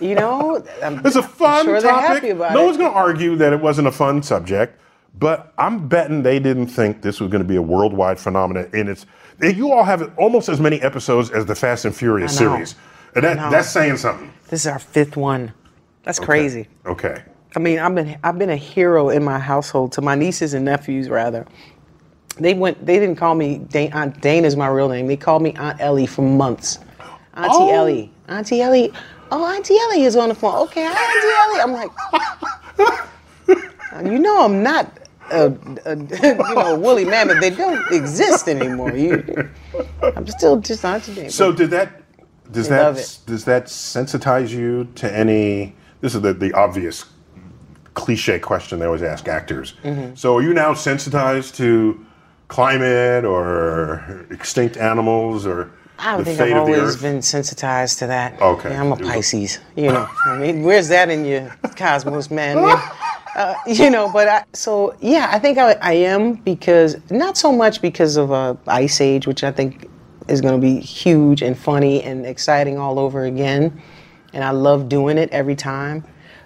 You 0.00 0.16
know, 0.16 0.64
I'm, 0.82 1.06
It's 1.06 1.14
a 1.14 1.20
I'm 1.22 1.28
fun 1.28 1.64
sure 1.64 1.80
they're 1.80 1.88
topic. 1.92 2.08
happy 2.08 2.30
about 2.30 2.54
no 2.54 2.62
it. 2.62 2.64
one's 2.64 2.76
going 2.76 2.90
to 2.90 2.96
argue 2.96 3.36
that 3.36 3.52
it 3.52 3.60
wasn't 3.60 3.86
a 3.86 3.92
fun 3.92 4.20
subject, 4.20 4.80
but 5.16 5.52
I'm 5.58 5.86
betting 5.86 6.24
they 6.24 6.40
didn't 6.40 6.66
think 6.66 7.02
this 7.02 7.20
was 7.20 7.30
going 7.30 7.40
to 7.42 7.46
be 7.46 7.54
a 7.54 7.62
worldwide 7.62 8.18
phenomenon. 8.18 8.68
And 8.72 8.88
it's 8.88 9.06
you 9.40 9.70
all 9.70 9.84
have 9.84 10.12
almost 10.18 10.48
as 10.48 10.58
many 10.58 10.80
episodes 10.82 11.30
as 11.30 11.46
the 11.46 11.54
Fast 11.54 11.84
and 11.84 11.94
Furious 11.94 12.36
series, 12.36 12.74
and 13.14 13.22
that, 13.24 13.36
that's 13.52 13.68
saying 13.70 13.96
something. 13.98 14.32
This 14.48 14.62
is 14.62 14.66
our 14.66 14.80
fifth 14.80 15.16
one. 15.16 15.52
That's 16.02 16.18
crazy. 16.18 16.66
Okay. 16.84 17.22
I 17.54 17.60
mean, 17.60 17.78
I've 17.78 17.94
been 17.94 18.18
I've 18.24 18.38
been 18.40 18.50
a 18.50 18.56
hero 18.56 19.08
in 19.08 19.22
my 19.22 19.38
household 19.38 19.92
to 19.92 20.00
my 20.02 20.16
nieces 20.16 20.52
and 20.52 20.64
nephews 20.64 21.08
rather. 21.10 21.46
They 22.38 22.54
went. 22.54 22.84
They 22.84 22.98
didn't 22.98 23.16
call 23.16 23.34
me 23.34 23.58
Dane. 23.58 23.92
Aunt 23.92 24.20
Dane 24.20 24.44
is 24.44 24.56
my 24.56 24.68
real 24.68 24.88
name. 24.88 25.06
They 25.06 25.16
called 25.16 25.42
me 25.42 25.52
Aunt 25.54 25.80
Ellie 25.80 26.06
for 26.06 26.22
months. 26.22 26.78
Auntie 27.34 27.50
Oh. 27.52 27.70
Ellie. 27.74 28.12
Auntie 28.28 28.60
Ellie. 28.60 28.92
Oh, 29.30 29.44
Auntie 29.54 29.76
Ellie 29.78 30.02
is 30.02 30.16
on 30.16 30.28
the 30.28 30.34
phone. 30.34 30.54
Okay, 30.64 30.84
hi, 30.86 30.92
Auntie 31.14 31.34
Ellie. 31.40 31.60
I'm 31.62 31.72
like, 34.02 34.12
you 34.12 34.18
know, 34.18 34.44
I'm 34.44 34.62
not. 34.62 34.98
A, 35.30 35.46
a, 35.86 35.96
you 36.22 36.54
know, 36.54 36.78
woolly 36.78 37.04
mammoth. 37.06 37.40
They 37.40 37.50
don't 37.50 37.90
exist 37.90 38.48
anymore. 38.48 38.94
You, 38.94 39.50
I'm 40.02 40.26
still 40.26 40.58
just 40.60 40.84
Auntie 40.84 41.14
Dane. 41.14 41.30
So 41.30 41.52
did 41.52 41.70
that? 41.70 42.02
Does 42.50 42.68
They 42.68 42.76
that 42.76 43.18
does 43.26 43.44
that 43.46 43.66
sensitize 43.66 44.50
you 44.50 44.84
to 44.96 45.10
any? 45.10 45.74
This 46.02 46.14
is 46.14 46.20
the, 46.20 46.34
the 46.34 46.52
obvious 46.52 47.06
cliche 47.94 48.38
question 48.38 48.78
they 48.78 48.86
always 48.86 49.02
ask 49.02 49.26
actors. 49.28 49.74
Mm-hmm. 49.84 50.14
So 50.16 50.36
are 50.36 50.42
you 50.42 50.52
now 50.52 50.74
sensitized 50.74 51.54
to 51.56 52.04
climate 52.48 53.24
or 53.24 54.26
extinct 54.30 54.76
animals 54.76 55.46
or 55.46 55.70
I 55.98 56.16
the 56.16 56.24
think 56.24 56.40
I've 56.40 56.56
always 56.56 56.96
been 56.96 57.22
sensitized 57.22 58.00
to 58.00 58.06
that. 58.08 58.40
Okay. 58.40 58.70
Yeah, 58.70 58.80
I'm 58.80 58.92
a 58.92 58.96
Pisces. 58.96 59.60
You 59.76 59.92
know, 59.92 60.08
I 60.26 60.36
mean, 60.36 60.62
where's 60.62 60.88
that 60.88 61.10
in 61.10 61.24
your 61.24 61.54
cosmos, 61.76 62.30
man? 62.30 62.58
Uh, 63.34 63.54
you 63.66 63.88
know, 63.88 64.10
but 64.12 64.28
I, 64.28 64.44
so 64.52 64.94
yeah, 65.00 65.30
I 65.32 65.38
think 65.38 65.56
I, 65.56 65.72
I 65.80 65.94
am 65.94 66.34
because 66.34 66.98
not 67.10 67.38
so 67.38 67.50
much 67.50 67.80
because 67.80 68.18
of 68.18 68.30
uh, 68.30 68.54
Ice 68.66 69.00
Age, 69.00 69.26
which 69.26 69.42
I 69.42 69.50
think 69.50 69.88
is 70.28 70.42
going 70.42 70.54
to 70.54 70.60
be 70.60 70.78
huge 70.80 71.40
and 71.40 71.58
funny 71.58 72.02
and 72.02 72.26
exciting 72.26 72.76
all 72.76 72.98
over 72.98 73.24
again, 73.24 73.80
and 74.34 74.44
I 74.44 74.50
love 74.50 74.88
doing 74.88 75.16
it 75.16 75.30
every 75.30 75.56
time. 75.56 76.04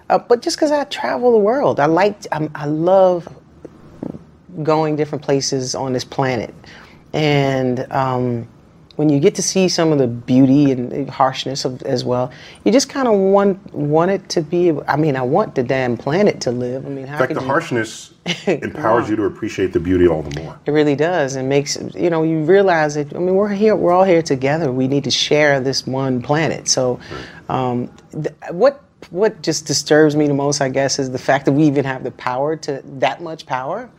Uh, 0.09 0.17
but 0.17 0.41
just 0.41 0.55
because 0.55 0.71
I 0.71 0.85
travel 0.85 1.33
the 1.33 1.37
world, 1.39 1.81
I 1.81 1.87
like, 1.87 2.25
I'm, 2.31 2.49
I 2.55 2.65
love 2.65 3.27
going 4.63 4.95
different 4.95 5.23
places 5.23 5.75
on 5.75 5.93
this 5.93 6.03
planet. 6.03 6.53
And 7.13 7.91
um, 7.91 8.47
when 8.97 9.09
you 9.09 9.19
get 9.19 9.35
to 9.35 9.43
see 9.43 9.69
some 9.69 9.91
of 9.91 9.99
the 9.99 10.07
beauty 10.07 10.71
and 10.71 11.09
harshness 11.09 11.65
of 11.65 11.81
as 11.83 12.03
well, 12.03 12.31
you 12.63 12.71
just 12.71 12.89
kind 12.89 13.07
of 13.07 13.13
want 13.13 13.73
want 13.73 14.11
it 14.11 14.27
to 14.29 14.41
be. 14.41 14.71
I 14.87 14.97
mean, 14.97 15.15
I 15.15 15.21
want 15.21 15.55
the 15.55 15.63
damn 15.63 15.97
planet 15.97 16.41
to 16.41 16.51
live. 16.51 16.85
I 16.85 16.89
mean, 16.89 17.05
how 17.05 17.13
In 17.13 17.19
fact, 17.19 17.33
the 17.35 17.41
you? 17.41 17.47
harshness 17.47 18.13
empowers 18.47 19.09
you 19.09 19.15
to 19.15 19.25
appreciate 19.25 19.71
the 19.71 19.79
beauty 19.79 20.07
all 20.07 20.23
the 20.23 20.39
more. 20.41 20.59
It 20.65 20.71
really 20.71 20.95
does, 20.95 21.35
and 21.35 21.47
makes 21.47 21.77
you 21.95 22.09
know 22.09 22.23
you 22.23 22.43
realize 22.43 22.95
that. 22.95 23.15
I 23.15 23.19
mean, 23.19 23.35
we're 23.35 23.49
here. 23.49 23.75
We're 23.75 23.93
all 23.93 24.03
here 24.03 24.23
together. 24.23 24.71
We 24.71 24.87
need 24.87 25.03
to 25.05 25.11
share 25.11 25.59
this 25.59 25.85
one 25.85 26.21
planet. 26.21 26.67
So, 26.67 26.99
um, 27.49 27.91
th- 28.11 28.35
what 28.51 28.83
what 29.11 29.41
just 29.43 29.67
disturbs 29.67 30.15
me 30.15 30.27
the 30.27 30.33
most, 30.33 30.59
I 30.59 30.69
guess, 30.69 30.97
is 30.97 31.11
the 31.11 31.19
fact 31.19 31.45
that 31.45 31.51
we 31.51 31.63
even 31.63 31.85
have 31.85 32.03
the 32.03 32.11
power 32.11 32.55
to 32.57 32.81
that 32.99 33.21
much 33.21 33.45
power. 33.45 33.89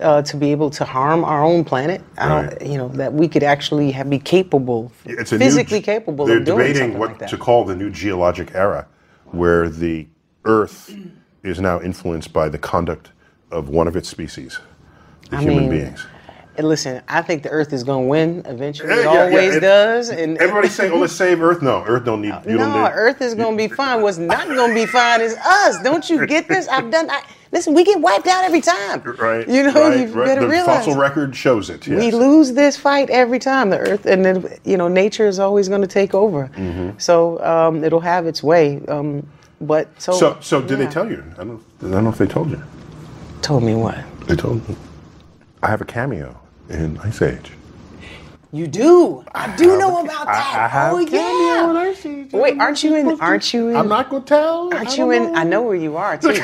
Uh, 0.00 0.22
to 0.22 0.36
be 0.36 0.52
able 0.52 0.70
to 0.70 0.84
harm 0.84 1.24
our 1.24 1.44
own 1.44 1.64
planet, 1.64 2.00
don't, 2.16 2.46
Right. 2.46 2.62
you 2.66 2.78
know, 2.78 2.88
that 2.90 3.12
we 3.12 3.26
could 3.26 3.42
actually 3.42 3.90
have, 3.90 4.08
be 4.08 4.18
capable, 4.20 4.92
It's 5.04 5.30
physically 5.30 5.78
new, 5.78 5.84
capable 5.84 6.24
They're 6.26 6.38
of 6.38 6.44
doing 6.44 6.58
debating 6.58 6.82
something 6.82 6.98
what 7.00 7.08
like 7.10 7.18
that. 7.18 7.28
to 7.30 7.36
call 7.36 7.64
the 7.64 7.74
new 7.74 7.90
geologic 7.90 8.54
era, 8.54 8.86
where 9.32 9.68
the 9.68 10.06
Earth 10.44 10.94
is 11.42 11.60
now 11.60 11.80
influenced 11.80 12.32
by 12.32 12.48
the 12.48 12.58
conduct 12.58 13.10
of 13.50 13.70
one 13.70 13.88
of 13.88 13.96
its 13.96 14.08
species. 14.08 14.60
the 15.30 15.36
I 15.38 15.40
human 15.42 15.68
mean, 15.68 15.70
beings. 15.70 16.06
Listen, 16.58 17.02
I 17.08 17.22
think 17.22 17.42
the 17.42 17.50
Earth 17.50 17.72
is 17.72 17.84
going 17.84 18.04
to 18.04 18.08
win 18.08 18.42
eventually. 18.46 18.90
Yeah, 18.90 18.96
It 19.00 19.04
yeah, 19.04 19.12
yeah, 19.14 19.22
always 19.24 19.52
and 19.54 19.62
does. 19.62 20.10
And 20.10 20.38
Everybody's 20.38 20.74
saying, 20.74 20.92
"Oh, 20.92 20.98
let's 20.98 21.12
save 21.24 21.40
Earth." 21.42 21.62
No, 21.62 21.84
Earth 21.86 22.04
don't 22.04 22.20
need. 22.22 22.34
You 22.46 22.56
don't 22.58 22.72
no, 22.72 22.82
need. 22.84 22.90
Earth 22.94 23.20
is 23.20 23.34
going 23.34 23.56
to 23.58 23.68
be 23.68 23.72
fine. 23.72 24.02
What's 24.02 24.18
not 24.18 24.46
going 24.48 24.70
to 24.70 24.74
be 24.74 24.86
fine 24.86 25.20
is 25.20 25.34
us. 25.36 25.82
Don't 25.82 26.08
you 26.10 26.26
get 26.26 26.48
this? 26.48 26.66
I've 26.68 26.90
done. 26.90 27.10
I, 27.10 27.22
listen, 27.52 27.74
we 27.74 27.84
get 27.84 28.00
wiped 28.00 28.26
out 28.26 28.44
every 28.44 28.60
time. 28.60 29.02
Right. 29.02 29.48
You 29.48 29.64
know, 29.64 29.72
right, 29.88 30.00
you 30.00 30.06
right. 30.12 30.26
better 30.26 30.40
The 30.42 30.48
realize. 30.48 30.84
fossil 30.84 30.96
record 31.00 31.34
shows 31.34 31.70
it. 31.70 31.86
Yes. 31.86 31.98
We 31.98 32.10
lose 32.10 32.52
this 32.52 32.76
fight 32.76 33.10
every 33.10 33.38
time. 33.38 33.70
The 33.70 33.78
Earth 33.78 34.06
and 34.06 34.24
then 34.24 34.48
you 34.64 34.76
know 34.76 34.88
nature 34.88 35.26
is 35.26 35.38
always 35.38 35.68
going 35.68 35.82
to 35.82 35.86
take 35.88 36.14
over. 36.14 36.48
Mm-hmm. 36.56 36.98
So 36.98 37.42
um, 37.44 37.84
it'll 37.84 38.00
have 38.00 38.26
its 38.26 38.42
way. 38.42 38.80
Um, 38.88 39.26
but 39.60 39.88
so 40.00 40.12
So, 40.12 40.36
so 40.40 40.60
did 40.62 40.78
yeah. 40.78 40.84
they 40.86 40.90
tell 40.92 41.10
you? 41.10 41.22
I 41.38 41.44
don't. 41.44 41.62
I 41.82 41.90
don't 41.90 42.04
know 42.04 42.10
if 42.10 42.18
they 42.18 42.26
told 42.26 42.50
you. 42.50 42.62
Told 43.42 43.62
me 43.62 43.74
what? 43.74 43.98
They 44.26 44.36
told 44.36 44.68
me. 44.68 44.76
I 45.62 45.68
have 45.68 45.80
a 45.80 45.84
cameo 45.84 46.38
in 46.68 46.98
Ice 46.98 47.22
Age. 47.22 47.52
You 48.52 48.66
do. 48.66 49.24
I 49.34 49.54
do 49.56 49.70
have 49.70 49.78
know 49.80 49.98
a- 49.98 50.04
about 50.04 50.26
that. 50.26 50.56
I 50.56 50.68
have 50.68 50.92
oh 50.94 50.98
a 50.98 51.04
cameo 51.06 51.70
in 51.70 51.74
yeah. 51.76 51.82
Ice 51.90 52.06
Age. 52.06 52.32
Wait, 52.32 52.58
aren't 52.58 52.82
you 52.82 52.94
in? 52.96 53.20
Aren't 53.20 53.52
you 53.52 53.68
in? 53.68 53.76
I'm 53.76 53.88
not 53.88 54.08
gonna 54.10 54.24
tell. 54.24 54.72
Aren't 54.72 54.96
you 54.96 55.10
in? 55.10 55.32
know. 55.32 55.34
I 55.34 55.44
know 55.44 55.62
where 55.62 55.74
you 55.76 55.96
are 55.96 56.16
too. 56.18 56.38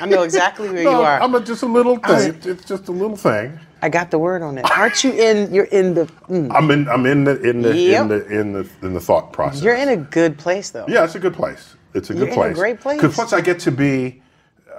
I 0.00 0.06
know 0.06 0.22
exactly 0.22 0.68
where 0.68 0.84
No, 0.84 0.90
you 0.90 0.96
are. 1.04 1.20
I'm 1.20 1.34
a, 1.34 1.40
just 1.40 1.62
a 1.62 1.66
little 1.66 1.96
thing. 1.96 2.40
It's 2.44 2.64
just 2.64 2.88
a 2.88 2.92
little 2.92 3.16
thing. 3.16 3.58
I 3.82 3.88
got 3.88 4.10
the 4.10 4.18
word 4.18 4.42
on 4.42 4.56
it. 4.58 4.70
Aren't 4.70 5.04
you 5.04 5.12
in? 5.12 5.52
You're 5.52 5.64
in 5.66 5.94
the. 5.94 6.06
mm. 6.28 6.50
I'm 6.54 6.70
in. 6.70 6.88
I'm 6.88 7.04
in 7.06 7.24
the 7.24 7.40
in 7.42 7.60
the 7.62 7.76
Yep. 7.76 8.02
in 8.02 8.08
the 8.08 8.26
in 8.40 8.52
the 8.52 8.68
in 8.82 8.94
the 8.94 9.00
thought 9.00 9.32
process. 9.32 9.62
You're 9.62 9.76
in 9.76 9.88
a 9.90 9.96
good 9.96 10.38
place 10.38 10.70
though. 10.70 10.86
Yeah, 10.88 11.04
it's 11.04 11.14
a 11.14 11.18
good 11.20 11.34
place. 11.34 11.74
It's 11.92 12.10
a 12.10 12.14
You're 12.14 12.26
good 12.26 12.32
a 12.32 12.34
place. 12.34 12.54
great 12.56 12.80
place. 12.80 12.96
Because 13.00 13.14
plus 13.14 13.32
I 13.32 13.40
get 13.40 13.58
to 13.60 13.70
be. 13.70 14.22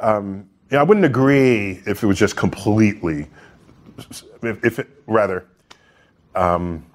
Um, 0.02 0.50
yeah, 0.72 0.80
I 0.80 0.84
wouldn't 0.84 1.06
agree 1.06 1.82
if 1.86 2.04
it 2.04 2.08
was 2.08 2.18
just 2.18 2.36
completely. 2.36 3.28
If, 4.42 4.66
if 4.66 4.80
it 4.80 4.88
rather. 5.08 5.46
Um, 6.34 6.86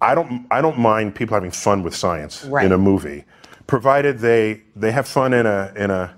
I 0.00 0.14
don't. 0.14 0.46
I 0.50 0.60
don't 0.62 0.78
mind 0.78 1.14
people 1.16 1.34
having 1.34 1.50
fun 1.50 1.82
with 1.82 1.94
science 1.96 2.44
Right. 2.44 2.64
in 2.64 2.70
a 2.72 2.78
movie, 2.78 3.24
provided 3.66 4.20
they 4.20 4.62
they 4.76 4.92
have 4.92 5.08
fun 5.08 5.32
in 5.34 5.46
a 5.46 5.72
in 5.76 5.90
a. 5.90 6.14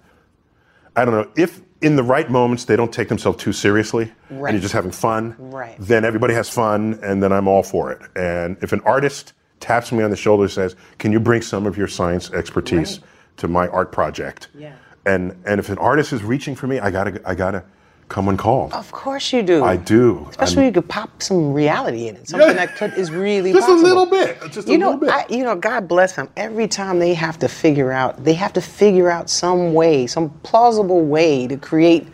I 0.96 1.04
don't 1.04 1.14
know 1.14 1.30
if 1.36 1.60
in 1.80 1.96
the 1.96 2.02
right 2.02 2.30
moments 2.30 2.64
they 2.66 2.76
don't 2.76 2.92
take 2.92 3.08
themselves 3.08 3.42
too 3.42 3.52
seriously 3.52 4.12
and 4.28 4.40
you're 4.40 4.60
just 4.60 4.74
having 4.74 4.90
fun. 4.90 5.34
Right. 5.38 5.76
Then 5.78 6.04
everybody 6.04 6.34
has 6.34 6.48
fun, 6.50 6.98
and 7.02 7.22
then 7.22 7.32
I'm 7.32 7.48
all 7.48 7.62
for 7.62 7.90
it. 7.92 8.02
And 8.16 8.56
if 8.62 8.72
an 8.72 8.80
artist 8.82 9.32
taps 9.60 9.92
me 9.92 10.02
on 10.02 10.10
the 10.10 10.16
shoulder 10.16 10.44
and 10.44 10.52
says, 10.52 10.76
"Can 10.98 11.12
you 11.12 11.20
bring 11.20 11.42
some 11.42 11.66
of 11.66 11.76
your 11.76 11.88
science 11.88 12.30
expertise 12.32 13.00
to 13.38 13.48
my 13.48 13.68
art 13.68 13.92
project?" 13.92 14.48
Yeah. 14.54 14.74
And 15.06 15.36
and 15.46 15.58
if 15.58 15.68
an 15.70 15.78
artist 15.78 16.12
is 16.12 16.22
reaching 16.22 16.54
for 16.54 16.66
me, 16.66 16.78
I 16.78 16.90
gotta 16.90 17.20
I 17.24 17.34
gotta 17.34 17.64
come 18.10 18.26
when 18.26 18.36
called. 18.36 18.72
Of 18.74 18.92
course 18.92 19.32
you 19.32 19.42
do. 19.42 19.64
I 19.64 19.76
do. 19.76 20.26
Especially 20.30 20.56
I'm- 20.56 20.56
when 20.56 20.66
you 20.66 20.72
could 20.82 20.88
pop 20.90 21.22
some 21.22 21.54
reality 21.54 22.08
in 22.08 22.16
it, 22.16 22.28
something 22.28 22.48
Yeah. 22.48 22.54
that 22.66 22.76
could, 22.76 22.92
is 22.94 23.10
really 23.10 23.52
just 23.52 23.66
possible. 23.66 23.86
a 23.86 23.88
little 23.88 24.06
bit. 24.06 24.38
Just 24.50 24.68
a 24.68 24.72
you 24.72 24.76
know, 24.78 24.90
little 24.90 25.00
bit. 25.00 25.10
I, 25.10 25.24
you 25.30 25.44
know, 25.44 25.54
God 25.56 25.88
bless 25.88 26.14
them. 26.16 26.28
Every 26.36 26.68
time 26.68 26.98
they 26.98 27.14
have 27.14 27.38
to 27.38 27.48
figure 27.48 27.92
out, 27.92 28.22
they 28.22 28.34
have 28.34 28.52
to 28.54 28.60
figure 28.60 29.08
out 29.10 29.30
some 29.30 29.72
way, 29.72 30.06
some 30.06 30.28
plausible 30.42 31.02
way 31.02 31.46
to 31.46 31.56
create 31.56 32.08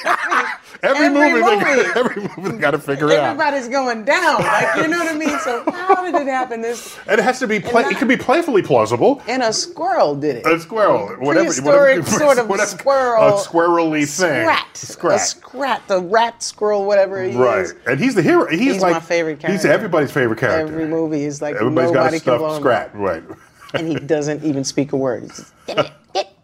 every, 0.82 1.06
every 1.06 1.08
movie, 1.08 1.32
movie. 1.32 1.64
got, 1.64 1.96
every 1.96 2.22
movie 2.22 2.50
they 2.52 2.58
got 2.58 2.70
to 2.72 2.78
figure 2.78 3.10
it 3.10 3.18
out. 3.18 3.24
Everybody's 3.30 3.68
going 3.68 4.04
down. 4.04 4.42
Like 4.42 4.76
you 4.76 4.88
know 4.88 4.98
what 4.98 5.14
I 5.14 5.18
mean? 5.18 5.38
So 5.40 5.64
how 5.70 6.04
did 6.04 6.14
it 6.14 6.26
happen? 6.26 6.60
This 6.60 6.98
And 7.06 7.18
it 7.18 7.22
has 7.22 7.38
to 7.40 7.46
be. 7.46 7.58
Play, 7.60 7.84
it 7.84 7.96
can 7.96 8.08
be 8.08 8.16
playfully 8.16 8.62
plausible. 8.62 9.22
and 9.26 9.42
a 9.42 9.52
squirrel 9.52 10.14
did 10.14 10.36
it. 10.36 10.46
A 10.46 10.60
squirrel, 10.60 11.08
whatever, 11.18 11.46
Prehistoric 11.46 11.98
whatever, 12.00 12.18
sort 12.18 12.38
of 12.38 12.48
whatever, 12.48 12.68
squirrel. 12.68 13.28
a 13.28 13.32
squirrely 13.40 14.00
thing, 14.00 14.42
Scrat. 14.44 14.76
Scrat. 14.76 15.16
A 15.16 15.18
scrat. 15.18 15.88
The 15.88 16.00
rat 16.00 16.42
squirrel, 16.42 16.84
whatever 16.84 17.22
he 17.22 17.36
right? 17.36 17.60
is. 17.64 17.74
And 17.86 17.98
he's 17.98 18.14
the 18.14 18.22
hero. 18.22 18.46
He's, 18.50 18.60
He's 18.60 18.82
like 18.82 18.94
my 18.94 19.00
favorite 19.00 19.40
character. 19.40 19.52
He's 19.52 19.64
everybody's 19.64 20.12
favorite 20.12 20.38
character. 20.38 20.72
Every 20.72 20.86
movie 20.86 21.24
is 21.24 21.40
like 21.40 21.56
Everybody's 21.56 21.90
got 21.90 22.12
nobody 22.12 22.16
a 22.16 22.20
stuffed 22.20 22.56
Scrat, 22.56 22.94
right? 22.94 23.22
and 23.74 23.86
he 23.88 23.94
doesn't 23.94 24.42
even 24.44 24.64
speak 24.64 24.92
a 24.92 24.96
word. 24.96 25.22
He's 25.22 25.52
just, 25.68 25.92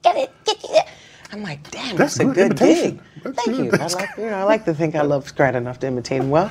get 0.07 0.17
it, 0.17 0.45
get, 0.45 0.63
get 0.63 0.71
it. 0.71 0.93
I'm 1.33 1.43
like, 1.43 1.71
damn, 1.71 1.97
That's 1.97 2.17
that's, 2.17 2.31
a 2.31 2.33
good 2.33 2.53
imitation. 2.53 2.97
gig. 2.97 3.23
That's 3.23 3.45
Thank 3.45 3.57
good. 3.57 3.65
you. 3.67 3.71
That's 3.73 3.95
I 3.95 4.01
like, 4.01 4.17
you 4.17 4.27
know, 4.27 4.35
I 4.35 4.43
like 4.45 4.65
to 4.67 4.75
think 4.75 4.95
I 4.95 5.03
love 5.03 5.27
Scrat 5.27 5.57
enough 5.57 5.81
to 5.81 5.87
imitate 5.89 6.21
him 6.21 6.31
well. 6.31 6.51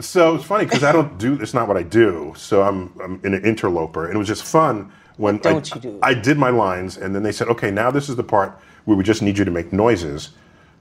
So 0.00 0.34
it's 0.34 0.44
funny 0.44 0.64
because 0.64 0.82
I 0.82 0.92
don't 0.92 1.18
do. 1.18 1.38
It's 1.40 1.54
not 1.54 1.68
what 1.68 1.76
I 1.76 1.82
do. 1.82 2.32
So 2.36 2.62
I'm, 2.62 2.92
I'm 3.02 3.20
in 3.22 3.34
an 3.34 3.44
interloper, 3.44 4.06
and 4.06 4.14
it 4.14 4.18
was 4.18 4.26
just 4.26 4.44
fun 4.44 4.90
when 5.18 5.40
I, 5.44 5.62
you? 5.82 5.98
I 6.02 6.14
did 6.14 6.38
my 6.38 6.50
lines, 6.50 6.96
and 6.96 7.14
then 7.14 7.22
they 7.22 7.32
said, 7.32 7.48
"Okay, 7.48 7.70
now 7.70 7.90
this 7.90 8.08
is 8.08 8.16
the 8.16 8.24
part 8.24 8.58
where 8.86 8.96
we 8.96 9.04
just 9.04 9.22
need 9.22 9.38
you 9.38 9.44
to 9.44 9.50
make 9.50 9.72
noises 9.72 10.30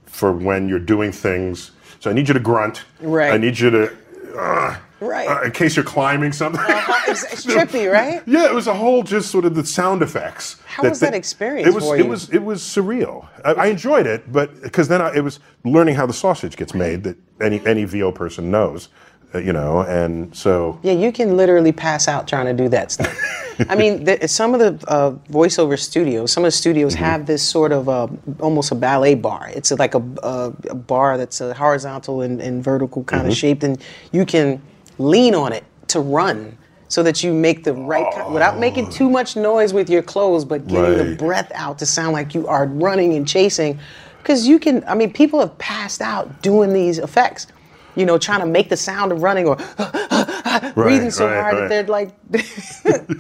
for 0.06 0.32
when 0.32 0.68
you're 0.68 0.80
doing 0.80 1.12
things. 1.12 1.72
So 2.00 2.10
I 2.10 2.14
need 2.14 2.28
you 2.28 2.34
to 2.34 2.40
grunt. 2.40 2.86
Right. 3.02 3.34
I 3.34 3.38
need 3.38 3.60
you 3.60 3.70
to." 3.70 3.98
Uh, 4.38 4.78
Right. 5.04 5.28
uh, 5.28 5.42
in 5.44 5.52
case 5.52 5.76
you're 5.76 5.86
climbing 5.86 6.32
something. 6.34 6.62
It's, 7.08 7.24
it's 7.34 7.46
trippy, 7.46 7.92
right? 7.92 8.22
Yeah, 8.26 8.46
it 8.46 8.54
was 8.54 8.68
a 8.68 8.74
whole 8.74 9.04
just 9.04 9.30
sort 9.32 9.46
of 9.46 9.56
the 9.56 9.66
sound 9.66 10.02
effects. 10.02 10.60
How 10.66 10.84
was 10.90 11.00
that 11.02 11.14
experience 11.14 11.68
It 11.68 11.74
was 11.74 12.00
it 12.00 12.08
was 12.08 12.30
it 12.30 12.44
was 12.44 12.62
surreal. 12.62 13.28
I, 13.46 13.52
I 13.54 13.66
enjoyed 13.68 14.08
it, 14.08 14.32
but 14.32 14.62
because 14.62 14.88
then 14.88 15.02
I, 15.02 15.14
it 15.16 15.22
was 15.24 15.40
learning 15.66 15.96
how 15.96 16.06
the 16.06 16.14
sausage 16.14 16.56
gets 16.56 16.74
made 16.74 17.04
that 17.04 17.18
any 17.42 17.62
any 17.66 17.84
VO 17.86 18.12
person 18.12 18.50
knows, 18.50 18.90
uh, 19.36 19.40
you 19.40 19.54
know, 19.54 19.82
and 19.82 20.36
so 20.36 20.80
Yeah, 20.84 20.94
you 20.94 21.12
can 21.12 21.38
literally 21.38 21.72
pass 21.72 22.08
out 22.08 22.28
trying 22.28 22.46
to 22.46 22.54
do 22.64 22.70
that 22.70 22.92
stuff. 22.92 23.16
I 23.70 23.76
mean, 23.76 24.04
the, 24.06 24.28
some 24.28 24.56
of 24.56 24.60
the 24.60 24.90
uh, 24.90 25.12
voiceover 25.30 25.78
studios, 25.78 26.32
some 26.32 26.44
of 26.44 26.48
the 26.48 26.52
studios 26.58 26.96
Mm-hmm. 26.96 27.04
have 27.04 27.26
this 27.28 27.48
sort 27.48 27.72
of 27.72 27.88
uh, 27.88 28.08
almost 28.40 28.72
a 28.72 28.76
ballet 28.76 29.14
bar. 29.14 29.52
It's 29.54 29.72
like 29.72 29.94
a, 29.94 30.02
a, 30.24 30.54
a 30.72 30.76
bar 30.76 31.20
that's 31.20 31.40
a 31.40 31.54
horizontal 31.54 32.22
and, 32.22 32.42
and 32.42 32.64
vertical 32.64 33.04
kind 33.04 33.22
Mm-hmm. 33.24 33.32
of 33.32 33.38
shaped, 33.38 33.64
and 33.64 33.78
you 34.12 34.26
can 34.26 34.60
lean 34.98 35.36
on 35.36 35.54
it 35.54 35.64
to 35.90 36.00
run. 36.00 36.58
So 36.90 37.02
that 37.02 37.24
you 37.24 37.34
make 37.34 37.64
the 37.64 37.74
right 37.74 38.14
kind, 38.14 38.32
without 38.32 38.60
making 38.60 38.92
too 38.92 39.10
much 39.10 39.36
noise 39.36 39.74
with 39.74 39.90
your 39.90 40.04
clothes, 40.04 40.46
but 40.46 40.68
getting 40.68 40.96
the 40.96 41.16
breath 41.16 41.52
out 41.56 41.80
to 41.80 41.88
sound 41.88 42.14
like 42.14 42.36
you 42.36 42.48
are 42.48 42.68
running 42.68 43.16
and 43.16 43.28
chasing. 43.28 43.80
Because 44.20 44.48
you 44.48 44.60
can, 44.60 44.84
I 44.88 44.94
mean, 44.94 45.12
people 45.12 45.40
have 45.40 45.58
passed 45.58 46.02
out 46.02 46.44
doing 46.44 46.72
these 46.72 47.00
effects. 47.00 47.48
You 47.96 48.06
know, 48.06 48.20
trying 48.20 48.42
to 48.42 48.46
make 48.46 48.70
the 48.70 48.78
sound 48.78 49.12
of 49.12 49.24
running 49.24 49.48
or 49.48 49.56
breathing 50.76 51.12
so 51.12 51.26
right, 51.26 51.42
hard 51.42 51.54
right. 51.56 51.60
that 51.62 51.70
they're 51.70 51.84
like. 51.84 52.12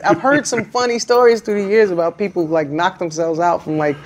I've 0.05 0.19
heard 0.19 0.45
some 0.45 0.65
funny 0.65 0.99
stories 0.99 1.41
through 1.41 1.63
the 1.63 1.69
years 1.69 1.89
about 1.89 2.17
people 2.17 2.45
who 2.45 2.53
like 2.53 2.69
knock 2.69 2.99
themselves 2.99 3.39
out 3.39 3.63
from 3.63 3.77
like. 3.77 3.97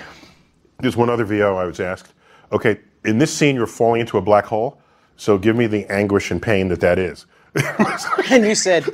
there's 0.80 0.96
one 0.96 1.10
other 1.10 1.26
VO 1.26 1.58
I 1.58 1.66
was 1.66 1.80
asked. 1.82 2.14
Okay, 2.52 2.80
in 3.04 3.18
this 3.18 3.34
scene 3.34 3.56
you're 3.56 3.68
falling 3.68 4.02
into 4.02 4.18
a 4.18 4.22
black 4.22 4.46
hole, 4.46 4.80
so 5.16 5.38
give 5.38 5.56
me 5.56 5.68
the 5.68 5.86
anguish 5.92 6.32
and 6.32 6.42
pain 6.42 6.68
that 6.70 6.80
that 6.82 7.00
is. 7.00 7.26
And 8.32 8.46
you 8.46 8.56
said, 8.56 8.86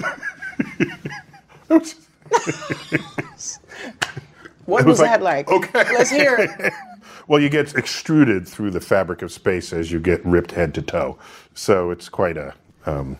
"What 4.65 4.85
was, 4.85 4.85
was 4.85 4.99
that 4.99 5.21
like? 5.21 5.49
okay. 5.51 5.85
let's 5.93 6.11
hear 6.11 6.35
it." 6.37 6.73
Well, 7.27 7.41
you 7.41 7.49
get 7.49 7.75
extruded 7.75 8.47
through 8.47 8.71
the 8.71 8.81
fabric 8.81 9.21
of 9.21 9.31
space 9.31 9.73
as 9.73 9.91
you 9.91 9.99
get 9.99 10.25
ripped 10.25 10.51
head 10.51 10.73
to 10.75 10.81
toe. 10.83 11.17
So 11.55 11.91
it's 11.91 12.09
quite 12.09 12.37
a, 12.37 12.53
um, 12.85 13.17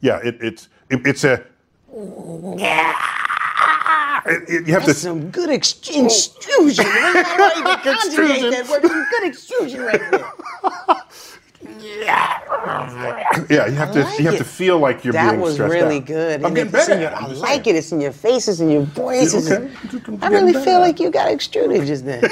yeah, 0.00 0.18
it, 0.18 0.36
it's 0.40 0.68
it, 0.90 1.06
it's 1.06 1.24
a. 1.24 1.44
It- 4.26 4.48
it- 4.48 4.66
you 4.68 4.74
have 4.74 4.86
That's 4.86 5.00
to. 5.00 5.06
some 5.06 5.30
good 5.30 5.50
ex- 5.50 5.72
extrusion. 5.88 6.84
I 6.88 7.34
don't 7.36 7.58
even 7.58 7.78
conjugate 7.94 8.50
that 8.52 8.68
word. 8.68 8.82
Some 8.86 9.06
good 9.10 9.28
extrusion 9.28 9.80
right 9.82 10.00
there. 10.10 10.32
Yeah, 11.80 13.66
you 13.66 13.72
have 13.72 13.92
to. 13.92 14.04
like 14.04 14.18
you 14.18 14.24
have 14.26 14.34
it. 14.34 14.38
to 14.38 14.44
feel 14.44 14.78
like 14.78 15.04
you're 15.04 15.12
That 15.12 15.30
being 15.32 15.40
was 15.40 15.54
stressed 15.54 15.72
really 15.72 15.98
out. 15.98 16.06
good. 16.06 16.40
I'm 16.40 16.46
And 16.46 16.56
getting 16.56 16.74
it's 16.74 16.86
better. 16.86 16.94
in 16.94 17.00
your- 17.00 17.10
at 17.10 17.14
it, 17.14 17.22
I 17.22 17.24
I'm 17.24 17.30
just 17.30 17.42
like 17.42 17.64
saying. 17.64 17.76
it. 17.76 17.78
It's 17.78 17.92
in 17.92 18.00
your 18.00 18.12
faces 18.12 18.60
and 18.60 18.72
your 18.72 18.82
voices. 18.82 19.50
okay. 19.50 19.66
and- 19.66 19.76
I'm 19.76 20.14
I 20.14 20.18
getting 20.18 20.32
really 20.32 20.52
better 20.52 20.64
feel 20.64 20.76
at 20.76 20.80
like 20.80 21.00
you 21.00 21.10
got 21.10 21.30
extruded 21.30 21.86
just 21.86 22.04
then. 22.04 22.24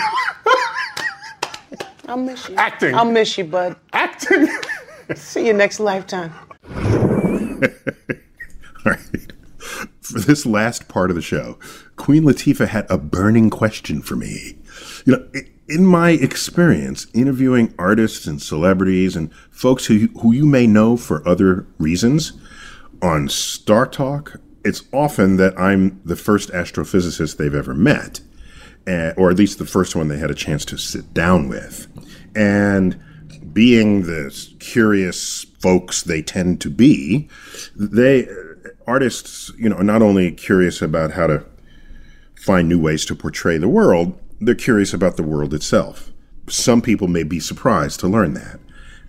I'll 2.09 2.17
miss 2.17 2.49
you. 2.49 2.55
Acting. 2.57 2.95
I'll 2.95 3.05
miss 3.11 3.37
you, 3.37 3.45
bud. 3.45 3.77
acting. 3.93 4.49
See 5.15 5.47
you 5.47 5.53
next 5.53 5.81
lifetime. 5.81 6.33
All 6.75 6.83
right. 8.93 9.33
For 10.01 10.21
this 10.21 10.47
last 10.47 10.87
part 10.89 11.11
of 11.11 11.17
the 11.17 11.23
show, 11.23 11.59
Queen 11.97 12.23
Latifah 12.23 12.69
had 12.69 12.87
a 12.89 12.97
burning 12.99 13.51
question 13.51 14.03
for 14.03 14.15
me. 14.15 14.57
You 15.05 15.17
know, 15.17 15.27
i- 15.35 15.47
in 15.69 15.85
my 15.85 16.11
experience 16.11 17.07
interviewing 17.13 17.75
artists 17.79 18.27
and 18.27 18.41
celebrities 18.41 19.17
and 19.17 19.33
folks 19.51 19.87
who 19.87 20.09
who 20.21 20.33
you 20.33 20.47
may 20.47 20.67
know 20.67 20.97
for 20.97 21.27
other 21.27 21.67
reasons 21.79 22.33
on 23.03 23.29
Star 23.29 23.87
Talk, 23.87 24.41
it's 24.65 24.85
often 24.93 25.37
that 25.37 25.59
I'm 25.59 26.01
the 26.05 26.17
first 26.17 26.51
astrophysicist 26.51 27.37
they've 27.37 27.55
ever 27.55 27.75
met, 27.75 28.21
eh, 28.87 29.13
or 29.17 29.31
at 29.31 29.37
least 29.37 29.59
the 29.59 29.67
first 29.67 29.95
one 29.95 30.09
they 30.09 30.19
had 30.19 30.31
a 30.31 30.35
chance 30.35 30.65
to 30.67 30.79
sit 30.79 31.13
down 31.13 31.49
with. 31.49 31.89
And 32.35 33.01
being 33.53 34.03
the 34.03 34.55
curious 34.59 35.45
folks 35.61 36.03
they 36.03 36.23
tend 36.23 36.61
to 36.63 36.71
be, 36.71 37.29
they 37.75 38.29
artists, 38.87 39.51
you 39.59 39.69
know, 39.69 39.77
are 39.77 39.85
not 39.85 40.03
only 40.03 40.31
curious 40.31 40.81
about 40.81 41.13
how 41.13 41.27
to 41.27 41.45
find 42.37 42.69
new 42.69 42.81
ways 42.81 43.05
to 43.07 43.15
portray 43.15 43.59
the 43.59 43.69
world, 43.69 44.19
they're 44.41 44.55
curious 44.55 44.93
about 44.93 45.17
the 45.17 45.23
world 45.23 45.55
itself. 45.55 46.13
some 46.49 46.81
people 46.81 47.09
may 47.09 47.25
be 47.25 47.41
surprised 47.41 47.99
to 47.99 48.07
learn 48.07 48.35
that. 48.35 48.61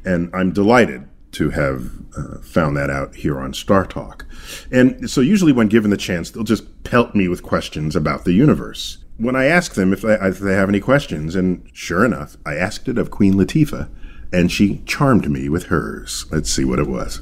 And 0.04 0.34
I'm 0.34 0.52
delighted 0.52 1.08
to 1.34 1.52
have 1.52 1.92
uh, 2.18 2.40
found 2.42 2.76
that 2.78 2.90
out 2.90 3.16
here 3.16 3.40
on 3.40 3.54
Star 3.54 3.86
Talk. 3.86 4.26
And 4.72 5.10
so, 5.10 5.22
usually, 5.22 5.52
when 5.52 5.68
given 5.68 5.92
the 5.92 5.98
chance, 5.98 6.32
they'll 6.32 6.44
just 6.44 6.84
pelt 6.84 7.14
me 7.14 7.28
with 7.28 7.44
questions 7.44 7.96
about 7.96 8.24
the 8.24 8.34
universe. 8.34 8.98
When 9.18 9.36
I 9.36 9.46
ask 9.46 9.76
them 9.76 9.94
if 9.94 10.02
they, 10.02 10.14
if 10.14 10.40
they 10.40 10.54
have 10.54 10.70
any 10.70 10.80
questions, 10.80 11.36
and 11.36 11.70
sure 11.74 12.06
enough, 12.06 12.38
I 12.46 12.56
asked 12.56 12.88
it 12.88 12.98
of 12.98 13.12
Queen 13.12 13.34
Latifah, 13.36 13.90
and 14.32 14.52
she 14.52 14.82
charmed 14.86 15.30
me 15.30 15.50
with 15.50 15.66
hers. 15.66 16.26
Let's 16.32 16.52
see 16.52 16.66
what 16.66 16.80
it 16.80 16.88
was. 16.88 17.22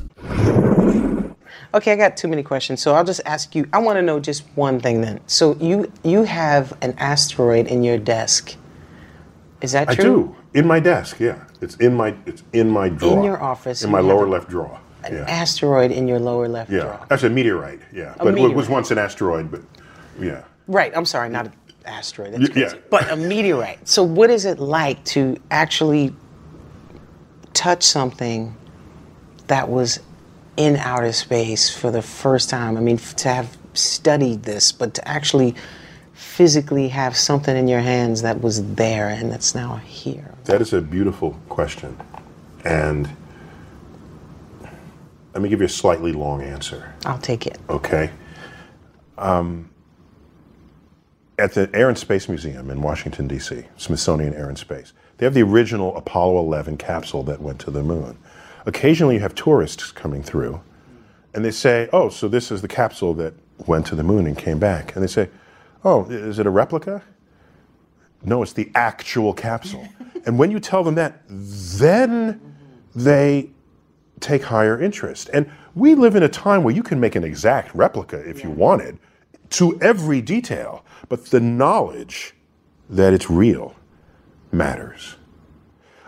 Okay, 1.76 1.92
I 1.92 1.96
got 1.98 2.16
too 2.16 2.30
many 2.30 2.42
questions, 2.42 2.82
so 2.82 2.96
I'll 2.96 3.04
just 3.04 3.20
ask 3.26 3.54
you. 3.54 3.68
I 3.74 3.80
want 3.80 3.98
to 3.98 4.02
know 4.02 4.18
just 4.20 4.44
one 4.56 4.80
thing 4.80 5.02
then. 5.02 5.20
So 5.28 5.56
you 5.60 5.92
you 6.04 6.24
have 6.24 6.76
an 6.82 6.96
asteroid 6.98 7.68
in 7.68 7.84
your 7.84 7.98
desk. 7.98 8.56
Is 9.62 9.74
that 9.74 9.90
true? 9.92 10.04
I 10.04 10.08
do 10.08 10.36
in 10.54 10.66
my 10.68 10.80
desk. 10.80 11.20
Yeah, 11.20 11.44
it's 11.60 11.76
in 11.76 11.94
my 11.94 12.16
it's 12.26 12.44
in 12.54 12.70
my 12.70 12.88
drawer. 12.88 13.18
In 13.18 13.24
your 13.26 13.44
office, 13.44 13.84
in 13.84 13.90
you 13.90 13.96
my 13.96 14.00
lower 14.00 14.26
left 14.26 14.50
drawer. 14.50 14.80
An 15.04 15.14
Yeah, 15.16 15.26
asteroid 15.28 15.92
in 15.92 16.08
your 16.08 16.20
lower 16.20 16.48
left 16.48 16.72
yeah. 16.72 16.80
drawer. 16.80 17.06
That's 17.10 17.24
a 17.24 17.30
meteorite. 17.30 17.82
Yeah, 17.94 18.16
A 18.20 18.24
but 18.24 18.38
it 18.38 18.56
was 18.56 18.70
once 18.70 18.90
an 18.92 18.98
asteroid. 18.98 19.52
But 19.52 19.62
yeah, 20.20 20.44
Right. 20.68 20.92
I'm 20.96 21.06
sorry, 21.06 21.30
not 21.30 21.48
an 21.48 21.54
asteroid. 21.86 22.34
That's 22.34 22.50
crazy. 22.50 22.76
yeah. 22.76 22.82
But 22.90 23.12
a 23.12 23.16
meteorite. 23.18 23.86
So 23.88 24.02
what 24.02 24.30
is 24.30 24.46
it 24.46 24.60
like 24.60 25.04
to 25.06 25.36
actually 25.52 26.16
touch 27.54 27.84
something 27.84 28.56
that 29.48 29.68
was 29.70 30.00
in 30.58 30.78
outer 30.78 31.12
space 31.14 31.70
for 31.70 31.92
the 31.92 32.02
first 32.02 32.50
time? 32.50 32.78
I 32.78 32.80
mean, 32.82 32.96
f- 32.96 33.16
to 33.18 33.30
have 33.30 33.58
studied 33.74 34.44
this, 34.44 34.72
but 34.72 34.94
to 34.96 35.08
actually 35.08 35.56
physically 36.14 36.88
have 36.90 37.16
something 37.16 37.56
in 37.56 37.68
your 37.68 37.82
hands 37.82 38.22
that 38.22 38.42
was 38.42 38.76
there 38.76 39.10
and 39.10 39.32
that's 39.32 39.54
now 39.56 39.76
here. 39.78 40.34
that 40.46 40.62
is 40.62 40.74
a 40.74 40.82
beautiful 40.82 41.38
question, 41.50 41.98
and 42.64 43.10
let 45.34 45.42
me 45.42 45.50
give 45.50 45.60
you 45.60 45.66
a 45.66 45.70
slightly 45.70 46.14
long 46.14 46.42
answer. 46.42 46.94
I'll 47.06 47.20
take 47.20 47.46
it. 47.46 47.58
Okay. 47.70 48.10
Um, 49.18 49.70
at 51.38 51.54
the 51.54 51.70
Air 51.74 51.90
and 51.90 51.98
Space 51.98 52.30
Museum 52.30 52.70
in 52.70 52.82
Washington, 52.82 53.28
D.C., 53.28 53.66
Smithsonian 53.76 54.34
Air 54.34 54.48
and 54.48 54.58
Space, 54.58 54.94
they 55.18 55.26
have 55.26 55.34
the 55.34 55.44
original 55.44 55.96
Apollo 55.98 56.40
11 56.40 56.78
capsule 56.78 57.24
that 57.24 57.42
went 57.42 57.60
to 57.60 57.72
the 57.72 57.84
moon. 57.84 58.18
Occasionally, 58.66 59.16
you 59.16 59.22
have 59.22 59.36
tourists 59.36 59.92
coming 59.92 60.24
through, 60.24 60.62
and 61.34 61.46
they 61.46 61.52
say, 61.52 61.90
Oh, 61.94 62.10
so 62.10 62.28
this 62.28 62.52
is 62.52 62.62
the 62.62 62.68
capsule 62.68 63.14
that 63.16 63.34
went 63.68 63.86
to 63.88 63.96
the 63.96 64.04
moon 64.04 64.26
and 64.26 64.38
came 64.38 64.60
back. 64.60 64.96
And 64.96 65.04
they 65.04 65.08
say, 65.08 65.30
Oh, 65.84 66.06
is 66.06 66.40
it 66.40 66.46
a 66.46 66.50
replica? 66.50 67.04
No, 68.24 68.42
it's 68.42 68.54
the 68.54 68.72
actual 68.74 69.34
capsule. 69.34 69.88
and 70.26 70.40
when 70.40 70.50
you 70.50 70.60
tell 70.60 70.84
them 70.84 70.96
that, 70.96 71.22
then 71.28 72.56
they 72.96 73.52
take 74.20 74.44
higher 74.44 74.82
interest. 74.82 75.30
And 75.34 75.50
we 75.76 75.94
live 75.94 76.16
in 76.16 76.24
a 76.24 76.30
time 76.30 76.64
where 76.64 76.74
you 76.74 76.82
can 76.82 77.00
make 77.00 77.16
an 77.16 77.24
exact 77.24 77.76
replica 77.76 78.18
if 78.28 78.44
you 78.44 78.50
wanted 78.50 78.98
to 79.52 79.80
every 79.82 80.22
detail, 80.22 80.84
but 81.08 81.26
the 81.28 81.40
knowledge 81.40 82.34
that 82.90 83.14
it's 83.14 83.30
real 83.30 83.76
matters. 84.52 85.16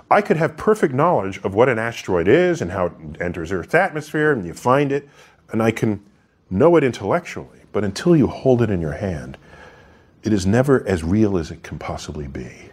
I 0.10 0.22
could 0.22 0.38
have 0.38 0.56
perfect 0.56 0.94
knowledge 0.94 1.40
of 1.44 1.54
what 1.54 1.68
an 1.68 1.80
asteroid 1.80 2.28
is 2.28 2.62
and 2.62 2.72
how 2.72 2.88
it 2.88 2.94
enters 3.20 3.52
Earth's 3.52 3.76
atmosphere, 3.76 4.32
and 4.32 4.46
you 4.46 4.54
find 4.54 4.92
it, 4.92 5.08
and 5.52 5.62
I 5.62 5.72
can 5.72 6.04
know 6.50 6.78
it 6.78 6.84
intellectually. 6.84 7.60
But 7.74 7.84
until 7.84 8.16
you 8.16 8.28
hold 8.28 8.62
it 8.62 8.70
in 8.70 8.80
your 8.80 8.94
hand, 8.94 9.38
it 10.24 10.32
is 10.32 10.46
never 10.46 10.88
as 10.88 11.04
real 11.04 11.38
as 11.38 11.52
it 11.52 11.62
can 11.62 11.78
possibly 11.78 12.28
be. 12.28 12.70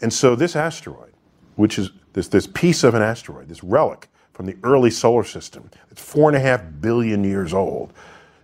And 0.00 0.12
so 0.12 0.34
this 0.34 0.56
asteroid, 0.56 1.12
which 1.56 1.78
is 1.78 1.90
this, 2.14 2.28
this 2.28 2.46
piece 2.46 2.82
of 2.82 2.94
an 2.94 3.02
asteroid, 3.02 3.48
this 3.48 3.62
relic 3.62 4.08
from 4.32 4.46
the 4.46 4.56
early 4.62 4.90
solar 4.90 5.24
system, 5.24 5.70
it's 5.90 6.02
four 6.02 6.28
and 6.28 6.36
a 6.36 6.40
half 6.40 6.62
billion 6.80 7.24
years 7.24 7.52
old, 7.52 7.92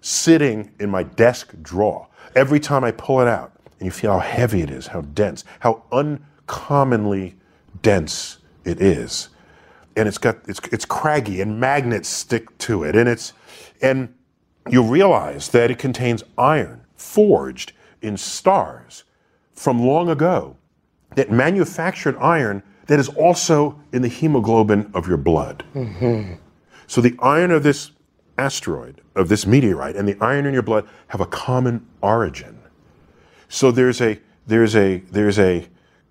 sitting 0.03 0.71
in 0.79 0.91
my 0.91 1.03
desk 1.03 1.55
drawer. 1.63 2.07
Every 2.37 2.61
time 2.61 2.85
I 2.85 2.93
pull 2.93 3.21
it 3.21 3.29
out, 3.29 3.53
and 3.79 3.87
you 3.87 3.91
feel 3.91 4.13
how 4.13 4.21
heavy 4.21 4.61
it 4.61 4.71
is, 4.71 4.89
how 4.89 5.01
dense, 5.01 5.45
how 5.61 5.83
uncommonly 5.91 7.35
dense 7.83 8.39
it 8.65 8.81
is. 8.81 9.29
And 9.97 10.09
it's 10.09 10.19
got 10.19 10.39
it's 10.49 10.61
it's 10.73 10.85
craggy 10.85 11.41
and 11.41 11.59
magnets 11.61 12.09
stick 12.09 12.57
to 12.59 12.85
it. 12.85 12.97
And 12.97 13.09
it's 13.09 13.33
and 13.83 14.15
you 14.69 14.83
realize 14.83 15.49
that 15.51 15.71
it 15.71 15.79
contains 15.79 16.23
iron 16.39 16.83
forged 16.97 17.73
in 18.03 18.17
stars 18.17 19.05
from 19.53 19.81
long 19.85 20.09
ago 20.09 20.57
that 21.17 21.31
manufactured 21.31 22.17
iron 22.19 22.63
that 22.87 22.99
is 22.99 23.09
also 23.11 23.81
in 23.93 24.03
the 24.03 24.09
hemoglobin 24.09 24.91
of 24.95 25.07
your 25.09 25.17
blood. 25.17 25.65
So 26.87 27.01
the 27.01 27.17
iron 27.21 27.51
of 27.51 27.63
this 27.63 27.93
asteroid, 28.39 29.01
of 29.15 29.29
this 29.29 29.47
meteorite, 29.47 29.97
and 29.97 30.09
the 30.09 30.17
iron 30.21 30.47
in 30.47 30.53
your 30.55 30.63
blood 30.63 30.89
have 31.09 31.21
a 31.21 31.27
common 31.27 31.87
origin. 32.03 32.59
So 33.49 33.71
there's 33.71 34.01
a 34.01 34.19
there's 34.47 34.77
a 34.77 34.99
there's 35.11 35.39
a 35.39 35.67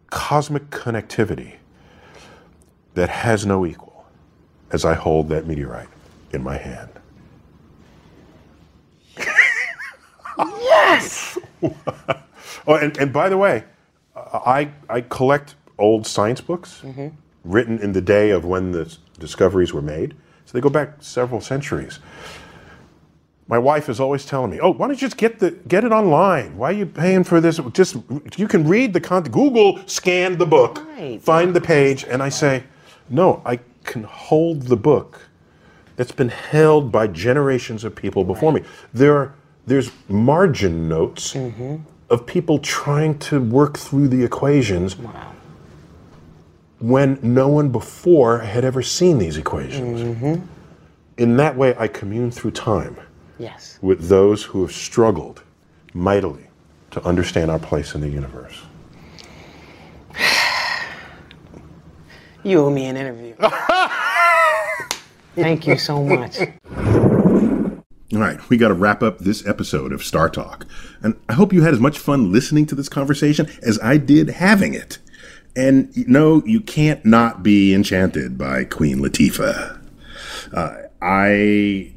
cosmic 0.09 0.69
connectivity 0.69 1.55
that 2.99 3.09
has 3.09 3.45
no 3.45 3.65
equal 3.65 4.05
as 4.71 4.83
I 4.83 4.93
hold 4.93 5.29
that 5.29 5.47
meteorite 5.47 5.87
in 6.31 6.43
my 6.43 6.57
hand. 6.57 6.89
Yes! 10.37 11.37
Oh, 12.67 12.75
and, 12.75 12.95
and 12.99 13.11
by 13.11 13.29
the 13.29 13.37
way, 13.37 13.63
I, 14.15 14.69
I 14.89 15.01
collect 15.01 15.55
old 15.79 16.05
science 16.05 16.39
books 16.39 16.81
mm-hmm. 16.83 17.07
written 17.43 17.79
in 17.79 17.93
the 17.93 18.01
day 18.01 18.29
of 18.29 18.45
when 18.45 18.71
the 18.71 18.95
discoveries 19.17 19.73
were 19.73 19.81
made. 19.81 20.13
So 20.45 20.51
they 20.53 20.61
go 20.61 20.69
back 20.69 20.97
several 20.99 21.41
centuries. 21.41 21.97
My 23.47 23.57
wife 23.57 23.89
is 23.89 23.99
always 23.99 24.23
telling 24.23 24.51
me, 24.51 24.59
"Oh, 24.59 24.71
why 24.71 24.85
don't 24.85 24.95
you 24.95 24.99
just 25.07 25.17
get 25.17 25.39
the 25.39 25.51
get 25.67 25.83
it 25.83 25.91
online? 25.91 26.57
Why 26.57 26.69
are 26.69 26.73
you 26.73 26.85
paying 26.85 27.23
for 27.23 27.41
this? 27.41 27.59
Just 27.73 27.95
you 28.37 28.47
can 28.47 28.67
read 28.67 28.93
the 28.93 29.01
content. 29.01 29.33
Google 29.33 29.79
scan 29.87 30.37
the 30.37 30.45
book, 30.45 30.85
Right. 30.95 31.19
find 31.19 31.55
the 31.55 31.61
page." 31.61 32.03
And 32.03 32.21
I 32.21 32.29
say, 32.29 32.63
"No, 33.09 33.41
I 33.45 33.59
can 33.83 34.03
hold 34.03 34.63
the 34.63 34.75
book 34.75 35.29
that's 35.95 36.11
been 36.11 36.29
held 36.29 36.91
by 36.91 37.07
generations 37.07 37.83
of 37.83 37.95
people 37.95 38.23
before 38.23 38.51
me. 38.51 38.63
There 38.93 39.17
are 39.17 39.33
there's 39.65 39.91
margin 40.07 40.89
notes 40.89 41.33
mm-hmm. 41.33 41.77
of 42.09 42.25
people 42.25 42.57
trying 42.59 43.19
to 43.19 43.39
work 43.39 43.77
through 43.77 44.07
the 44.07 44.23
equations 44.23 44.95
when 46.79 47.19
no 47.21 47.47
one 47.47 47.69
before 47.69 48.39
had 48.39 48.65
ever 48.65 48.81
seen 48.81 49.19
these 49.19 49.37
equations. 49.37 50.01
Mm-hmm. 50.01 50.45
In 51.17 51.37
that 51.37 51.55
way, 51.55 51.75
I 51.77 51.87
commune 51.87 52.31
through 52.31 52.51
time 52.51 52.97
Yes. 53.37 53.77
with 53.81 54.09
those 54.09 54.43
who 54.43 54.61
have 54.61 54.71
struggled 54.71 55.43
mightily 55.93 56.47
to 56.91 57.03
understand 57.05 57.51
our 57.51 57.59
place 57.59 57.93
in 57.93 58.01
the 58.01 58.09
universe. 58.09 58.61
You 62.43 62.65
owe 62.65 62.69
me 62.69 62.85
an 62.85 62.95
interview. 62.95 63.35
Thank 65.35 65.67
you 65.67 65.77
so 65.77 66.03
much. 66.03 66.39
All 68.11 68.19
right, 68.19 68.49
we 68.49 68.57
got 68.57 68.69
to 68.69 68.73
wrap 68.73 69.03
up 69.03 69.19
this 69.19 69.45
episode 69.45 69.91
of 69.91 70.03
Star 70.03 70.29
Talk. 70.29 70.65
And 71.01 71.19
I 71.27 71.33
hope 71.33 71.53
you 71.53 71.61
had 71.61 71.73
as 71.73 71.79
much 71.79 71.99
fun 71.99 72.31
listening 72.31 72.65
to 72.67 72.75
this 72.75 72.89
conversation 72.89 73.47
as 73.61 73.79
I 73.83 73.97
did 73.97 74.29
having 74.29 74.73
it. 74.73 74.97
And 75.55 75.95
you 75.95 76.05
know, 76.07 76.41
you 76.45 76.61
can't 76.61 77.03
not 77.05 77.43
be 77.43 77.73
enchanted 77.73 78.37
by 78.37 78.63
Queen 78.63 78.99
Latifah. 78.99 79.79
Uh, 80.53 80.75
I 81.01 81.93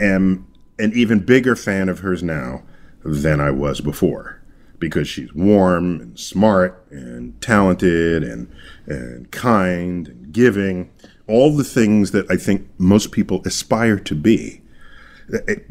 am 0.00 0.46
an 0.78 0.92
even 0.94 1.20
bigger 1.20 1.54
fan 1.54 1.88
of 1.88 2.00
hers 2.00 2.22
now 2.22 2.62
than 3.04 3.40
I 3.40 3.50
was 3.50 3.80
before 3.80 4.41
because 4.82 5.08
she's 5.08 5.32
warm 5.32 6.00
and 6.00 6.20
smart 6.20 6.84
and 6.90 7.40
talented 7.40 8.22
and, 8.22 8.52
and 8.86 9.30
kind 9.30 10.08
and 10.08 10.32
giving. 10.32 10.90
All 11.26 11.56
the 11.56 11.64
things 11.64 12.10
that 12.10 12.30
I 12.30 12.36
think 12.36 12.68
most 12.78 13.12
people 13.12 13.40
aspire 13.46 13.98
to 13.98 14.14
be 14.14 14.62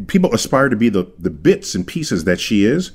people 0.07 0.34
aspire 0.34 0.70
to 0.70 0.76
be 0.76 0.89
the, 0.89 1.12
the 1.20 1.30
bits 1.30 1.76
and 1.76 1.86
pieces 1.86 2.24
that 2.24 2.39
she 2.39 2.66
is, 2.66 2.91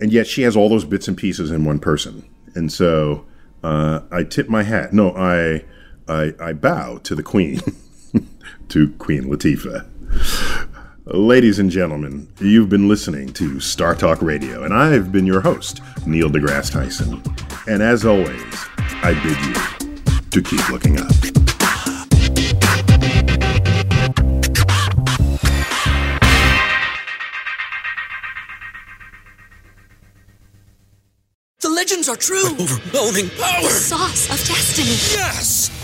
and 0.00 0.12
yet 0.12 0.26
she 0.26 0.42
has 0.42 0.56
all 0.56 0.68
those 0.68 0.84
bits 0.84 1.08
and 1.08 1.16
pieces 1.16 1.50
in 1.50 1.64
one 1.64 1.78
person. 1.78 2.28
And 2.54 2.72
so 2.72 3.26
uh, 3.62 4.00
I 4.10 4.24
tip 4.24 4.48
my 4.48 4.62
hat. 4.62 4.92
No, 4.92 5.14
I 5.16 5.64
I, 6.06 6.34
I 6.40 6.52
bow 6.52 6.98
to 6.98 7.14
the 7.14 7.22
Queen, 7.22 7.60
to 8.68 8.90
Queen 8.98 9.24
Latifah. 9.24 9.88
Ladies 11.06 11.58
and 11.58 11.70
gentlemen, 11.70 12.26
you've 12.40 12.70
been 12.70 12.88
listening 12.88 13.30
to 13.34 13.60
Star 13.60 13.94
Talk 13.94 14.22
Radio, 14.22 14.64
and 14.64 14.72
I've 14.72 15.12
been 15.12 15.26
your 15.26 15.42
host, 15.42 15.82
Neil 16.06 16.30
deGrasse 16.30 16.72
Tyson. 16.72 17.22
And 17.66 17.82
as 17.82 18.06
always, 18.06 18.42
I 19.02 19.12
bid 19.22 19.38
you 19.44 20.20
to 20.30 20.42
keep 20.42 20.66
looking 20.70 20.98
up. 20.98 21.10
The 31.60 31.68
legends 31.68 32.08
are 32.08 32.16
true. 32.16 32.46
Overwhelming 32.58 33.28
power! 33.38 33.62
The 33.62 33.68
sauce 33.68 34.30
of 34.30 34.38
destiny. 34.48 35.18
Yes! 35.18 35.83